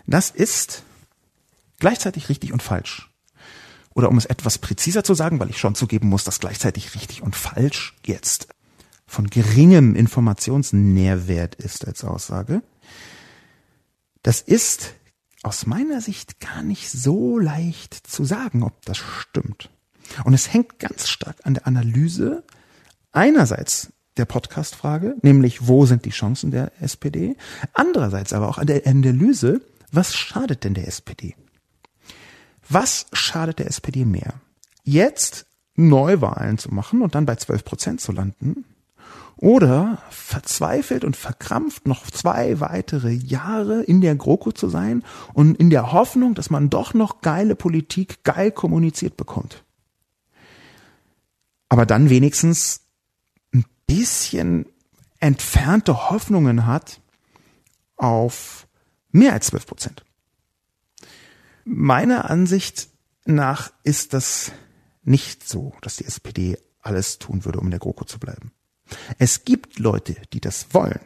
Das 0.07 0.31
ist 0.31 0.85
gleichzeitig 1.81 2.29
richtig 2.29 2.53
und 2.53 2.63
falsch. 2.63 3.11
Oder 3.93 4.09
um 4.09 4.17
es 4.17 4.27
etwas 4.27 4.59
präziser 4.59 5.03
zu 5.03 5.15
sagen, 5.15 5.41
weil 5.41 5.51
ich 5.51 5.59
schon 5.59 5.75
zugeben 5.75 6.09
muss, 6.09 6.23
dass 6.23 6.39
gleichzeitig 6.39 6.95
richtig 6.95 7.23
und 7.23 7.35
falsch 7.35 7.97
jetzt 8.07 8.47
von 9.07 9.27
geringem 9.27 9.97
Informationsnährwert 9.97 11.57
ist 11.57 11.85
als 11.85 12.05
Aussage. 12.05 12.63
Das 14.23 14.41
ist 14.41 14.95
aus 15.43 15.67
meiner 15.67 16.01
Sicht 16.01 16.41
gar 16.41 16.63
nicht 16.63 16.91
so 16.91 17.39
leicht 17.39 17.95
zu 17.95 18.25
sagen, 18.25 18.63
ob 18.63 18.85
das 18.85 18.99
stimmt. 18.99 19.71
Und 20.25 20.35
es 20.35 20.53
hängt 20.53 20.79
ganz 20.79 21.09
stark 21.09 21.37
an 21.45 21.55
der 21.55 21.67
Analyse 21.67 22.45
einerseits 23.13 23.93
der 24.17 24.25
Podcast-Frage, 24.25 25.17
nämlich 25.23 25.67
wo 25.67 25.87
sind 25.87 26.05
die 26.05 26.11
Chancen 26.11 26.51
der 26.51 26.73
SPD, 26.81 27.37
andererseits 27.73 28.33
aber 28.33 28.49
auch 28.49 28.59
an 28.59 28.67
der 28.67 28.87
Analyse, 28.87 29.63
was 29.91 30.15
schadet 30.15 30.65
denn 30.65 30.75
der 30.75 30.87
SPD? 30.87 31.35
Was 32.69 33.07
schadet 33.13 33.59
der 33.59 33.67
SPD 33.67 34.05
mehr? 34.05 34.35
Jetzt 34.85 35.47
Neuwahlen 35.75 36.59
zu 36.59 36.73
machen 36.73 37.03
und 37.03 37.15
dann 37.15 37.27
bei 37.27 37.37
12 37.37 37.65
Prozent 37.65 38.01
zu 38.01 38.13
landen? 38.13 38.65
Oder 39.43 40.01
verzweifelt 40.09 41.03
und 41.03 41.17
verkrampft 41.17 41.89
noch 41.89 42.09
zwei 42.09 42.61
weitere 42.61 43.11
Jahre 43.11 43.83
in 43.83 44.01
der 44.01 44.15
GroKo 44.15 44.53
zu 44.53 44.69
sein 44.69 45.03
und 45.35 45.57
in 45.57 45.69
der 45.69 45.91
Hoffnung, 45.91 46.37
dass 46.37 46.49
man 46.49 46.71
doch 46.71 46.95
noch 46.95 47.23
geile 47.23 47.57
Politik 47.57 48.23
geil 48.23 48.53
kommuniziert 48.53 49.17
bekommt? 49.17 49.65
Aber 51.69 51.87
dann 51.87 52.09
wenigstens 52.09 52.83
ein 53.53 53.65
bisschen 53.89 54.67
entfernte 55.19 56.09
Hoffnungen 56.09 56.65
hat 56.65 57.01
auf 57.97 58.69
mehr 59.11 59.33
als 59.33 59.49
12 59.49 59.67
Prozent. 59.67 60.05
Meiner 61.65 62.31
Ansicht 62.31 62.91
nach 63.25 63.73
ist 63.83 64.15
das 64.15 64.53
nicht 65.03 65.49
so, 65.49 65.73
dass 65.81 65.97
die 65.97 66.05
SPD 66.05 66.59
alles 66.81 67.19
tun 67.19 67.45
würde, 67.45 67.59
um 67.59 67.67
in 67.67 67.73
der 67.73 67.81
GroKo 67.81 68.05
zu 68.05 68.21
bleiben. 68.21 68.53
Es 69.19 69.45
gibt 69.45 69.79
Leute, 69.79 70.17
die 70.33 70.41
das 70.41 70.73
wollen. 70.73 71.01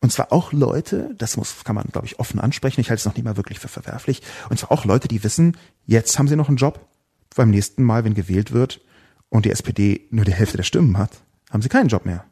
Und 0.00 0.12
zwar 0.12 0.32
auch 0.32 0.52
Leute, 0.52 1.14
das 1.16 1.36
muss, 1.36 1.64
kann 1.64 1.74
man, 1.74 1.86
glaube 1.90 2.06
ich, 2.06 2.18
offen 2.18 2.38
ansprechen, 2.38 2.80
ich 2.80 2.90
halte 2.90 3.00
es 3.00 3.06
noch 3.06 3.14
nicht 3.14 3.24
mal 3.24 3.36
wirklich 3.36 3.58
für 3.58 3.68
verwerflich, 3.68 4.22
und 4.50 4.58
zwar 4.58 4.72
auch 4.72 4.84
Leute, 4.84 5.08
die 5.08 5.24
wissen, 5.24 5.56
jetzt 5.86 6.18
haben 6.18 6.28
sie 6.28 6.36
noch 6.36 6.48
einen 6.48 6.58
Job, 6.58 6.86
beim 7.34 7.50
nächsten 7.50 7.82
Mal, 7.82 8.04
wenn 8.04 8.14
gewählt 8.14 8.52
wird 8.52 8.80
und 9.28 9.44
die 9.44 9.50
SPD 9.50 10.06
nur 10.10 10.24
die 10.24 10.34
Hälfte 10.34 10.56
der 10.56 10.64
Stimmen 10.64 10.98
hat, 10.98 11.10
haben 11.50 11.62
sie 11.62 11.68
keinen 11.68 11.88
Job 11.88 12.04
mehr. 12.04 12.24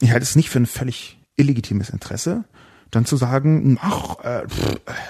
Ich 0.00 0.12
halte 0.12 0.22
es 0.22 0.36
nicht 0.36 0.50
für 0.50 0.60
ein 0.60 0.66
völlig 0.66 1.18
illegitimes 1.36 1.90
Interesse, 1.90 2.44
dann 2.90 3.04
zu 3.04 3.16
sagen, 3.16 3.78
ach, 3.80 4.18
äh, 4.20 4.46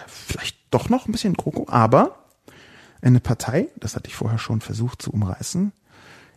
vielleicht 0.06 0.56
doch 0.70 0.88
noch 0.88 1.06
ein 1.06 1.12
bisschen 1.12 1.36
Kroko, 1.36 1.66
aber 1.68 2.24
eine 3.00 3.20
Partei, 3.20 3.68
das 3.76 3.94
hatte 3.94 4.08
ich 4.08 4.16
vorher 4.16 4.38
schon 4.38 4.60
versucht 4.60 5.02
zu 5.02 5.12
umreißen, 5.12 5.72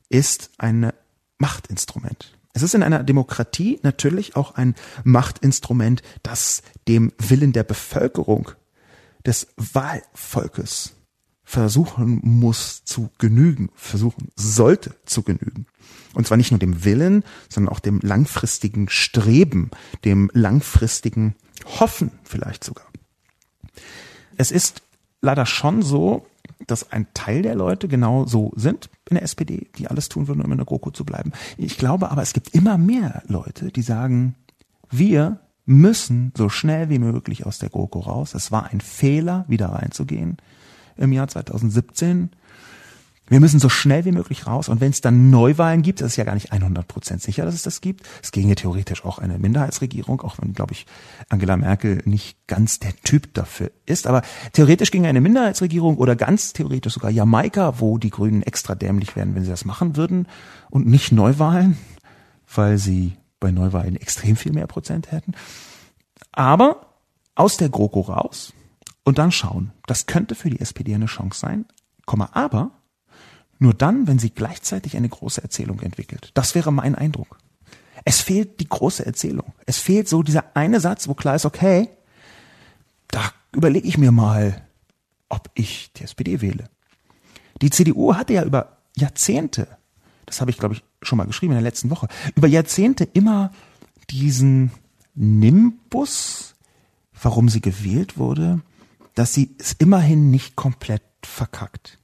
ist 0.09 0.51
ein 0.57 0.91
Machtinstrument. 1.41 2.37
Es 2.53 2.61
ist 2.61 2.75
in 2.75 2.83
einer 2.83 3.03
Demokratie 3.03 3.79
natürlich 3.81 4.35
auch 4.35 4.55
ein 4.55 4.75
Machtinstrument, 5.03 6.03
das 6.21 6.61
dem 6.87 7.11
Willen 7.17 7.51
der 7.51 7.63
Bevölkerung, 7.63 8.51
des 9.25 9.47
Wahlvolkes 9.57 10.93
versuchen 11.43 12.21
muss 12.23 12.83
zu 12.85 13.09
genügen, 13.17 13.69
versuchen 13.75 14.29
sollte 14.35 14.95
zu 15.05 15.23
genügen. 15.23 15.65
Und 16.13 16.27
zwar 16.27 16.37
nicht 16.37 16.51
nur 16.51 16.59
dem 16.59 16.83
Willen, 16.83 17.23
sondern 17.49 17.73
auch 17.73 17.79
dem 17.79 17.99
langfristigen 18.01 18.89
Streben, 18.89 19.71
dem 20.05 20.29
langfristigen 20.33 21.35
Hoffen 21.79 22.11
vielleicht 22.23 22.63
sogar. 22.63 22.87
Es 24.37 24.51
ist 24.51 24.81
leider 25.21 25.45
schon 25.45 25.81
so, 25.81 26.25
dass 26.67 26.91
ein 26.91 27.07
Teil 27.13 27.41
der 27.41 27.55
Leute 27.55 27.87
genau 27.87 28.25
so 28.25 28.51
sind 28.55 28.89
in 29.09 29.15
der 29.15 29.23
SPD, 29.23 29.69
die 29.77 29.87
alles 29.87 30.09
tun 30.09 30.27
würden, 30.27 30.41
um 30.41 30.51
in 30.51 30.57
der 30.57 30.65
GroKo 30.65 30.91
zu 30.91 31.05
bleiben. 31.05 31.31
Ich 31.57 31.77
glaube 31.77 32.11
aber, 32.11 32.21
es 32.21 32.33
gibt 32.33 32.53
immer 32.55 32.77
mehr 32.77 33.23
Leute, 33.27 33.71
die 33.71 33.81
sagen, 33.81 34.35
wir 34.89 35.39
müssen 35.65 36.33
so 36.35 36.49
schnell 36.49 36.89
wie 36.89 36.99
möglich 36.99 37.45
aus 37.45 37.59
der 37.59 37.69
GroKo 37.69 37.99
raus. 37.99 38.33
Es 38.33 38.51
war 38.51 38.71
ein 38.71 38.81
Fehler, 38.81 39.45
wieder 39.47 39.67
reinzugehen 39.67 40.37
im 40.97 41.11
Jahr 41.13 41.27
2017. 41.27 42.31
Wir 43.31 43.39
müssen 43.39 43.61
so 43.61 43.69
schnell 43.69 44.03
wie 44.03 44.11
möglich 44.11 44.45
raus. 44.45 44.67
Und 44.67 44.81
wenn 44.81 44.89
es 44.89 44.99
dann 44.99 45.29
Neuwahlen 45.29 45.83
gibt, 45.83 46.01
das 46.01 46.07
ist 46.07 46.15
ja 46.17 46.25
gar 46.25 46.33
nicht 46.33 46.51
100 46.51 46.85
Prozent 46.85 47.21
sicher, 47.21 47.45
dass 47.45 47.55
es 47.55 47.63
das 47.63 47.79
gibt. 47.79 48.05
Es 48.21 48.33
ginge 48.33 48.55
theoretisch 48.55 49.05
auch 49.05 49.19
eine 49.19 49.39
Minderheitsregierung, 49.39 50.19
auch 50.19 50.35
wenn, 50.41 50.51
glaube 50.51 50.73
ich, 50.73 50.85
Angela 51.29 51.55
Merkel 51.55 52.01
nicht 52.03 52.45
ganz 52.47 52.79
der 52.79 52.93
Typ 53.05 53.33
dafür 53.33 53.71
ist. 53.85 54.05
Aber 54.05 54.21
theoretisch 54.51 54.91
ginge 54.91 55.07
eine 55.07 55.21
Minderheitsregierung 55.21 55.95
oder 55.95 56.17
ganz 56.17 56.51
theoretisch 56.51 56.91
sogar 56.91 57.09
Jamaika, 57.09 57.79
wo 57.79 57.97
die 57.97 58.09
Grünen 58.09 58.41
extra 58.41 58.75
dämlich 58.75 59.15
wären, 59.15 59.33
wenn 59.33 59.43
sie 59.43 59.49
das 59.49 59.63
machen 59.63 59.95
würden. 59.95 60.27
Und 60.69 60.87
nicht 60.87 61.13
Neuwahlen, 61.13 61.77
weil 62.53 62.77
sie 62.77 63.13
bei 63.39 63.51
Neuwahlen 63.51 63.95
extrem 63.95 64.35
viel 64.35 64.51
mehr 64.51 64.67
Prozent 64.67 65.09
hätten. 65.09 65.35
Aber 66.33 66.97
aus 67.35 67.55
der 67.55 67.69
GroKo 67.69 68.01
raus 68.01 68.51
und 69.05 69.19
dann 69.19 69.31
schauen. 69.31 69.71
Das 69.87 70.05
könnte 70.05 70.35
für 70.35 70.49
die 70.49 70.59
SPD 70.59 70.93
eine 70.93 71.05
Chance 71.05 71.39
sein. 71.39 71.65
aber 72.05 72.71
nur 73.61 73.75
dann, 73.75 74.07
wenn 74.07 74.17
sie 74.17 74.31
gleichzeitig 74.31 74.97
eine 74.97 75.07
große 75.07 75.41
Erzählung 75.43 75.79
entwickelt. 75.81 76.31
Das 76.33 76.55
wäre 76.55 76.73
mein 76.73 76.95
Eindruck. 76.95 77.37
Es 78.03 78.19
fehlt 78.19 78.59
die 78.59 78.67
große 78.67 79.05
Erzählung. 79.05 79.53
Es 79.67 79.77
fehlt 79.77 80.09
so 80.09 80.23
dieser 80.23 80.55
eine 80.55 80.79
Satz, 80.79 81.07
wo 81.07 81.13
klar 81.13 81.35
ist, 81.35 81.45
okay, 81.45 81.89
da 83.09 83.21
überlege 83.51 83.87
ich 83.87 83.99
mir 83.99 84.11
mal, 84.11 84.65
ob 85.29 85.51
ich 85.53 85.91
die 85.93 86.03
SPD 86.03 86.41
wähle. 86.41 86.69
Die 87.61 87.69
CDU 87.69 88.15
hatte 88.15 88.33
ja 88.33 88.43
über 88.43 88.77
Jahrzehnte, 88.97 89.67
das 90.25 90.41
habe 90.41 90.49
ich 90.49 90.57
glaube 90.57 90.73
ich 90.73 90.83
schon 91.03 91.17
mal 91.17 91.27
geschrieben 91.27 91.53
in 91.53 91.57
der 91.59 91.69
letzten 91.69 91.91
Woche, 91.91 92.07
über 92.35 92.47
Jahrzehnte 92.47 93.03
immer 93.03 93.51
diesen 94.09 94.71
Nimbus, 95.13 96.55
warum 97.21 97.47
sie 97.47 97.61
gewählt 97.61 98.17
wurde, 98.17 98.61
dass 99.13 99.35
sie 99.35 99.55
es 99.59 99.73
immerhin 99.73 100.31
nicht 100.31 100.55
komplett 100.55 101.03
verkackt 101.21 102.00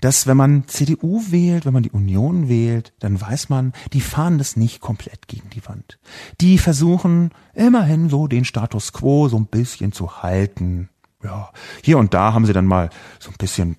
dass 0.00 0.26
wenn 0.26 0.36
man 0.36 0.68
CDU 0.68 1.22
wählt, 1.30 1.66
wenn 1.66 1.72
man 1.72 1.82
die 1.82 1.90
Union 1.90 2.48
wählt, 2.48 2.92
dann 2.98 3.20
weiß 3.20 3.48
man, 3.48 3.72
die 3.92 4.00
fahren 4.00 4.38
das 4.38 4.56
nicht 4.56 4.80
komplett 4.80 5.28
gegen 5.28 5.50
die 5.50 5.66
Wand. 5.66 5.98
Die 6.40 6.58
versuchen 6.58 7.30
immerhin 7.54 8.08
so 8.08 8.26
den 8.26 8.44
Status 8.44 8.92
quo 8.92 9.28
so 9.28 9.36
ein 9.36 9.46
bisschen 9.46 9.92
zu 9.92 10.22
halten. 10.22 10.88
Ja, 11.24 11.50
hier 11.82 11.98
und 11.98 12.14
da 12.14 12.34
haben 12.34 12.46
sie 12.46 12.52
dann 12.52 12.66
mal 12.66 12.90
so 13.18 13.30
ein 13.30 13.36
bisschen 13.38 13.76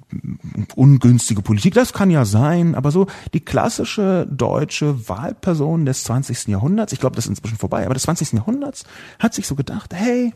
ungünstige 0.75 1.41
Politik. 1.41 1.75
Das 1.75 1.93
kann 1.93 2.09
ja 2.09 2.25
sein, 2.25 2.75
aber 2.75 2.91
so 2.91 3.07
die 3.33 3.39
klassische 3.39 4.27
deutsche 4.29 5.07
Wahlperson 5.07 5.85
des 5.85 6.03
20. 6.03 6.47
Jahrhunderts, 6.47 6.93
ich 6.93 6.99
glaube, 6.99 7.15
das 7.15 7.25
ist 7.25 7.29
inzwischen 7.29 7.57
vorbei, 7.57 7.85
aber 7.85 7.93
des 7.93 8.03
20. 8.03 8.33
Jahrhunderts 8.33 8.85
hat 9.19 9.33
sich 9.33 9.47
so 9.47 9.55
gedacht, 9.55 9.93
hey, 9.93 10.33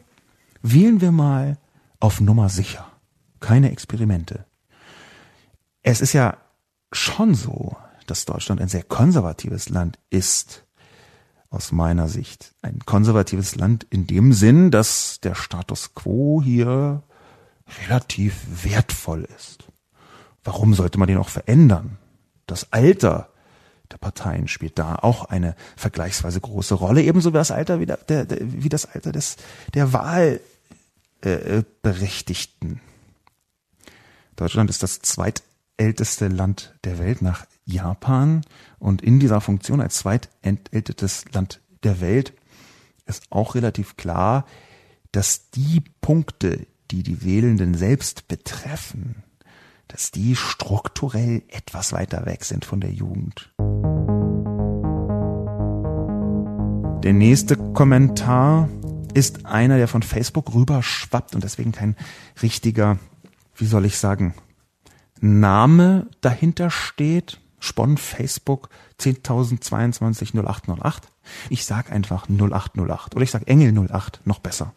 wählen 0.61 1.01
wir 1.01 1.11
mal 1.11 1.57
auf 1.99 2.21
Nummer 2.21 2.49
sicher. 2.49 2.87
Keine 3.39 3.71
Experimente. 3.71 4.45
Es 5.83 6.01
ist 6.01 6.13
ja 6.13 6.37
schon 6.91 7.35
so, 7.35 7.75
dass 8.07 8.25
Deutschland 8.25 8.61
ein 8.61 8.67
sehr 8.67 8.83
konservatives 8.83 9.69
Land 9.69 9.99
ist, 10.09 10.65
aus 11.51 11.71
meiner 11.71 12.07
Sicht. 12.07 12.55
Ein 12.63 12.79
konservatives 12.85 13.55
Land 13.55 13.85
in 13.89 14.07
dem 14.07 14.33
Sinn, 14.33 14.71
dass 14.71 15.19
der 15.19 15.35
Status 15.35 15.93
quo 15.93 16.41
hier 16.41 17.03
relativ 17.83 18.63
wertvoll 18.63 19.27
ist. 19.37 19.65
Warum 20.43 20.73
sollte 20.73 20.97
man 20.97 21.07
den 21.07 21.17
auch 21.17 21.29
verändern? 21.29 21.99
Das 22.47 22.71
Alter 22.71 23.27
der 23.91 23.97
Parteien 23.97 24.47
spielt 24.47 24.79
da 24.79 24.95
auch 24.95 25.25
eine 25.25 25.55
vergleichsweise 25.75 26.39
große 26.39 26.75
Rolle, 26.75 27.03
ebenso 27.03 27.31
wie 27.31 27.37
das 27.37 27.51
Alter 27.51 27.81
wie, 27.81 27.85
der, 27.85 27.99
wie 28.07 28.69
das 28.69 28.85
Alter 28.85 29.11
des 29.11 29.35
der 29.73 29.91
Wahlberechtigten. 29.91 32.79
Deutschland 34.37 34.69
ist 34.69 34.83
das 34.83 35.01
zweit 35.01 35.43
älteste 35.77 36.27
Land 36.27 36.75
der 36.83 36.99
Welt 36.99 37.21
nach 37.21 37.45
Japan. 37.65 38.41
Und 38.79 39.01
in 39.01 39.19
dieser 39.19 39.41
Funktion 39.41 39.81
als 39.81 39.97
zweitältestes 39.97 41.25
Land 41.33 41.61
der 41.83 42.01
Welt 42.01 42.33
ist 43.05 43.23
auch 43.29 43.55
relativ 43.55 43.97
klar, 43.97 44.45
dass 45.11 45.49
die 45.51 45.83
Punkte, 46.01 46.67
die 46.91 47.03
die 47.03 47.23
Wählenden 47.23 47.73
selbst 47.73 48.27
betreffen, 48.27 49.23
dass 49.87 50.11
die 50.11 50.35
strukturell 50.35 51.43
etwas 51.49 51.91
weiter 51.91 52.25
weg 52.25 52.45
sind 52.45 52.63
von 52.63 52.79
der 52.79 52.91
Jugend. 52.91 53.53
Der 57.03 57.13
nächste 57.13 57.57
Kommentar 57.57 58.69
ist 59.13 59.45
einer, 59.45 59.77
der 59.77 59.87
von 59.87 60.03
Facebook 60.03 60.53
rüberschwappt 60.53 61.35
und 61.35 61.43
deswegen 61.43 61.71
kein 61.71 61.95
richtiger, 62.41 62.99
wie 63.55 63.65
soll 63.65 63.85
ich 63.85 63.97
sagen, 63.97 64.33
Name 65.21 66.07
dahinter 66.19 66.69
steht. 66.69 67.39
Spon 67.59 67.97
Facebook 67.97 68.69
10.022 68.99 70.35
0808. 70.35 71.07
Ich 71.49 71.65
sag 71.65 71.91
einfach 71.91 72.27
0808 72.27 73.15
oder 73.15 73.23
ich 73.23 73.31
sag 73.31 73.47
Engel 73.47 73.87
08, 73.87 74.21
noch 74.25 74.39
besser. 74.39 74.73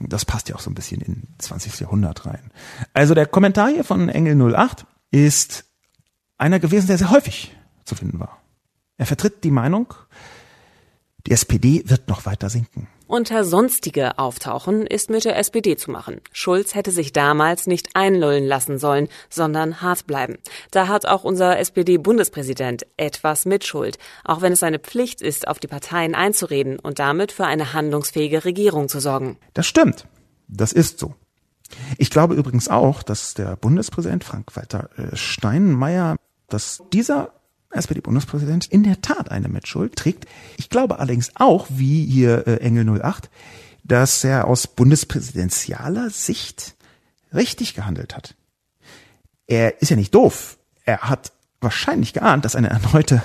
Das 0.00 0.24
passt 0.24 0.48
ja 0.48 0.56
auch 0.56 0.60
so 0.60 0.70
ein 0.70 0.74
bisschen 0.74 1.00
in 1.02 1.22
20. 1.38 1.78
Jahrhundert 1.80 2.26
rein. 2.26 2.50
Also 2.94 3.14
der 3.14 3.26
Kommentar 3.26 3.68
hier 3.68 3.84
von 3.84 4.08
Engel 4.08 4.54
08 4.54 4.86
ist 5.10 5.64
einer 6.38 6.58
gewesen, 6.58 6.86
der 6.86 6.98
sehr 6.98 7.10
häufig 7.10 7.54
zu 7.84 7.94
finden 7.94 8.18
war. 8.18 8.38
Er 8.98 9.06
vertritt 9.06 9.44
die 9.44 9.50
Meinung, 9.50 9.92
die 11.26 11.32
SPD 11.32 11.82
wird 11.86 12.08
noch 12.08 12.24
weiter 12.24 12.48
sinken. 12.48 12.88
Unter 13.08 13.44
Sonstige 13.44 14.18
auftauchen 14.18 14.84
ist 14.84 15.10
mit 15.10 15.24
der 15.24 15.38
SPD 15.38 15.76
zu 15.76 15.92
machen. 15.92 16.20
Schulz 16.32 16.74
hätte 16.74 16.90
sich 16.90 17.12
damals 17.12 17.68
nicht 17.68 17.90
einlullen 17.94 18.44
lassen 18.44 18.78
sollen, 18.80 19.06
sondern 19.30 19.80
hart 19.80 20.08
bleiben. 20.08 20.38
Da 20.72 20.88
hat 20.88 21.06
auch 21.06 21.22
unser 21.22 21.56
SPD-Bundespräsident 21.56 22.84
etwas 22.96 23.46
Mitschuld, 23.46 23.98
auch 24.24 24.42
wenn 24.42 24.52
es 24.52 24.58
seine 24.58 24.80
Pflicht 24.80 25.22
ist, 25.22 25.46
auf 25.46 25.60
die 25.60 25.68
Parteien 25.68 26.16
einzureden 26.16 26.80
und 26.80 26.98
damit 26.98 27.30
für 27.30 27.46
eine 27.46 27.72
handlungsfähige 27.72 28.44
Regierung 28.44 28.88
zu 28.88 28.98
sorgen. 28.98 29.38
Das 29.54 29.66
stimmt. 29.68 30.08
Das 30.48 30.72
ist 30.72 30.98
so. 30.98 31.14
Ich 31.98 32.10
glaube 32.10 32.34
übrigens 32.34 32.68
auch, 32.68 33.04
dass 33.04 33.34
der 33.34 33.54
Bundespräsident 33.54 34.24
Frank-Walter 34.24 34.90
äh, 34.96 35.16
Steinmeier, 35.16 36.16
dass 36.48 36.82
dieser 36.92 37.35
SPD-Bundespräsident 37.76 38.66
in 38.66 38.82
der 38.82 39.00
Tat 39.00 39.30
eine 39.30 39.48
Mitschuld 39.48 39.96
trägt. 39.96 40.26
Ich 40.56 40.70
glaube 40.70 40.98
allerdings 40.98 41.30
auch, 41.34 41.66
wie 41.70 42.04
hier 42.04 42.46
äh, 42.46 42.56
Engel 42.58 43.00
08, 43.00 43.30
dass 43.84 44.24
er 44.24 44.46
aus 44.46 44.66
bundespräsidentialer 44.66 46.10
Sicht 46.10 46.74
richtig 47.32 47.74
gehandelt 47.74 48.16
hat. 48.16 48.34
Er 49.46 49.80
ist 49.80 49.90
ja 49.90 49.96
nicht 49.96 50.14
doof. 50.14 50.58
Er 50.84 51.02
hat 51.02 51.32
wahrscheinlich 51.60 52.12
geahnt, 52.12 52.44
dass 52.44 52.56
eine 52.56 52.70
erneute 52.70 53.22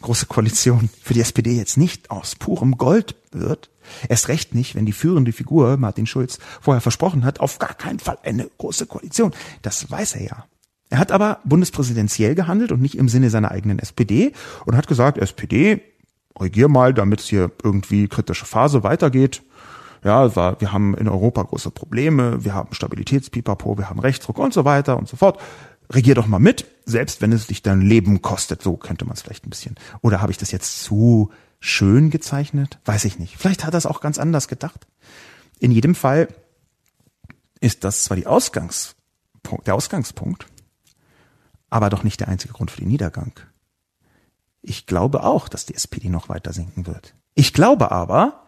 große 0.00 0.26
Koalition 0.26 0.88
für 1.02 1.14
die 1.14 1.20
SPD 1.20 1.52
jetzt 1.52 1.76
nicht 1.76 2.10
aus 2.10 2.34
purem 2.34 2.78
Gold 2.78 3.14
wird. 3.32 3.70
Erst 4.08 4.28
recht 4.28 4.54
nicht, 4.54 4.74
wenn 4.74 4.86
die 4.86 4.92
führende 4.92 5.32
Figur, 5.32 5.76
Martin 5.76 6.06
Schulz, 6.06 6.38
vorher 6.60 6.80
versprochen 6.80 7.24
hat, 7.24 7.40
auf 7.40 7.58
gar 7.58 7.74
keinen 7.74 7.98
Fall 7.98 8.18
eine 8.22 8.48
große 8.58 8.86
Koalition. 8.86 9.32
Das 9.62 9.90
weiß 9.90 10.16
er 10.16 10.22
ja. 10.22 10.46
Er 10.90 10.98
hat 10.98 11.12
aber 11.12 11.38
bundespräsidentiell 11.44 12.34
gehandelt 12.34 12.72
und 12.72 12.82
nicht 12.82 12.96
im 12.96 13.08
Sinne 13.08 13.30
seiner 13.30 13.52
eigenen 13.52 13.78
SPD 13.78 14.32
und 14.66 14.76
hat 14.76 14.88
gesagt, 14.88 15.18
SPD, 15.18 15.80
regier 16.38 16.68
mal, 16.68 16.92
damit 16.92 17.20
es 17.20 17.28
hier 17.28 17.52
irgendwie 17.62 18.08
kritische 18.08 18.44
Phase 18.44 18.82
weitergeht. 18.82 19.42
Ja, 20.02 20.34
wir 20.34 20.72
haben 20.72 20.94
in 20.96 21.08
Europa 21.08 21.42
große 21.42 21.70
Probleme, 21.70 22.44
wir 22.44 22.54
haben 22.54 22.74
Stabilitätspipapo, 22.74 23.78
wir 23.78 23.88
haben 23.88 24.00
Rechtsdruck 24.00 24.38
und 24.38 24.52
so 24.52 24.64
weiter 24.64 24.98
und 24.98 25.08
so 25.08 25.16
fort. 25.16 25.40
Regier 25.92 26.14
doch 26.14 26.26
mal 26.26 26.38
mit, 26.38 26.66
selbst 26.86 27.20
wenn 27.20 27.32
es 27.32 27.46
dich 27.46 27.62
dein 27.62 27.82
Leben 27.82 28.22
kostet. 28.22 28.62
So 28.62 28.76
könnte 28.76 29.04
man 29.04 29.14
es 29.14 29.22
vielleicht 29.22 29.46
ein 29.46 29.50
bisschen. 29.50 29.76
Oder 30.00 30.20
habe 30.20 30.32
ich 30.32 30.38
das 30.38 30.50
jetzt 30.50 30.82
zu 30.82 31.30
schön 31.58 32.10
gezeichnet? 32.10 32.78
Weiß 32.84 33.04
ich 33.04 33.18
nicht. 33.18 33.36
Vielleicht 33.36 33.64
hat 33.64 33.74
er 33.74 33.78
es 33.78 33.86
auch 33.86 34.00
ganz 34.00 34.18
anders 34.18 34.48
gedacht. 34.48 34.86
In 35.58 35.70
jedem 35.70 35.94
Fall 35.94 36.28
ist 37.60 37.84
das 37.84 38.04
zwar 38.04 38.16
die 38.16 38.26
Ausgangspunkt, 38.26 39.66
der 39.66 39.74
Ausgangspunkt, 39.74 40.46
aber 41.70 41.88
doch 41.88 42.02
nicht 42.02 42.20
der 42.20 42.28
einzige 42.28 42.52
Grund 42.52 42.70
für 42.70 42.80
den 42.80 42.88
Niedergang. 42.88 43.32
Ich 44.62 44.86
glaube 44.86 45.24
auch, 45.24 45.48
dass 45.48 45.66
die 45.66 45.74
SPD 45.74 46.08
noch 46.08 46.28
weiter 46.28 46.52
sinken 46.52 46.86
wird. 46.86 47.14
Ich 47.34 47.54
glaube 47.54 47.90
aber, 47.90 48.44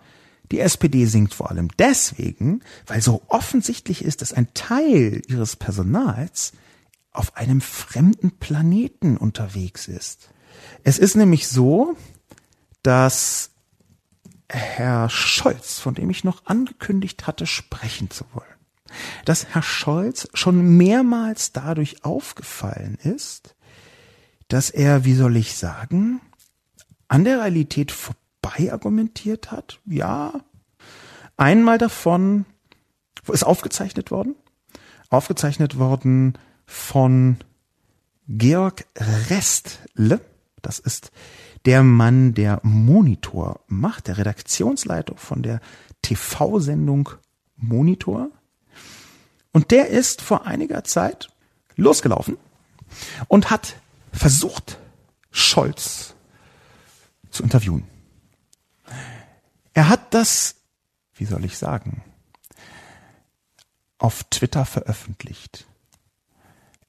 die 0.51 0.61
SPD 0.61 1.07
sinkt 1.07 1.33
vor 1.33 1.51
allem 1.51 1.69
deswegen, 1.79 2.61
weil 2.87 3.01
so 3.01 3.23
offensichtlich 3.29 4.05
ist, 4.05 4.21
dass 4.21 4.35
ein 4.35 4.53
Teil 4.53 5.23
ihres 5.29 5.57
Personals 5.57 6.53
auf 7.13 7.37
einem 7.37 7.61
fremden 7.61 8.39
Planeten 8.39 9.17
unterwegs 9.17 9.89
ist. 9.89 10.29
Es 10.85 10.99
ist 10.99 11.15
nämlich 11.15 11.49
so, 11.49 11.97
dass 12.83 13.51
Herr 14.49 15.09
Scholz, 15.09 15.79
von 15.79 15.95
dem 15.95 16.11
ich 16.11 16.25
noch 16.25 16.45
angekündigt 16.47 17.27
hatte, 17.27 17.47
sprechen 17.47 18.11
zu 18.11 18.25
wollen, 18.35 18.47
dass 19.25 19.47
Herr 19.55 19.63
Scholz 19.63 20.29
schon 20.35 20.77
mehrmals 20.77 21.53
dadurch 21.53 22.05
aufgefallen 22.05 22.99
ist, 23.03 23.55
dass 24.49 24.71
er, 24.71 25.05
wie 25.05 25.15
soll 25.15 25.37
ich 25.37 25.57
sagen, 25.57 26.21
an 27.09 27.25
der 27.25 27.39
Realität 27.39 27.93
vorbei 27.93 28.73
argumentiert 28.73 29.51
hat. 29.51 29.81
Ja, 29.87 30.33
einmal 31.37 31.79
davon 31.79 32.45
ist 33.31 33.45
aufgezeichnet 33.45 34.11
worden, 34.11 34.35
aufgezeichnet 35.09 35.79
worden 35.79 36.39
von 36.67 37.39
Georg 38.29 38.87
Restle, 39.29 40.21
das 40.63 40.79
ist 40.79 41.11
der 41.65 41.83
Mann, 41.83 42.35
der 42.35 42.61
Monitor 42.63 43.61
macht, 43.67 44.09
der 44.09 44.19
Redaktionsleiter 44.19 45.17
von 45.17 45.43
der 45.43 45.61
TV-Sendung 46.03 47.11
Monitor. 47.57 48.31
Und 49.53 49.71
der 49.71 49.89
ist 49.89 50.23
vor 50.23 50.47
einiger 50.47 50.85
Zeit 50.85 51.29
losgelaufen 51.77 52.39
und 53.29 53.51
hat 53.51 53.77
versucht, 54.13 54.79
Scholz 55.31 56.15
zu 57.31 57.43
interviewen. 57.43 57.87
Er 59.75 59.89
hat 59.89 60.13
das, 60.15 60.57
wie 61.15 61.25
soll 61.25 61.45
ich 61.45 61.57
sagen, 61.57 62.05
auf 63.99 64.25
Twitter 64.25 64.67
veröffentlicht. 64.67 65.67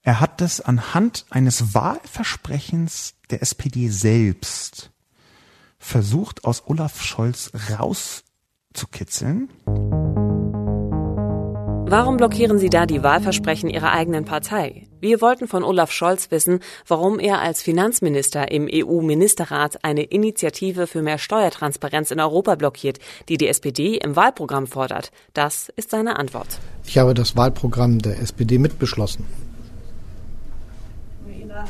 Er 0.01 0.19
hat 0.19 0.41
das 0.41 0.59
anhand 0.59 1.25
eines 1.29 1.73
Wahlversprechens 1.73 3.13
der 3.29 3.41
SPD 3.41 3.87
selbst 3.87 4.91
versucht, 5.79 6.43
aus 6.43 6.67
Olaf 6.67 7.01
Scholz 7.01 7.51
rauszukitzeln. 7.69 9.49
Warum 11.95 12.17
blockieren 12.17 12.57
Sie 12.57 12.71
da 12.71 12.87
die 12.87 13.03
Wahlversprechen 13.03 13.69
Ihrer 13.69 13.91
eigenen 13.91 14.25
Partei? 14.25 14.87
Wir 14.99 15.21
wollten 15.21 15.47
von 15.47 15.63
Olaf 15.63 15.91
Scholz 15.91 16.31
wissen, 16.31 16.59
warum 16.87 17.19
er 17.19 17.39
als 17.39 17.61
Finanzminister 17.61 18.49
im 18.51 18.67
EU-Ministerrat 18.67 19.85
eine 19.85 20.01
Initiative 20.01 20.87
für 20.87 21.03
mehr 21.03 21.19
Steuertransparenz 21.19 22.09
in 22.09 22.19
Europa 22.19 22.55
blockiert, 22.55 22.97
die 23.29 23.37
die 23.37 23.47
SPD 23.47 23.97
im 23.97 24.15
Wahlprogramm 24.15 24.65
fordert. 24.65 25.11
Das 25.35 25.71
ist 25.75 25.91
seine 25.91 26.17
Antwort. 26.17 26.47
Ich 26.83 26.97
habe 26.97 27.13
das 27.13 27.37
Wahlprogramm 27.37 27.99
der 27.99 28.19
SPD 28.19 28.57
mitbeschlossen. 28.57 29.25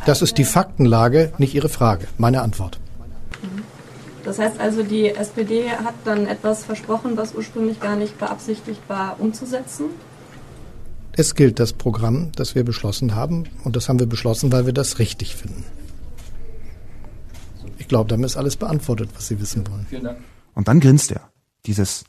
Das 0.05 0.21
ist 0.21 0.38
die 0.38 0.45
Faktenlage, 0.45 1.34
nicht 1.38 1.53
Ihre 1.53 1.67
Frage. 1.67 2.07
Meine 2.17 2.43
Antwort. 2.43 2.80
Das 4.24 4.39
heißt 4.39 4.57
also, 4.61 4.84
die 4.84 5.09
SPD 5.09 5.69
hat 5.69 5.95
dann 6.05 6.28
etwas 6.28 6.63
versprochen, 6.63 7.17
was 7.17 7.36
ursprünglich 7.36 7.82
gar 7.82 7.97
nicht 7.97 8.17
beabsichtigt 8.17 8.80
war, 8.88 9.17
umzusetzen? 9.19 9.88
Es 11.16 11.36
gilt 11.36 11.59
das 11.59 11.74
Programm, 11.74 12.32
das 12.36 12.55
wir 12.55 12.64
beschlossen 12.64 13.14
haben. 13.14 13.45
Und 13.64 13.76
das 13.76 13.88
haben 13.88 13.99
wir 13.99 14.07
beschlossen, 14.07 14.51
weil 14.51 14.66
wir 14.66 14.74
das 14.74 14.97
richtig 14.97 15.36
finden. 15.36 15.64
Ich 17.78 17.88
glaube, 17.88 18.09
damit 18.09 18.26
ist 18.26 18.38
alles 18.38 18.55
beantwortet, 18.55 19.11
was 19.14 19.28
Sie 19.28 19.39
wissen 19.39 19.68
wollen. 19.68 19.86
Vielen 19.88 20.05
Dank. 20.05 20.20
Und 20.55 20.68
dann 20.68 20.80
grinst 20.80 21.11
er. 21.11 21.30
Dieses 21.66 22.05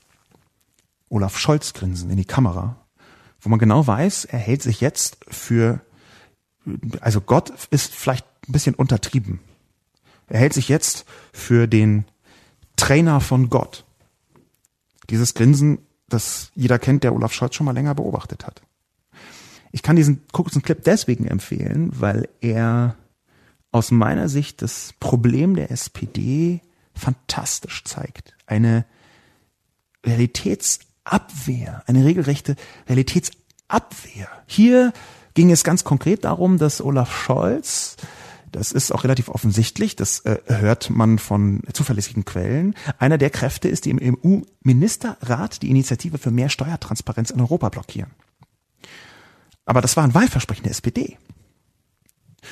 Olaf 1.08 1.38
Scholz-Grinsen 1.38 2.10
in 2.10 2.16
die 2.16 2.24
Kamera, 2.24 2.76
wo 3.40 3.50
man 3.50 3.58
genau 3.58 3.86
weiß, 3.86 4.24
er 4.24 4.38
hält 4.38 4.62
sich 4.62 4.80
jetzt 4.80 5.18
für, 5.28 5.80
also 7.00 7.20
Gott 7.20 7.52
ist 7.70 7.94
vielleicht 7.94 8.26
ein 8.48 8.52
bisschen 8.52 8.74
untertrieben. 8.74 9.40
Er 10.28 10.40
hält 10.40 10.54
sich 10.54 10.68
jetzt 10.68 11.04
für 11.32 11.68
den 11.68 12.06
Trainer 12.76 13.20
von 13.20 13.50
Gott. 13.50 13.84
Dieses 15.10 15.34
Grinsen, 15.34 15.78
das 16.08 16.50
jeder 16.54 16.78
kennt, 16.78 17.04
der 17.04 17.14
Olaf 17.14 17.34
Scholz 17.34 17.54
schon 17.54 17.66
mal 17.66 17.72
länger 17.72 17.94
beobachtet 17.94 18.46
hat. 18.46 18.62
Ich 19.74 19.82
kann 19.82 19.96
diesen 19.96 20.22
kurzen 20.30 20.62
Clip 20.62 20.80
deswegen 20.84 21.26
empfehlen, 21.26 21.90
weil 21.98 22.28
er 22.40 22.94
aus 23.72 23.90
meiner 23.90 24.28
Sicht 24.28 24.62
das 24.62 24.94
Problem 25.00 25.56
der 25.56 25.72
SPD 25.72 26.60
fantastisch 26.94 27.82
zeigt. 27.82 28.36
Eine 28.46 28.84
Realitätsabwehr, 30.06 31.82
eine 31.88 32.04
regelrechte 32.04 32.54
Realitätsabwehr. 32.88 34.28
Hier 34.46 34.92
ging 35.34 35.50
es 35.50 35.64
ganz 35.64 35.82
konkret 35.82 36.22
darum, 36.22 36.58
dass 36.58 36.80
Olaf 36.80 37.12
Scholz 37.12 37.96
das 38.52 38.70
ist 38.70 38.92
auch 38.92 39.02
relativ 39.02 39.28
offensichtlich, 39.28 39.96
das 39.96 40.20
äh, 40.20 40.38
hört 40.46 40.88
man 40.88 41.18
von 41.18 41.62
zuverlässigen 41.72 42.24
Quellen. 42.24 42.76
Einer 43.00 43.18
der 43.18 43.30
Kräfte 43.30 43.68
ist, 43.68 43.84
die 43.84 43.90
im 43.90 43.98
EU-Ministerrat 44.00 45.60
die 45.60 45.70
Initiative 45.70 46.18
für 46.18 46.30
mehr 46.30 46.48
Steuertransparenz 46.48 47.30
in 47.30 47.40
Europa 47.40 47.68
blockieren. 47.70 48.12
Aber 49.64 49.80
das 49.80 49.96
war 49.96 50.04
ein 50.04 50.14
Wahlversprechen 50.14 50.64
der 50.64 50.72
SPD. 50.72 51.18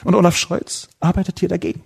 Und 0.05 0.15
Olaf 0.15 0.37
Scholz 0.37 0.89
arbeitet 1.01 1.41
hier 1.41 1.49
dagegen. 1.49 1.83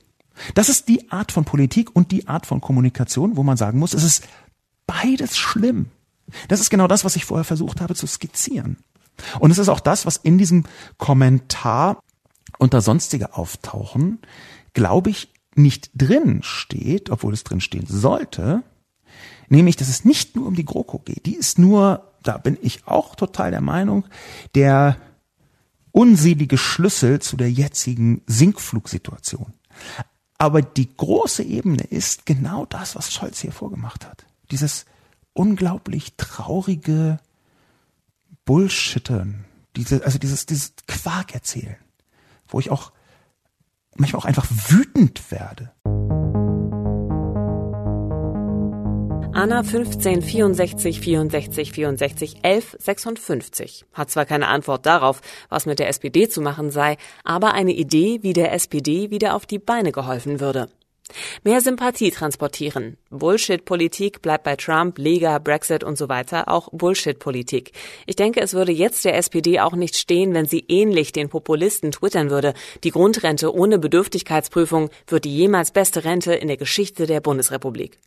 Das 0.55 0.69
ist 0.69 0.89
die 0.89 1.11
Art 1.11 1.33
von 1.33 1.45
Politik 1.45 1.95
und 1.95 2.13
die 2.13 2.29
Art 2.29 2.47
von 2.47 2.61
Kommunikation, 2.61 3.37
wo 3.37 3.43
man 3.43 3.57
sagen 3.57 3.79
muss, 3.79 3.95
es 3.95 4.05
ist 4.05 4.29
beides 4.87 5.37
schlimm. 5.37 5.87
Das 6.49 6.61
ist 6.61 6.71
genau 6.71 6.87
das, 6.87 7.05
was 7.05 7.17
ich 7.17 7.25
vorher 7.25 7.45
versucht 7.45 7.81
habe 7.81 7.95
zu 7.95 8.07
skizzieren. 8.07 8.79
Und 9.41 9.51
es 9.51 9.59
ist 9.59 9.69
auch 9.69 9.81
das, 9.81 10.07
was 10.07 10.17
in 10.17 10.39
diesem 10.39 10.65
Kommentar 10.99 12.01
unter 12.59 12.81
sonstige 12.81 13.35
auftauchen, 13.35 14.21
glaube 14.75 15.11
ich, 15.11 15.33
nicht 15.55 15.91
drin 15.95 16.41
steht, 16.43 17.11
obwohl 17.11 17.33
es 17.33 17.45
drin 17.45 17.61
stehen 17.61 17.87
sollte, 17.87 18.63
nämlich, 19.49 19.77
dass 19.77 19.89
es 19.89 20.05
nicht 20.05 20.37
nur 20.37 20.47
um 20.47 20.55
die 20.55 20.65
GroKo 20.65 20.99
geht. 20.99 21.27
Die 21.27 21.35
ist 21.35 21.59
nur, 21.59 22.13
da 22.23 22.37
bin 22.37 22.59
ich 22.61 22.87
auch 22.87 23.15
total 23.15 23.51
der 23.51 23.63
Meinung, 23.63 24.05
der 24.55 24.97
unselige 25.97 26.59
Schlüssel 26.59 27.21
zu 27.21 27.37
der 27.37 27.51
jetzigen 27.51 28.23
Sinkflugsituation. 28.27 29.55
Aber 30.39 30.61
die 30.61 30.95
große 30.95 31.43
Ebene 31.43 31.85
ist 31.85 32.27
genau 32.27 32.67
das, 32.67 32.97
was 32.97 33.13
Scholz 33.13 33.41
hier 33.41 33.53
vorgemacht 33.53 34.07
hat. 34.07 34.27
Dieses 34.51 34.85
unglaublich 35.33 36.15
traurige 36.17 37.19
Bullshittern, 38.45 39.45
diese, 39.77 40.05
also 40.05 40.19
dieses, 40.19 40.47
dieses 40.47 40.75
Quark 40.87 41.35
erzählen 41.35 41.77
wo 42.49 42.61
ich 42.61 42.71
auch 42.71 42.93
manchmal 43.97 44.21
auch 44.21 44.27
einfach 44.27 44.47
wütend 44.51 45.31
werde. 45.31 45.73
Anna 49.37 49.63
15 49.63 50.23
64 50.23 50.99
64 50.99 51.71
64 51.71 52.37
11 52.41 52.77
56 52.79 53.85
hat 53.93 54.11
zwar 54.11 54.25
keine 54.25 54.49
Antwort 54.49 54.87
darauf, 54.87 55.21
was 55.51 55.67
mit 55.67 55.79
der 55.79 55.89
SPD 55.89 56.27
zu 56.27 56.41
machen 56.41 56.71
sei, 56.71 56.97
aber 57.23 57.53
eine 57.53 57.73
Idee, 57.73 58.21
wie 58.23 58.33
der 58.33 58.55
SPD 58.55 59.11
wieder 59.11 59.35
auf 59.35 59.45
die 59.45 59.59
Beine 59.59 59.93
geholfen 59.93 60.41
würde. 60.41 60.71
Mehr 61.45 61.61
Sympathie 61.61 62.11
transportieren. 62.11 62.97
Bullshit-Politik 63.11 64.23
bleibt 64.23 64.45
bei 64.45 64.57
Trump, 64.57 64.99
Lega, 64.99 65.39
Brexit 65.39 65.85
und 65.85 65.97
so 65.97 66.09
weiter 66.09 66.49
auch 66.49 66.69
Bullshit-Politik. 66.73 67.73
Ich 68.07 68.17
denke, 68.17 68.41
es 68.41 68.55
würde 68.55 68.73
jetzt 68.73 69.05
der 69.05 69.17
SPD 69.17 69.61
auch 69.61 69.75
nicht 69.75 69.97
stehen, 69.97 70.35
wenn 70.35 70.47
sie 70.47 70.65
ähnlich 70.69 71.13
den 71.13 71.29
Populisten 71.29 71.93
twittern 71.93 72.31
würde. 72.31 72.55
Die 72.85 72.91
Grundrente 72.91 73.55
ohne 73.55 73.79
Bedürftigkeitsprüfung 73.79 74.91
wird 75.07 75.25
die 75.25 75.37
jemals 75.37 75.71
beste 75.71 76.05
Rente 76.05 76.35
in 76.35 76.49
der 76.49 76.57
Geschichte 76.57 77.07
der 77.07 77.21
Bundesrepublik. 77.21 77.99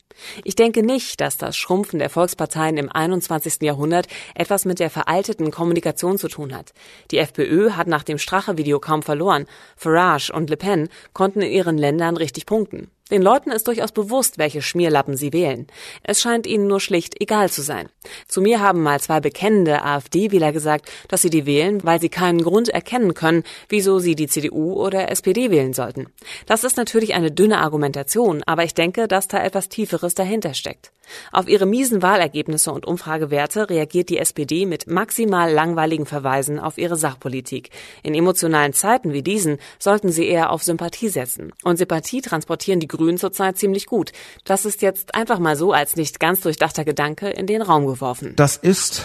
Ich 0.44 0.56
denke 0.56 0.84
nicht, 0.84 1.22
dass 1.22 1.38
das 1.38 1.56
Schrumpfen 1.56 2.00
der 2.00 2.10
Volksparteien 2.10 2.78
im 2.78 2.92
21. 2.92 3.62
Jahrhundert 3.62 4.08
etwas 4.36 4.66
mit 4.66 4.80
der 4.80 4.90
veralteten 4.90 5.52
Kommunikation 5.52 6.18
zu 6.18 6.28
tun 6.28 6.54
hat. 6.54 6.74
Die 7.12 7.20
FPÖ 7.20 7.72
hat 7.72 7.88
nach 7.88 8.04
dem 8.04 8.18
Strache-Video 8.18 8.80
kaum 8.80 9.02
verloren. 9.02 9.46
Farage 9.78 10.32
und 10.34 10.50
Le 10.50 10.58
Pen 10.58 10.90
konnten 11.14 11.42
in 11.42 11.52
ihren 11.52 11.78
Ländern 11.78 12.18
richtig 12.18 12.46
punkten. 12.46 12.89
Den 13.12 13.22
Leuten 13.22 13.52
ist 13.52 13.68
durchaus 13.68 13.92
bewusst, 13.92 14.38
welche 14.38 14.62
Schmierlappen 14.62 15.18
sie 15.18 15.34
wählen. 15.34 15.68
Es 16.04 16.22
scheint 16.22 16.46
ihnen 16.46 16.68
nur 16.68 16.80
schlicht 16.80 17.20
egal 17.20 17.50
zu 17.50 17.62
sein. 17.62 17.90
Zu 18.28 18.42
mir 18.42 18.60
haben 18.60 18.84
mal 18.84 19.00
zwei 19.00 19.20
bekennende 19.20 19.84
AfD-Wähler 19.84 20.52
gesagt, 20.52 20.92
dass 21.08 21.24
sie 21.24 21.30
die 21.30 21.46
wählen, 21.46 21.84
weil 21.84 22.00
sie 22.00 22.10
keinen 22.10 22.44
Grund 22.44 22.70
erkennen 22.70 23.16
können, 23.16 23.44
wieso 23.68 24.00
sie 24.00 24.16
die 24.16 24.28
CDU 24.28 24.74
oder 24.74 25.10
SPD 25.10 25.50
wählen 25.50 25.74
sollten. 25.74 26.08
Das 26.46 26.64
ist 26.64 26.78
natürlich 26.78 27.16
eine 27.16 27.32
dünne 27.32 27.60
Argumentation, 27.60 28.44
aber 28.46 28.64
ich 28.64 28.76
denke, 28.76 29.08
dass 29.08 29.28
da 29.28 29.44
etwas 29.44 29.70
Tieferes 29.70 30.14
dahinter 30.14 30.54
steckt. 30.54 30.92
Auf 31.32 31.48
ihre 31.48 31.66
miesen 31.66 32.02
Wahlergebnisse 32.02 32.72
und 32.72 32.86
Umfragewerte 32.86 33.70
reagiert 33.70 34.10
die 34.10 34.18
SPD 34.18 34.66
mit 34.66 34.88
maximal 34.88 35.52
langweiligen 35.52 36.06
Verweisen 36.06 36.60
auf 36.60 36.78
ihre 36.78 36.96
Sachpolitik. 36.96 37.70
In 38.04 38.14
emotionalen 38.14 38.74
Zeiten 38.74 39.14
wie 39.14 39.24
diesen 39.24 39.58
sollten 39.78 40.12
sie 40.12 40.28
eher 40.28 40.52
auf 40.52 40.64
Sympathie 40.64 41.10
setzen. 41.10 41.52
Und 41.64 41.78
Sympathie 41.78 42.22
transportieren 42.22 42.80
die 42.80 42.88
Grünen 42.88 43.18
zurzeit 43.18 43.58
ziemlich 43.58 43.86
gut. 43.86 44.12
Das 44.46 44.66
ist 44.66 44.82
jetzt 44.82 45.16
einfach 45.16 45.40
mal 45.40 45.56
so 45.56 45.74
als 45.74 45.96
nicht 45.96 46.20
ganz 46.20 46.42
durchdachter 46.42 46.86
Gedanke 46.86 47.30
in 47.30 47.48
den 47.48 47.62
Raum 47.62 47.86
geworfen. 47.86 48.34
Das 48.36 48.58
ist 48.58 49.04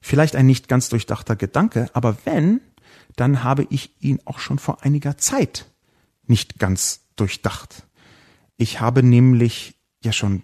vielleicht 0.00 0.36
ein 0.36 0.46
nicht 0.46 0.68
ganz 0.68 0.88
durchdachter 0.88 1.36
Gedanke, 1.36 1.88
aber 1.92 2.16
wenn, 2.24 2.60
dann 3.16 3.44
habe 3.44 3.66
ich 3.70 3.94
ihn 4.00 4.20
auch 4.24 4.38
schon 4.38 4.58
vor 4.58 4.84
einiger 4.84 5.16
Zeit 5.16 5.66
nicht 6.26 6.58
ganz 6.58 7.06
durchdacht. 7.16 7.84
Ich 8.56 8.80
habe 8.80 9.02
nämlich 9.02 9.74
ja 10.02 10.12
schon 10.12 10.42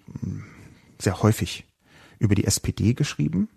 sehr 1.00 1.22
häufig 1.22 1.66
über 2.18 2.34
die 2.34 2.44
SPD 2.44 2.94
geschrieben 2.94 3.48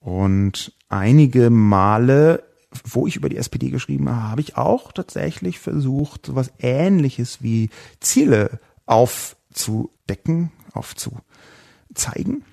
und 0.00 0.72
einige 0.88 1.50
Male, 1.50 2.42
wo 2.84 3.06
ich 3.06 3.16
über 3.16 3.28
die 3.28 3.36
SPD 3.36 3.70
geschrieben 3.70 4.08
habe, 4.08 4.22
habe 4.22 4.40
ich 4.40 4.56
auch 4.56 4.92
tatsächlich 4.92 5.58
versucht, 5.58 6.34
was 6.34 6.52
Ähnliches 6.58 7.42
wie 7.42 7.68
Ziele 8.00 8.60
aufzudecken, 8.86 10.50
aufzuzeigen. 10.72 12.44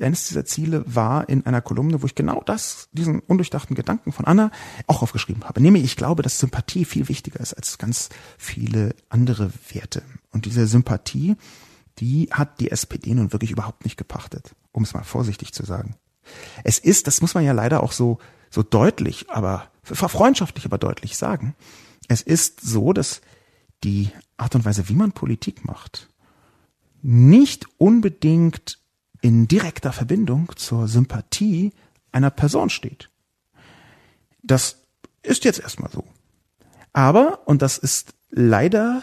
eines 0.00 0.26
dieser 0.26 0.44
Ziele 0.44 0.84
war 0.86 1.28
in 1.28 1.46
einer 1.46 1.60
Kolumne, 1.60 2.02
wo 2.02 2.06
ich 2.06 2.16
genau 2.16 2.42
das, 2.44 2.88
diesen 2.92 3.20
undurchdachten 3.20 3.76
Gedanken 3.76 4.10
von 4.10 4.24
Anna 4.24 4.50
auch 4.88 5.02
aufgeschrieben 5.02 5.44
habe. 5.44 5.60
Nämlich, 5.60 5.84
ich 5.84 5.96
glaube, 5.96 6.22
dass 6.22 6.40
Sympathie 6.40 6.84
viel 6.84 7.08
wichtiger 7.08 7.38
ist 7.40 7.54
als 7.54 7.78
ganz 7.78 8.08
viele 8.38 8.96
andere 9.08 9.52
Werte. 9.70 10.02
Und 10.32 10.46
diese 10.46 10.66
Sympathie, 10.66 11.36
die 11.98 12.28
hat 12.30 12.60
die 12.60 12.70
SPD 12.70 13.14
nun 13.14 13.32
wirklich 13.32 13.50
überhaupt 13.50 13.84
nicht 13.84 13.96
gepachtet, 13.96 14.54
um 14.72 14.82
es 14.82 14.94
mal 14.94 15.04
vorsichtig 15.04 15.52
zu 15.52 15.64
sagen. 15.64 15.96
Es 16.64 16.78
ist, 16.78 17.06
das 17.06 17.20
muss 17.20 17.34
man 17.34 17.44
ja 17.44 17.52
leider 17.52 17.82
auch 17.82 17.92
so, 17.92 18.18
so 18.50 18.62
deutlich, 18.62 19.30
aber 19.30 19.70
freundschaftlich, 19.82 20.64
aber 20.64 20.78
deutlich 20.78 21.16
sagen. 21.16 21.54
Es 22.08 22.22
ist 22.22 22.60
so, 22.60 22.92
dass 22.92 23.20
die 23.84 24.10
Art 24.36 24.54
und 24.54 24.64
Weise, 24.64 24.88
wie 24.88 24.94
man 24.94 25.12
Politik 25.12 25.64
macht, 25.64 26.08
nicht 27.02 27.66
unbedingt 27.78 28.78
in 29.20 29.48
direkter 29.48 29.92
Verbindung 29.92 30.52
zur 30.56 30.88
Sympathie 30.88 31.72
einer 32.12 32.30
Person 32.30 32.70
steht. 32.70 33.10
Das 34.42 34.82
ist 35.22 35.44
jetzt 35.44 35.60
erstmal 35.60 35.90
so. 35.90 36.04
Aber, 36.92 37.46
und 37.46 37.62
das 37.62 37.78
ist 37.78 38.14
leider 38.30 39.02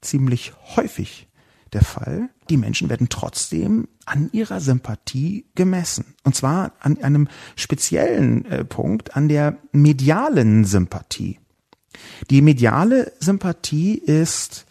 ziemlich 0.00 0.52
häufig 0.76 1.27
der 1.72 1.82
Fall, 1.82 2.30
die 2.50 2.56
Menschen 2.56 2.88
werden 2.88 3.08
trotzdem 3.08 3.88
an 4.06 4.30
ihrer 4.32 4.60
Sympathie 4.60 5.46
gemessen. 5.54 6.14
Und 6.24 6.34
zwar 6.34 6.72
an 6.80 7.02
einem 7.02 7.28
speziellen 7.56 8.44
äh, 8.46 8.64
Punkt, 8.64 9.16
an 9.16 9.28
der 9.28 9.58
medialen 9.72 10.64
Sympathie. 10.64 11.38
Die 12.30 12.42
mediale 12.42 13.12
Sympathie 13.20 13.94
ist 13.94 14.66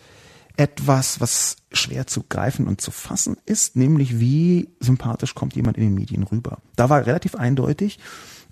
etwas, 0.55 1.21
was 1.21 1.57
schwer 1.71 2.07
zu 2.07 2.23
greifen 2.27 2.67
und 2.67 2.81
zu 2.81 2.89
fassen 2.91 3.37
ist, 3.45 3.75
nämlich 3.75 4.19
wie 4.19 4.69
sympathisch 4.79 5.35
kommt 5.35 5.55
jemand 5.55 5.77
in 5.77 5.83
den 5.83 5.93
Medien 5.93 6.23
rüber. 6.23 6.57
Da 6.75 6.89
war 6.89 7.05
relativ 7.05 7.35
eindeutig, 7.35 7.99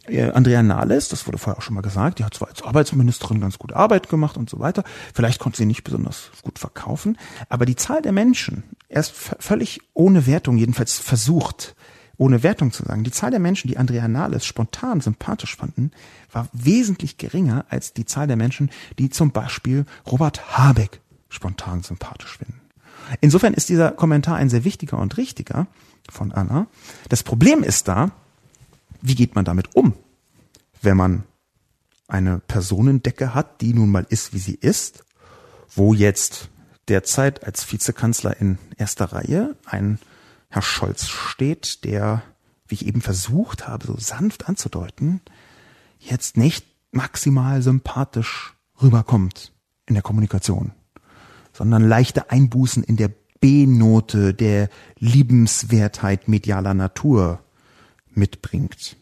Andrea 0.07 0.61
Nahles, 0.63 1.09
das 1.09 1.25
wurde 1.27 1.37
vorher 1.37 1.57
auch 1.57 1.63
schon 1.63 1.75
mal 1.75 1.81
gesagt, 1.81 2.19
die 2.19 2.23
hat 2.23 2.33
zwar 2.33 2.49
als 2.49 2.61
Arbeitsministerin 2.61 3.41
ganz 3.41 3.57
gute 3.57 3.75
Arbeit 3.75 4.09
gemacht 4.09 4.37
und 4.37 4.49
so 4.49 4.59
weiter, 4.59 4.83
vielleicht 5.13 5.39
konnte 5.39 5.57
sie 5.57 5.65
nicht 5.65 5.83
besonders 5.83 6.31
gut 6.41 6.59
verkaufen, 6.59 7.17
aber 7.49 7.65
die 7.65 7.75
Zahl 7.75 8.01
der 8.01 8.11
Menschen, 8.11 8.63
erst 8.89 9.13
völlig 9.15 9.81
ohne 9.93 10.27
Wertung, 10.27 10.57
jedenfalls 10.57 10.99
versucht, 10.99 11.75
ohne 12.17 12.43
Wertung 12.43 12.71
zu 12.71 12.83
sagen, 12.83 13.03
die 13.03 13.11
Zahl 13.11 13.31
der 13.31 13.39
Menschen, 13.39 13.67
die 13.67 13.77
Andrea 13.77 14.07
Nahles 14.07 14.45
spontan 14.45 15.01
sympathisch 15.01 15.55
fanden, 15.55 15.91
war 16.31 16.47
wesentlich 16.53 17.17
geringer 17.17 17.65
als 17.69 17.93
die 17.93 18.05
Zahl 18.05 18.27
der 18.27 18.37
Menschen, 18.37 18.69
die 18.99 19.09
zum 19.09 19.31
Beispiel 19.31 19.85
Robert 20.09 20.57
Habeck 20.57 21.01
spontan 21.29 21.83
sympathisch 21.83 22.37
finden. 22.37 22.61
Insofern 23.21 23.53
ist 23.53 23.69
dieser 23.69 23.91
Kommentar 23.91 24.37
ein 24.37 24.49
sehr 24.49 24.63
wichtiger 24.63 24.97
und 24.97 25.17
richtiger 25.17 25.67
von 26.09 26.31
Anna. 26.31 26.67
Das 27.09 27.23
Problem 27.23 27.63
ist 27.63 27.87
da, 27.87 28.11
wie 29.07 29.15
geht 29.15 29.35
man 29.35 29.45
damit 29.45 29.75
um, 29.75 29.93
wenn 30.81 30.97
man 30.97 31.23
eine 32.07 32.39
Personendecke 32.39 33.33
hat, 33.33 33.61
die 33.61 33.73
nun 33.73 33.89
mal 33.89 34.05
ist, 34.09 34.33
wie 34.33 34.39
sie 34.39 34.55
ist, 34.55 35.03
wo 35.73 35.93
jetzt 35.93 36.49
derzeit 36.87 37.43
als 37.43 37.71
Vizekanzler 37.71 38.39
in 38.39 38.57
erster 38.77 39.05
Reihe 39.05 39.55
ein 39.65 39.99
Herr 40.49 40.61
Scholz 40.61 41.07
steht, 41.07 41.83
der, 41.83 42.21
wie 42.67 42.75
ich 42.75 42.85
eben 42.85 43.01
versucht 43.01 43.67
habe, 43.67 43.87
so 43.87 43.97
sanft 43.97 44.47
anzudeuten, 44.47 45.21
jetzt 45.99 46.37
nicht 46.37 46.65
maximal 46.91 47.61
sympathisch 47.61 48.53
rüberkommt 48.81 49.51
in 49.87 49.95
der 49.95 50.03
Kommunikation 50.03 50.73
sondern 51.55 51.87
leichte 51.87 52.29
Einbußen 52.29 52.83
in 52.83 52.97
der 52.97 53.09
B-Note 53.39 54.33
der 54.33 54.69
Liebenswertheit 54.99 56.27
medialer 56.27 56.73
Natur 56.73 57.39
mitbringt. 58.17 58.97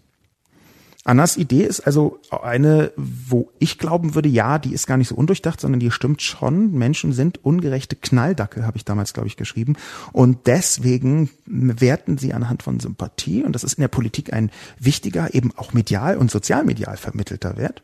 Annas 1.05 1.35
Idee 1.35 1.63
ist 1.63 1.81
also 1.81 2.19
eine, 2.31 2.93
wo 2.95 3.51
ich 3.59 3.77
glauben 3.77 4.15
würde, 4.15 4.29
ja, 4.29 4.57
die 4.57 4.73
ist 4.73 4.87
gar 4.87 4.95
nicht 4.95 5.09
so 5.09 5.15
undurchdacht, 5.15 5.59
sondern 5.59 5.81
die 5.81 5.91
stimmt 5.91 6.21
schon. 6.21 6.71
Menschen 6.71 7.11
sind 7.11 7.43
ungerechte 7.43 7.97
Knalldackel, 7.97 8.65
habe 8.65 8.77
ich 8.77 8.85
damals, 8.85 9.11
glaube 9.13 9.27
ich, 9.27 9.35
geschrieben. 9.35 9.75
Und 10.13 10.47
deswegen 10.47 11.29
werten 11.45 12.17
sie 12.17 12.33
anhand 12.33 12.63
von 12.63 12.79
Sympathie. 12.79 13.43
Und 13.43 13.53
das 13.53 13.65
ist 13.65 13.73
in 13.73 13.81
der 13.81 13.89
Politik 13.89 14.31
ein 14.31 14.49
wichtiger, 14.79 15.33
eben 15.33 15.51
auch 15.57 15.73
medial 15.73 16.17
und 16.17 16.31
sozialmedial 16.31 16.95
vermittelter 16.95 17.57
Wert. 17.57 17.83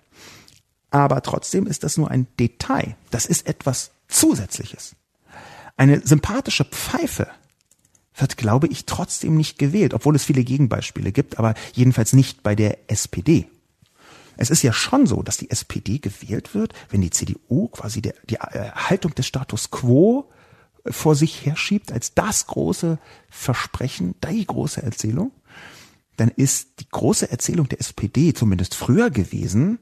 Aber 0.89 1.21
trotzdem 1.21 1.67
ist 1.67 1.84
das 1.84 1.97
nur 1.97 2.09
ein 2.09 2.27
Detail. 2.39 2.95
Das 3.11 3.25
ist 3.25 3.47
etwas 3.47 3.91
Zusätzliches. 4.07 4.95
Eine 5.75 5.99
sympathische 6.05 6.63
Pfeife 6.63 7.27
wird, 8.22 8.38
glaube 8.38 8.67
ich, 8.67 8.86
trotzdem 8.86 9.36
nicht 9.36 9.57
gewählt, 9.57 9.93
obwohl 9.93 10.15
es 10.15 10.26
viele 10.26 10.43
Gegenbeispiele 10.43 11.11
gibt, 11.11 11.39
aber 11.39 11.53
jedenfalls 11.74 12.13
nicht 12.13 12.43
bei 12.43 12.55
der 12.55 12.89
SPD. 12.89 13.47
Es 14.38 14.49
ist 14.49 14.63
ja 14.63 14.72
schon 14.72 15.05
so, 15.05 15.22
dass 15.22 15.38
die 15.38 15.49
SPD 15.49 15.99
gewählt 15.99 16.55
wird, 16.55 16.74
wenn 16.89 17.01
die 17.01 17.09
CDU 17.09 17.67
quasi 17.67 18.01
der, 18.01 18.13
die 18.30 18.36
Erhaltung 18.36 19.13
des 19.13 19.28
Status 19.28 19.70
quo 19.70 20.30
vor 20.86 21.15
sich 21.15 21.45
herschiebt 21.45 21.91
als 21.91 22.13
das 22.13 22.47
große 22.47 22.99
Versprechen, 23.30 24.15
die 24.24 24.45
große 24.45 24.82
Erzählung, 24.82 25.32
dann 26.15 26.30
ist 26.30 26.80
die 26.80 26.88
große 26.89 27.30
Erzählung 27.30 27.67
der 27.67 27.82
SPD 27.82 28.34
zumindest 28.34 28.76
früher 28.76 29.09
gewesen, 29.09 29.80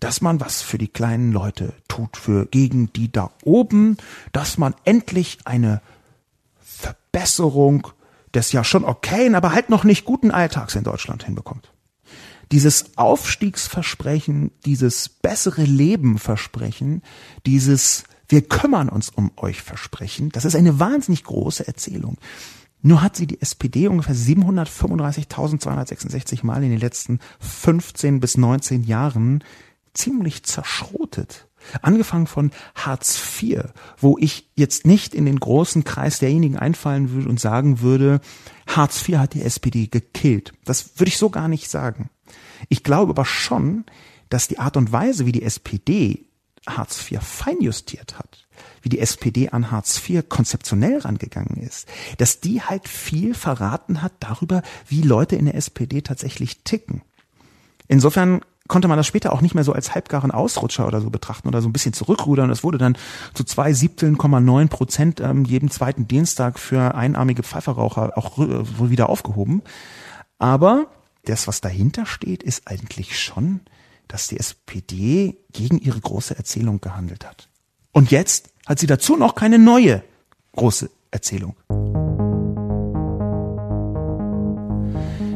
dass 0.00 0.20
man 0.20 0.40
was 0.40 0.62
für 0.62 0.78
die 0.78 0.88
kleinen 0.88 1.32
Leute 1.32 1.72
tut, 1.88 2.16
für 2.16 2.46
gegen 2.46 2.92
die 2.92 3.10
da 3.10 3.30
oben, 3.42 3.96
dass 4.32 4.58
man 4.58 4.74
endlich 4.84 5.38
eine 5.44 5.80
Verbesserung 7.18 7.88
des 8.34 8.52
ja 8.52 8.62
schon 8.62 8.84
okayen, 8.84 9.34
aber 9.34 9.52
halt 9.52 9.70
noch 9.70 9.82
nicht 9.84 10.04
guten 10.04 10.30
Alltags 10.30 10.74
in 10.76 10.84
Deutschland 10.84 11.24
hinbekommt. 11.24 11.72
Dieses 12.52 12.96
Aufstiegsversprechen, 12.96 14.52
dieses 14.64 15.08
bessere 15.08 15.64
Leben 15.64 16.18
Versprechen, 16.18 17.02
dieses 17.44 18.04
wir 18.28 18.42
kümmern 18.42 18.88
uns 18.90 19.08
um 19.08 19.32
euch 19.36 19.62
Versprechen, 19.62 20.28
das 20.30 20.44
ist 20.44 20.54
eine 20.54 20.78
wahnsinnig 20.78 21.24
große 21.24 21.66
Erzählung. 21.66 22.18
Nur 22.82 23.02
hat 23.02 23.16
sie 23.16 23.26
die 23.26 23.40
SPD 23.40 23.88
ungefähr 23.88 24.14
735.266 24.14 26.46
Mal 26.46 26.62
in 26.62 26.70
den 26.70 26.78
letzten 26.78 27.18
15 27.40 28.20
bis 28.20 28.36
19 28.36 28.84
Jahren 28.84 29.42
ziemlich 29.94 30.44
zerschrotet. 30.44 31.47
Angefangen 31.82 32.26
von 32.26 32.50
Hartz 32.74 33.20
IV, 33.40 33.64
wo 33.98 34.16
ich 34.18 34.48
jetzt 34.54 34.86
nicht 34.86 35.14
in 35.14 35.26
den 35.26 35.40
großen 35.40 35.84
Kreis 35.84 36.18
derjenigen 36.18 36.56
einfallen 36.56 37.10
würde 37.10 37.28
und 37.28 37.40
sagen 37.40 37.80
würde, 37.80 38.20
Hartz 38.66 39.08
IV 39.08 39.18
hat 39.18 39.34
die 39.34 39.42
SPD 39.42 39.86
gekillt. 39.86 40.52
Das 40.64 40.98
würde 40.98 41.08
ich 41.08 41.18
so 41.18 41.30
gar 41.30 41.48
nicht 41.48 41.68
sagen. 41.68 42.10
Ich 42.68 42.82
glaube 42.82 43.10
aber 43.10 43.24
schon, 43.24 43.84
dass 44.28 44.48
die 44.48 44.58
Art 44.58 44.76
und 44.76 44.92
Weise, 44.92 45.26
wie 45.26 45.32
die 45.32 45.42
SPD 45.42 46.26
Hartz 46.66 47.10
IV 47.10 47.22
feinjustiert 47.22 48.18
hat, 48.18 48.46
wie 48.82 48.88
die 48.88 48.98
SPD 48.98 49.48
an 49.50 49.70
Hartz 49.70 50.00
IV 50.08 50.28
konzeptionell 50.28 50.98
rangegangen 50.98 51.56
ist, 51.56 51.88
dass 52.18 52.40
die 52.40 52.62
halt 52.62 52.88
viel 52.88 53.34
verraten 53.34 54.02
hat 54.02 54.12
darüber, 54.20 54.62
wie 54.86 55.02
Leute 55.02 55.36
in 55.36 55.46
der 55.46 55.54
SPD 55.54 56.02
tatsächlich 56.02 56.64
ticken. 56.64 57.02
Insofern 57.86 58.42
konnte 58.68 58.86
man 58.86 58.96
das 58.96 59.06
später 59.06 59.32
auch 59.32 59.40
nicht 59.40 59.54
mehr 59.54 59.64
so 59.64 59.72
als 59.72 59.94
halbgaren 59.94 60.30
Ausrutscher 60.30 60.86
oder 60.86 61.00
so 61.00 61.10
betrachten 61.10 61.48
oder 61.48 61.62
so 61.62 61.68
ein 61.68 61.72
bisschen 61.72 61.94
zurückrudern. 61.94 62.50
Es 62.50 62.62
wurde 62.62 62.78
dann 62.78 62.96
zu 63.34 63.44
zwei 63.44 63.72
Siebteln,9 63.72 64.68
Prozent 64.68 65.20
ähm, 65.20 65.44
jeden 65.44 65.70
zweiten 65.70 66.06
Dienstag 66.06 66.58
für 66.58 66.94
einarmige 66.94 67.42
Pfeiferraucher 67.42 68.16
auch 68.16 68.38
äh, 68.38 68.78
wohl 68.78 68.90
wieder 68.90 69.08
aufgehoben. 69.08 69.62
Aber 70.38 70.86
das, 71.24 71.48
was 71.48 71.60
dahinter 71.60 72.06
steht, 72.06 72.42
ist 72.42 72.68
eigentlich 72.68 73.18
schon, 73.18 73.60
dass 74.06 74.28
die 74.28 74.38
SPD 74.38 75.36
gegen 75.52 75.78
ihre 75.78 76.00
große 76.00 76.36
Erzählung 76.36 76.80
gehandelt 76.80 77.26
hat. 77.26 77.48
Und 77.92 78.10
jetzt 78.10 78.50
hat 78.66 78.78
sie 78.78 78.86
dazu 78.86 79.16
noch 79.16 79.34
keine 79.34 79.58
neue 79.58 80.02
große 80.54 80.90
Erzählung. 81.10 81.56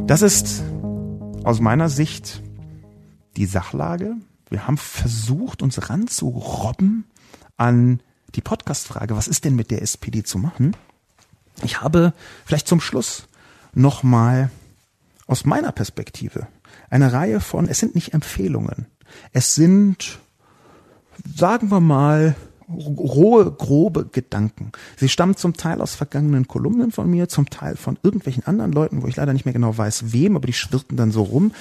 Das 0.07 0.21
ist 0.23 0.63
aus 1.45 1.61
meiner 1.61 1.89
Sicht 1.89 2.43
die 3.37 3.47
Sachlage. 3.47 4.17
Wir 4.49 4.67
haben 4.67 4.77
versucht, 4.77 5.63
uns 5.63 5.89
ranzurobben 5.89 7.05
an 7.57 8.01
die 8.35 8.41
Podcast-Frage, 8.41 9.17
was 9.17 9.29
ist 9.29 9.45
denn 9.45 9.57
mit 9.57 9.71
der 9.71 9.83
SPD 9.83 10.23
zu 10.23 10.39
machen? 10.39 10.77
Ich 11.63 11.81
habe 11.81 12.13
vielleicht 12.45 12.69
zum 12.69 12.81
Schluss 12.81 13.27
nochmal 13.75 14.51
aus 15.27 15.45
meiner 15.45 15.73
Perspektive 15.73 16.47
eine 16.91 17.13
Reihe 17.13 17.41
von, 17.41 17.69
es 17.69 17.79
sind 17.79 17.95
nicht 17.95 18.15
Empfehlungen, 18.15 18.87
es 19.33 19.55
sind, 19.55 20.19
sagen 21.35 21.71
wir 21.71 21.81
mal, 21.81 22.35
rohe, 22.79 23.51
grobe 23.51 24.07
Gedanken. 24.07 24.73
Sie 24.97 25.09
stammen 25.09 25.37
zum 25.37 25.55
Teil 25.55 25.81
aus 25.81 25.95
vergangenen 25.95 26.49
Kolumnen 26.49 26.91
von 26.91 27.11
mir, 27.11 27.29
zum 27.29 27.51
Teil 27.51 27.77
von 27.77 27.99
irgendwelchen 28.03 28.47
anderen 28.47 28.73
Leuten, 28.73 29.03
wo 29.03 29.07
ich 29.07 29.17
leider 29.17 29.33
nicht 29.33 29.45
mehr 29.45 29.53
genau 29.53 29.77
weiß, 29.77 30.13
wem, 30.13 30.37
aber 30.37 30.47
die 30.47 30.53
schwirrten 30.53 30.97
dann 30.97 31.13
so 31.13 31.23
rum. 31.23 31.53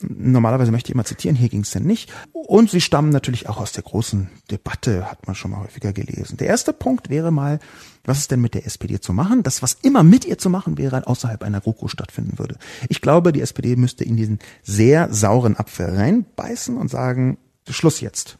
Normalerweise 0.00 0.72
möchte 0.72 0.90
ich 0.90 0.94
immer 0.94 1.04
zitieren, 1.04 1.36
hier 1.36 1.48
ging 1.48 1.62
es 1.62 1.70
denn 1.70 1.84
nicht. 1.84 2.12
Und 2.32 2.70
sie 2.70 2.80
stammen 2.80 3.10
natürlich 3.10 3.48
auch 3.48 3.58
aus 3.58 3.72
der 3.72 3.82
großen 3.82 4.28
Debatte, 4.50 5.10
hat 5.10 5.26
man 5.26 5.34
schon 5.34 5.50
mal 5.50 5.60
häufiger 5.60 5.92
gelesen. 5.92 6.36
Der 6.36 6.48
erste 6.48 6.72
Punkt 6.72 7.08
wäre 7.08 7.30
mal, 7.30 7.58
was 8.04 8.18
ist 8.18 8.30
denn 8.30 8.40
mit 8.40 8.54
der 8.54 8.66
SPD 8.66 9.00
zu 9.00 9.12
machen? 9.12 9.42
Das, 9.42 9.62
was 9.62 9.74
immer 9.82 10.02
mit 10.02 10.24
ihr 10.24 10.38
zu 10.38 10.48
machen 10.48 10.78
wäre, 10.78 11.06
außerhalb 11.06 11.42
einer 11.42 11.60
GroKo 11.60 11.88
stattfinden 11.88 12.38
würde. 12.38 12.56
Ich 12.88 13.00
glaube, 13.00 13.32
die 13.32 13.40
SPD 13.40 13.76
müsste 13.76 14.04
in 14.04 14.16
diesen 14.16 14.38
sehr 14.62 15.12
sauren 15.12 15.56
Apfel 15.56 15.96
reinbeißen 15.96 16.76
und 16.76 16.88
sagen, 16.88 17.38
Schluss 17.68 18.00
jetzt 18.00 18.38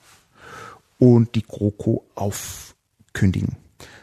und 0.99 1.35
die 1.35 1.43
GroKo 1.43 2.05
aufkündigen. 2.15 3.57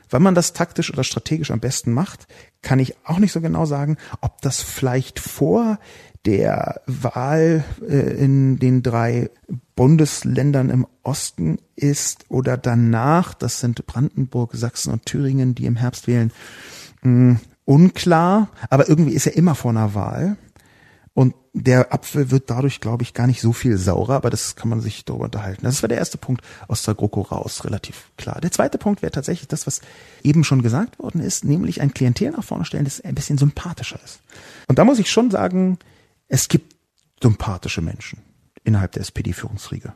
Wenn 0.10 0.22
man 0.22 0.36
das 0.36 0.54
taktisch 0.54 0.94
oder 0.94 1.04
strategisch 1.04 1.50
am 1.50 1.60
besten 1.60 1.92
macht, 1.92 2.28
kann 2.62 2.78
ich 2.78 2.96
auch 3.04 3.18
nicht 3.18 3.32
so 3.32 3.42
genau 3.42 3.66
sagen, 3.66 3.98
ob 4.22 4.42
das 4.42 4.62
vielleicht 4.62 5.20
vor 5.20 5.80
der 6.26 6.82
Wahl 6.86 7.64
äh, 7.82 8.24
in 8.24 8.60
den 8.60 8.84
drei 8.84 9.32
Bundesländern 9.76 10.70
im 10.70 10.88
Osten 11.02 11.58
ist 11.76 12.26
oder 12.30 12.58
danach, 12.58 13.34
das 13.34 13.60
sind 13.60 13.86
Brandenburg, 13.88 14.52
Sachsen 14.54 14.94
und 14.94 15.06
Thüringen, 15.06 15.56
die 15.56 15.66
im 15.66 15.76
Herbst 15.76 16.08
wählen, 16.08 16.32
mh, 17.02 17.40
unklar, 17.66 18.50
aber 18.70 18.88
irgendwie 18.88 19.14
ist 19.14 19.26
er 19.26 19.36
immer 19.36 19.56
vor 19.56 19.72
einer 19.72 19.96
Wahl. 19.96 20.38
Und 21.16 21.36
der 21.54 21.94
Apfel 21.94 22.32
wird 22.32 22.50
dadurch, 22.50 22.82
glaube 22.82 23.04
ich, 23.04 23.14
gar 23.14 23.28
nicht 23.28 23.40
so 23.40 23.54
viel 23.54 23.78
saurer, 23.78 24.16
aber 24.16 24.32
das 24.32 24.56
kann 24.56 24.70
man 24.70 24.82
sich 24.82 25.06
darüber 25.06 25.26
unterhalten. 25.26 25.64
Das 25.64 25.84
war 25.84 25.88
der 25.88 26.00
erste 26.00 26.18
Punkt 26.18 26.44
aus 26.68 26.82
der 26.82 26.96
GroKo 26.96 27.22
raus, 27.22 27.64
relativ 27.66 28.10
klar. 28.18 28.42
Der 28.42 28.52
zweite 28.52 28.80
Punkt 28.80 29.04
wäre 29.04 29.12
tatsächlich 29.12 29.48
das, 29.48 29.68
was 29.68 29.82
eben 30.24 30.44
schon 30.44 30.64
gesagt 30.64 30.98
worden 30.98 31.22
ist, 31.22 31.46
nämlich 31.46 31.82
ein 31.82 31.94
Klientel 31.94 32.32
nach 32.32 32.44
vorne 32.44 32.66
stellen, 32.66 32.86
das 32.86 33.00
ein 33.02 33.14
bisschen 33.14 33.38
sympathischer 33.38 34.00
ist. 34.04 34.22
Und 34.68 34.80
da 34.80 34.86
muss 34.86 34.98
ich 34.98 35.12
schon 35.12 35.30
sagen, 35.30 35.78
es 36.28 36.48
gibt 36.48 36.76
sympathische 37.22 37.82
Menschen 37.82 38.20
innerhalb 38.64 38.94
der 38.94 39.02
SPD-Führungsriege. 39.02 39.94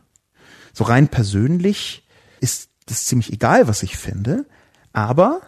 So 0.72 0.84
rein 0.84 1.08
persönlich 1.08 2.06
ist 2.40 2.70
das 2.86 3.06
ziemlich 3.06 3.32
egal, 3.32 3.66
was 3.66 3.82
ich 3.82 3.96
finde, 3.96 4.46
aber 4.92 5.40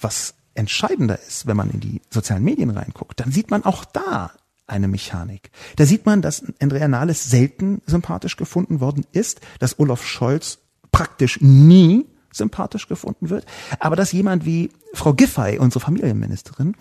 was 0.00 0.34
entscheidender 0.54 1.18
ist, 1.20 1.46
wenn 1.46 1.56
man 1.56 1.70
in 1.70 1.80
die 1.80 2.00
sozialen 2.08 2.42
Medien 2.42 2.70
reinguckt, 2.70 3.20
dann 3.20 3.30
sieht 3.30 3.50
man 3.50 3.64
auch 3.64 3.84
da 3.84 4.32
eine 4.66 4.88
Mechanik. 4.88 5.50
Da 5.76 5.86
sieht 5.86 6.06
man, 6.06 6.22
dass 6.22 6.44
Andrea 6.60 6.88
Nahles 6.88 7.30
selten 7.30 7.82
sympathisch 7.86 8.36
gefunden 8.36 8.80
worden 8.80 9.06
ist, 9.12 9.40
dass 9.58 9.78
Olaf 9.78 10.04
Scholz 10.04 10.58
praktisch 10.90 11.40
nie 11.40 12.06
sympathisch 12.32 12.88
gefunden 12.88 13.30
wird, 13.30 13.46
aber 13.80 13.96
dass 13.96 14.12
jemand 14.12 14.44
wie 14.44 14.70
Frau 14.92 15.14
Giffey, 15.14 15.58
unsere 15.58 15.84
Familienministerin, 15.84 16.76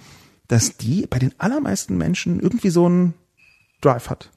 dass 0.48 0.78
die 0.78 1.08
bei 1.08 1.20
den 1.20 1.34
allermeisten 1.38 1.98
Menschen 1.98 2.40
irgendwie 2.40 2.70
so 2.70 2.86
einen 2.86 3.14
Drive 3.82 4.10
hat. 4.10 4.32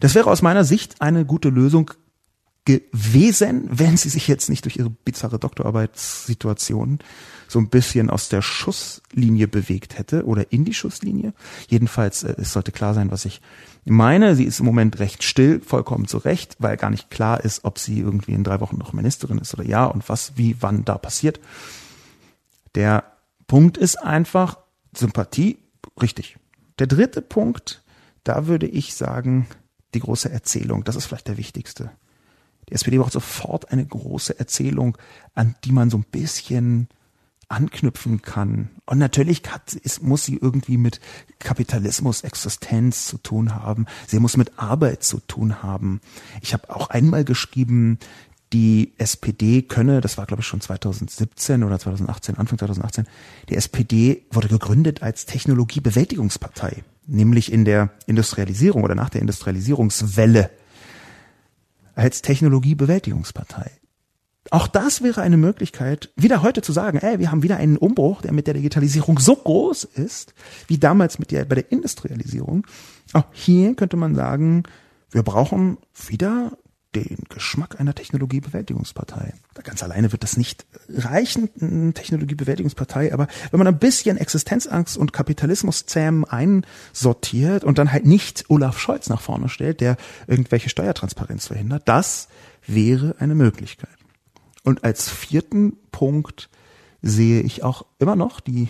Das 0.00 0.14
wäre 0.14 0.30
aus 0.30 0.42
meiner 0.42 0.64
Sicht 0.64 1.00
eine 1.00 1.24
gute 1.24 1.48
Lösung 1.48 1.90
gewesen, 2.64 3.68
wenn 3.70 3.96
sie 3.96 4.08
sich 4.08 4.28
jetzt 4.28 4.48
nicht 4.48 4.64
durch 4.64 4.76
ihre 4.76 4.90
bizarre 4.90 5.38
Doktorarbeitssituation 5.38 7.00
so 7.52 7.58
ein 7.58 7.68
bisschen 7.68 8.10
aus 8.10 8.28
der 8.28 8.42
Schusslinie 8.42 9.46
bewegt 9.46 9.98
hätte 9.98 10.24
oder 10.24 10.50
in 10.52 10.64
die 10.64 10.74
Schusslinie. 10.74 11.34
Jedenfalls, 11.68 12.24
äh, 12.24 12.34
es 12.38 12.52
sollte 12.52 12.72
klar 12.72 12.94
sein, 12.94 13.10
was 13.10 13.24
ich 13.24 13.40
meine. 13.84 14.34
Sie 14.34 14.44
ist 14.44 14.60
im 14.60 14.66
Moment 14.66 14.98
recht 14.98 15.22
still, 15.22 15.60
vollkommen 15.60 16.08
zu 16.08 16.18
Recht, 16.18 16.56
weil 16.58 16.76
gar 16.76 16.90
nicht 16.90 17.10
klar 17.10 17.44
ist, 17.44 17.64
ob 17.64 17.78
sie 17.78 18.00
irgendwie 18.00 18.32
in 18.32 18.42
drei 18.42 18.60
Wochen 18.60 18.78
noch 18.78 18.92
Ministerin 18.92 19.38
ist 19.38 19.54
oder 19.54 19.64
ja 19.64 19.84
und 19.84 20.08
was, 20.08 20.36
wie, 20.36 20.56
wann 20.60 20.84
da 20.84 20.96
passiert. 20.98 21.40
Der 22.74 23.04
Punkt 23.46 23.76
ist 23.76 23.96
einfach 23.96 24.58
Sympathie, 24.96 25.58
richtig. 26.00 26.38
Der 26.78 26.86
dritte 26.86 27.20
Punkt, 27.20 27.82
da 28.24 28.46
würde 28.46 28.66
ich 28.66 28.94
sagen, 28.94 29.46
die 29.94 30.00
große 30.00 30.30
Erzählung. 30.30 30.84
Das 30.84 30.96
ist 30.96 31.04
vielleicht 31.04 31.28
der 31.28 31.36
wichtigste. 31.36 31.90
Die 32.70 32.74
SPD 32.74 32.96
braucht 32.96 33.12
sofort 33.12 33.70
eine 33.70 33.84
große 33.84 34.38
Erzählung, 34.38 34.96
an 35.34 35.54
die 35.64 35.72
man 35.72 35.90
so 35.90 35.98
ein 35.98 36.06
bisschen 36.10 36.88
anknüpfen 37.52 38.22
kann. 38.22 38.70
Und 38.86 38.98
natürlich 38.98 39.42
hat, 39.48 39.74
ist, 39.74 40.02
muss 40.02 40.24
sie 40.24 40.36
irgendwie 40.36 40.78
mit 40.78 41.00
Kapitalismus, 41.38 42.22
Existenz 42.22 43.06
zu 43.06 43.18
tun 43.18 43.54
haben. 43.54 43.86
Sie 44.06 44.18
muss 44.18 44.36
mit 44.36 44.58
Arbeit 44.58 45.04
zu 45.04 45.20
tun 45.20 45.62
haben. 45.62 46.00
Ich 46.40 46.54
habe 46.54 46.74
auch 46.74 46.88
einmal 46.88 47.24
geschrieben, 47.24 47.98
die 48.52 48.92
SPD 48.98 49.62
könne, 49.62 50.00
das 50.00 50.18
war 50.18 50.26
glaube 50.26 50.40
ich 50.42 50.46
schon 50.46 50.60
2017 50.60 51.62
oder 51.62 51.78
2018, 51.78 52.36
Anfang 52.36 52.58
2018, 52.58 53.06
die 53.48 53.56
SPD 53.56 54.24
wurde 54.30 54.48
gegründet 54.48 55.02
als 55.02 55.24
Technologiebewältigungspartei, 55.26 56.84
nämlich 57.06 57.50
in 57.52 57.64
der 57.64 57.90
Industrialisierung 58.06 58.82
oder 58.82 58.94
nach 58.94 59.10
der 59.10 59.22
Industrialisierungswelle 59.22 60.50
als 61.94 62.22
Technologiebewältigungspartei. 62.22 63.70
Auch 64.52 64.66
das 64.66 65.02
wäre 65.02 65.22
eine 65.22 65.38
Möglichkeit, 65.38 66.10
wieder 66.14 66.42
heute 66.42 66.60
zu 66.60 66.72
sagen, 66.72 66.98
ey, 66.98 67.18
wir 67.18 67.32
haben 67.32 67.42
wieder 67.42 67.56
einen 67.56 67.78
Umbruch, 67.78 68.20
der 68.20 68.34
mit 68.34 68.46
der 68.46 68.52
Digitalisierung 68.52 69.18
so 69.18 69.34
groß 69.34 69.84
ist, 69.84 70.34
wie 70.66 70.76
damals 70.76 71.18
mit 71.18 71.30
der, 71.30 71.46
bei 71.46 71.54
der 71.54 71.72
Industrialisierung. 71.72 72.66
Auch 73.14 73.24
hier 73.32 73.74
könnte 73.74 73.96
man 73.96 74.14
sagen, 74.14 74.64
wir 75.10 75.22
brauchen 75.22 75.78
wieder 76.06 76.52
den 76.94 77.24
Geschmack 77.30 77.80
einer 77.80 77.94
Technologiebewältigungspartei. 77.94 79.32
Ganz 79.64 79.82
alleine 79.82 80.12
wird 80.12 80.22
das 80.22 80.36
nicht 80.36 80.66
reichen, 80.86 81.48
eine 81.58 81.94
Technologiebewältigungspartei, 81.94 83.14
aber 83.14 83.28
wenn 83.52 83.58
man 83.58 83.68
ein 83.68 83.78
bisschen 83.78 84.18
Existenzangst 84.18 84.98
und 84.98 85.14
Kapitalismuszähmen 85.14 86.26
einsortiert 86.26 87.64
und 87.64 87.78
dann 87.78 87.90
halt 87.90 88.04
nicht 88.04 88.44
Olaf 88.50 88.78
Scholz 88.78 89.08
nach 89.08 89.22
vorne 89.22 89.48
stellt, 89.48 89.80
der 89.80 89.96
irgendwelche 90.26 90.68
Steuertransparenz 90.68 91.46
verhindert, 91.46 91.84
das 91.86 92.28
wäre 92.66 93.14
eine 93.18 93.34
Möglichkeit. 93.34 94.01
Und 94.62 94.84
als 94.84 95.08
vierten 95.08 95.76
Punkt 95.90 96.48
sehe 97.00 97.40
ich 97.40 97.62
auch 97.62 97.84
immer 97.98 98.16
noch 98.16 98.40
die 98.40 98.68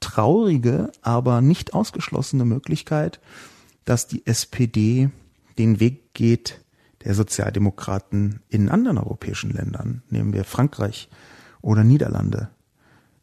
traurige, 0.00 0.90
aber 1.02 1.40
nicht 1.40 1.74
ausgeschlossene 1.74 2.44
Möglichkeit, 2.44 3.20
dass 3.84 4.06
die 4.06 4.26
SPD 4.26 5.10
den 5.58 5.80
Weg 5.80 6.12
geht, 6.12 6.60
der 7.04 7.14
Sozialdemokraten 7.14 8.40
in 8.48 8.68
anderen 8.68 8.98
europäischen 8.98 9.50
Ländern, 9.50 10.02
nehmen 10.10 10.32
wir 10.32 10.44
Frankreich 10.44 11.08
oder 11.62 11.84
Niederlande, 11.84 12.50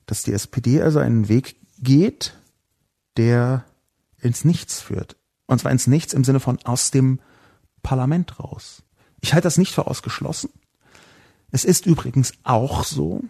dass 0.06 0.24
die 0.24 0.34
SPD 0.34 0.82
also 0.82 1.00
einen 1.00 1.28
Weg 1.28 1.58
geht, 1.80 2.38
der 3.18 3.66
ins 4.22 4.46
Nichts 4.46 4.80
führt. 4.82 5.18
Und 5.48 5.60
zwar 5.60 5.72
ins 5.72 5.88
Nichts 5.88 6.14
im 6.14 6.24
Sinne 6.24 6.40
von 6.40 6.60
aus 6.64 6.92
dem 6.92 7.20
Parlament 7.84 8.40
raus. 8.40 8.84
Ich 9.22 9.34
halte 9.34 9.46
das 9.46 9.58
nicht 9.58 9.74
für 9.74 9.88
ausgeschlossen. 9.88 10.50
Es 11.54 11.66
ist 11.66 11.86
übrigens 11.86 12.34
auch 12.42 12.84
so, 12.84 13.22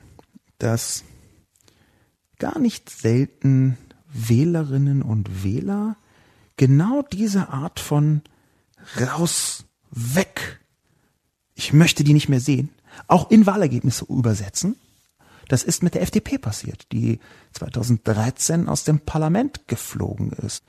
dass 0.58 1.04
gar 2.40 2.58
nicht 2.58 2.90
selten 2.90 3.78
Wählerinnen 4.14 5.02
und 5.02 5.44
Wähler 5.44 5.98
genau 6.56 7.02
diese 7.02 7.50
Art 7.50 7.82
von 7.82 8.22
raus 8.98 9.66
weg. 9.92 10.62
Ich 11.54 11.74
möchte 11.74 12.06
die 12.06 12.14
nicht 12.14 12.30
mehr 12.30 12.40
sehen. 12.40 12.70
Auch 13.10 13.30
in 13.30 13.46
Wahlergebnisse 13.46 14.06
übersetzen. 14.06 14.78
Das 15.50 15.64
ist 15.64 15.84
mit 15.84 15.94
der 15.94 16.04
FDP 16.04 16.38
passiert, 16.38 16.94
die 16.94 17.20
2013 17.52 18.70
aus 18.70 18.86
dem 18.86 19.02
Parlament 19.02 19.68
geflogen 19.68 20.32
ist. 20.32 20.64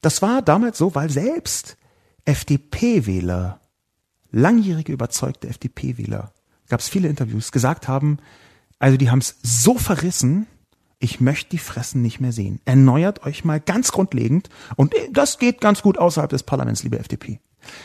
Das 0.00 0.22
war 0.22 0.42
damals 0.42 0.78
so, 0.78 0.94
weil 0.94 1.10
selbst 1.10 1.76
FDP-Wähler, 2.24 3.60
langjährige 4.30 4.92
überzeugte 4.92 5.48
FDP-Wähler, 5.48 6.32
gab 6.68 6.80
es 6.80 6.88
viele 6.88 7.08
Interviews, 7.08 7.52
gesagt 7.52 7.88
haben, 7.88 8.18
also 8.78 8.96
die 8.96 9.10
haben 9.10 9.18
es 9.18 9.36
so 9.42 9.76
verrissen, 9.76 10.46
ich 11.00 11.20
möchte 11.20 11.50
die 11.50 11.58
Fressen 11.58 12.02
nicht 12.02 12.20
mehr 12.20 12.32
sehen. 12.32 12.60
Erneuert 12.64 13.24
euch 13.24 13.44
mal 13.44 13.60
ganz 13.60 13.92
grundlegend 13.92 14.48
und 14.76 14.94
das 15.12 15.38
geht 15.38 15.60
ganz 15.60 15.82
gut 15.82 15.98
außerhalb 15.98 16.30
des 16.30 16.42
Parlaments, 16.42 16.82
liebe 16.82 16.98
FDP. 16.98 17.40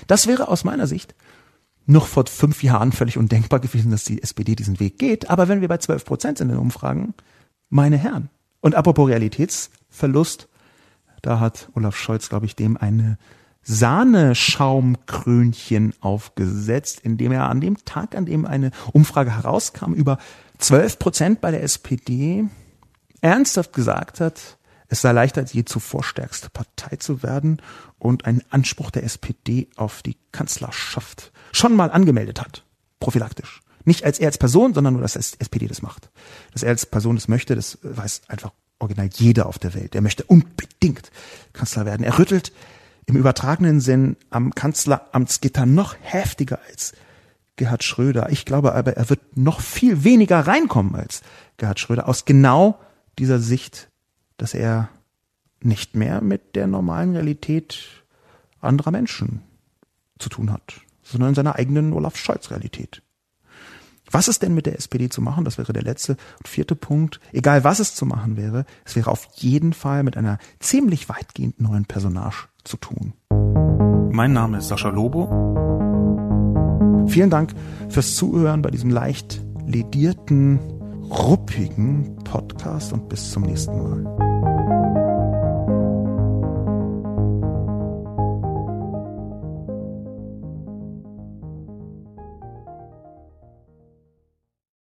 Das 0.07 0.27
wäre 0.27 0.47
aus 0.47 0.63
meiner 0.63 0.87
Sicht 0.87 1.15
noch 1.85 2.07
vor 2.07 2.25
fünf 2.27 2.63
Jahren 2.63 2.91
völlig 2.91 3.17
undenkbar 3.17 3.59
gewesen, 3.59 3.91
dass 3.91 4.05
die 4.05 4.21
SPD 4.21 4.55
diesen 4.55 4.79
Weg 4.79 4.97
geht. 4.97 5.29
Aber 5.29 5.47
wenn 5.47 5.61
wir 5.61 5.67
bei 5.67 5.77
12 5.77 6.05
Prozent 6.05 6.37
sind 6.37 6.49
in 6.49 6.55
den 6.55 6.61
Umfragen, 6.61 7.13
meine 7.69 7.97
Herren. 7.97 8.29
Und 8.61 8.75
apropos 8.75 9.09
Realitätsverlust, 9.09 10.47
da 11.21 11.39
hat 11.39 11.69
Olaf 11.75 11.97
Scholz, 11.97 12.29
glaube 12.29 12.45
ich, 12.45 12.55
dem 12.55 12.77
eine 12.77 13.17
Sahneschaumkrönchen 13.63 15.93
aufgesetzt, 16.01 16.99
indem 17.01 17.31
er 17.31 17.49
an 17.49 17.61
dem 17.61 17.77
Tag, 17.85 18.15
an 18.15 18.25
dem 18.25 18.45
eine 18.45 18.71
Umfrage 18.91 19.35
herauskam, 19.35 19.93
über 19.93 20.17
12 20.59 20.99
Prozent 20.99 21.41
bei 21.41 21.51
der 21.51 21.63
SPD 21.63 22.45
ernsthaft 23.21 23.73
gesagt 23.73 24.19
hat, 24.19 24.57
es 24.87 25.01
sei 25.01 25.11
leichter 25.11 25.41
als 25.41 25.53
je 25.53 25.65
zuvor 25.65 26.03
stärkste 26.03 26.49
Partei 26.49 26.97
zu 26.97 27.23
werden 27.23 27.61
und 27.97 28.25
einen 28.25 28.43
Anspruch 28.49 28.91
der 28.91 29.03
SPD 29.03 29.69
auf 29.75 30.03
die 30.03 30.17
Kanzlerschaft 30.31 31.31
schon 31.51 31.75
mal 31.75 31.89
angemeldet 31.89 32.41
hat, 32.41 32.63
prophylaktisch. 32.99 33.61
Nicht 33.85 34.03
als 34.03 34.19
er 34.19 34.27
als 34.27 34.37
Person, 34.37 34.73
sondern 34.73 34.93
nur, 34.93 35.01
dass 35.01 35.13
das 35.13 35.33
SPD 35.33 35.67
das 35.67 35.81
macht. 35.81 36.09
Dass 36.51 36.63
er 36.63 36.69
als 36.69 36.85
Person 36.85 37.15
das 37.15 37.27
möchte, 37.27 37.55
das 37.55 37.79
weiß 37.81 38.21
einfach 38.27 38.51
original 38.79 39.09
jeder 39.13 39.47
auf 39.47 39.59
der 39.59 39.73
Welt. 39.73 39.95
Er 39.95 40.01
möchte 40.01 40.23
unbedingt 40.23 41.11
Kanzler 41.53 41.85
werden. 41.85 42.03
Er 42.03 42.19
rüttelt 42.19 42.51
im 43.05 43.15
übertragenen 43.15 43.79
Sinn 43.79 44.17
am 44.29 44.55
Kanzleramtsgitter 44.55 45.65
noch 45.65 45.95
heftiger 46.01 46.59
als 46.67 46.93
Gerhard 47.55 47.83
Schröder. 47.83 48.29
Ich 48.31 48.45
glaube 48.45 48.73
aber, 48.73 48.97
er 48.97 49.09
wird 49.09 49.37
noch 49.37 49.61
viel 49.61 50.03
weniger 50.03 50.39
reinkommen 50.39 50.95
als 50.95 51.21
Gerhard 51.57 51.79
Schröder 51.79 52.07
aus 52.07 52.25
genau 52.25 52.79
dieser 53.19 53.39
Sicht, 53.39 53.89
dass 54.37 54.53
er 54.53 54.89
nicht 55.61 55.95
mehr 55.95 56.21
mit 56.21 56.55
der 56.55 56.67
normalen 56.67 57.13
Realität 57.13 58.03
anderer 58.59 58.91
Menschen 58.91 59.41
zu 60.19 60.29
tun 60.29 60.51
hat, 60.51 60.81
sondern 61.03 61.29
in 61.29 61.35
seiner 61.35 61.55
eigenen 61.55 61.93
Olaf 61.93 62.17
Scholz 62.17 62.49
Realität. 62.49 63.01
Was 64.11 64.27
ist 64.27 64.41
denn 64.41 64.53
mit 64.53 64.65
der 64.65 64.75
SPD 64.75 65.09
zu 65.09 65.21
machen? 65.21 65.45
Das 65.45 65.57
wäre 65.57 65.73
der 65.73 65.83
letzte 65.83 66.17
und 66.37 66.47
vierte 66.47 66.75
Punkt. 66.75 67.19
Egal 67.31 67.63
was 67.63 67.79
es 67.79 67.95
zu 67.95 68.05
machen 68.05 68.37
wäre, 68.37 68.65
es 68.85 68.95
wäre 68.95 69.09
auf 69.09 69.27
jeden 69.35 69.73
Fall 69.73 70.03
mit 70.03 70.17
einer 70.17 70.37
ziemlich 70.59 71.09
weitgehend 71.09 71.59
neuen 71.59 71.85
Personage 71.85 72.47
zu 72.63 72.77
tun. 72.77 73.13
Mein 74.11 74.33
Name 74.33 74.59
ist 74.59 74.67
Sascha 74.67 74.89
Lobo. 74.89 75.27
Vielen 77.07 77.29
Dank 77.29 77.53
fürs 77.89 78.15
Zuhören 78.15 78.61
bei 78.61 78.69
diesem 78.69 78.89
leicht 78.89 79.41
ledierten, 79.65 80.59
ruppigen 81.09 82.15
Podcast 82.23 82.93
und 82.93 83.09
bis 83.09 83.31
zum 83.31 83.43
nächsten 83.43 83.77
Mal. 83.77 84.22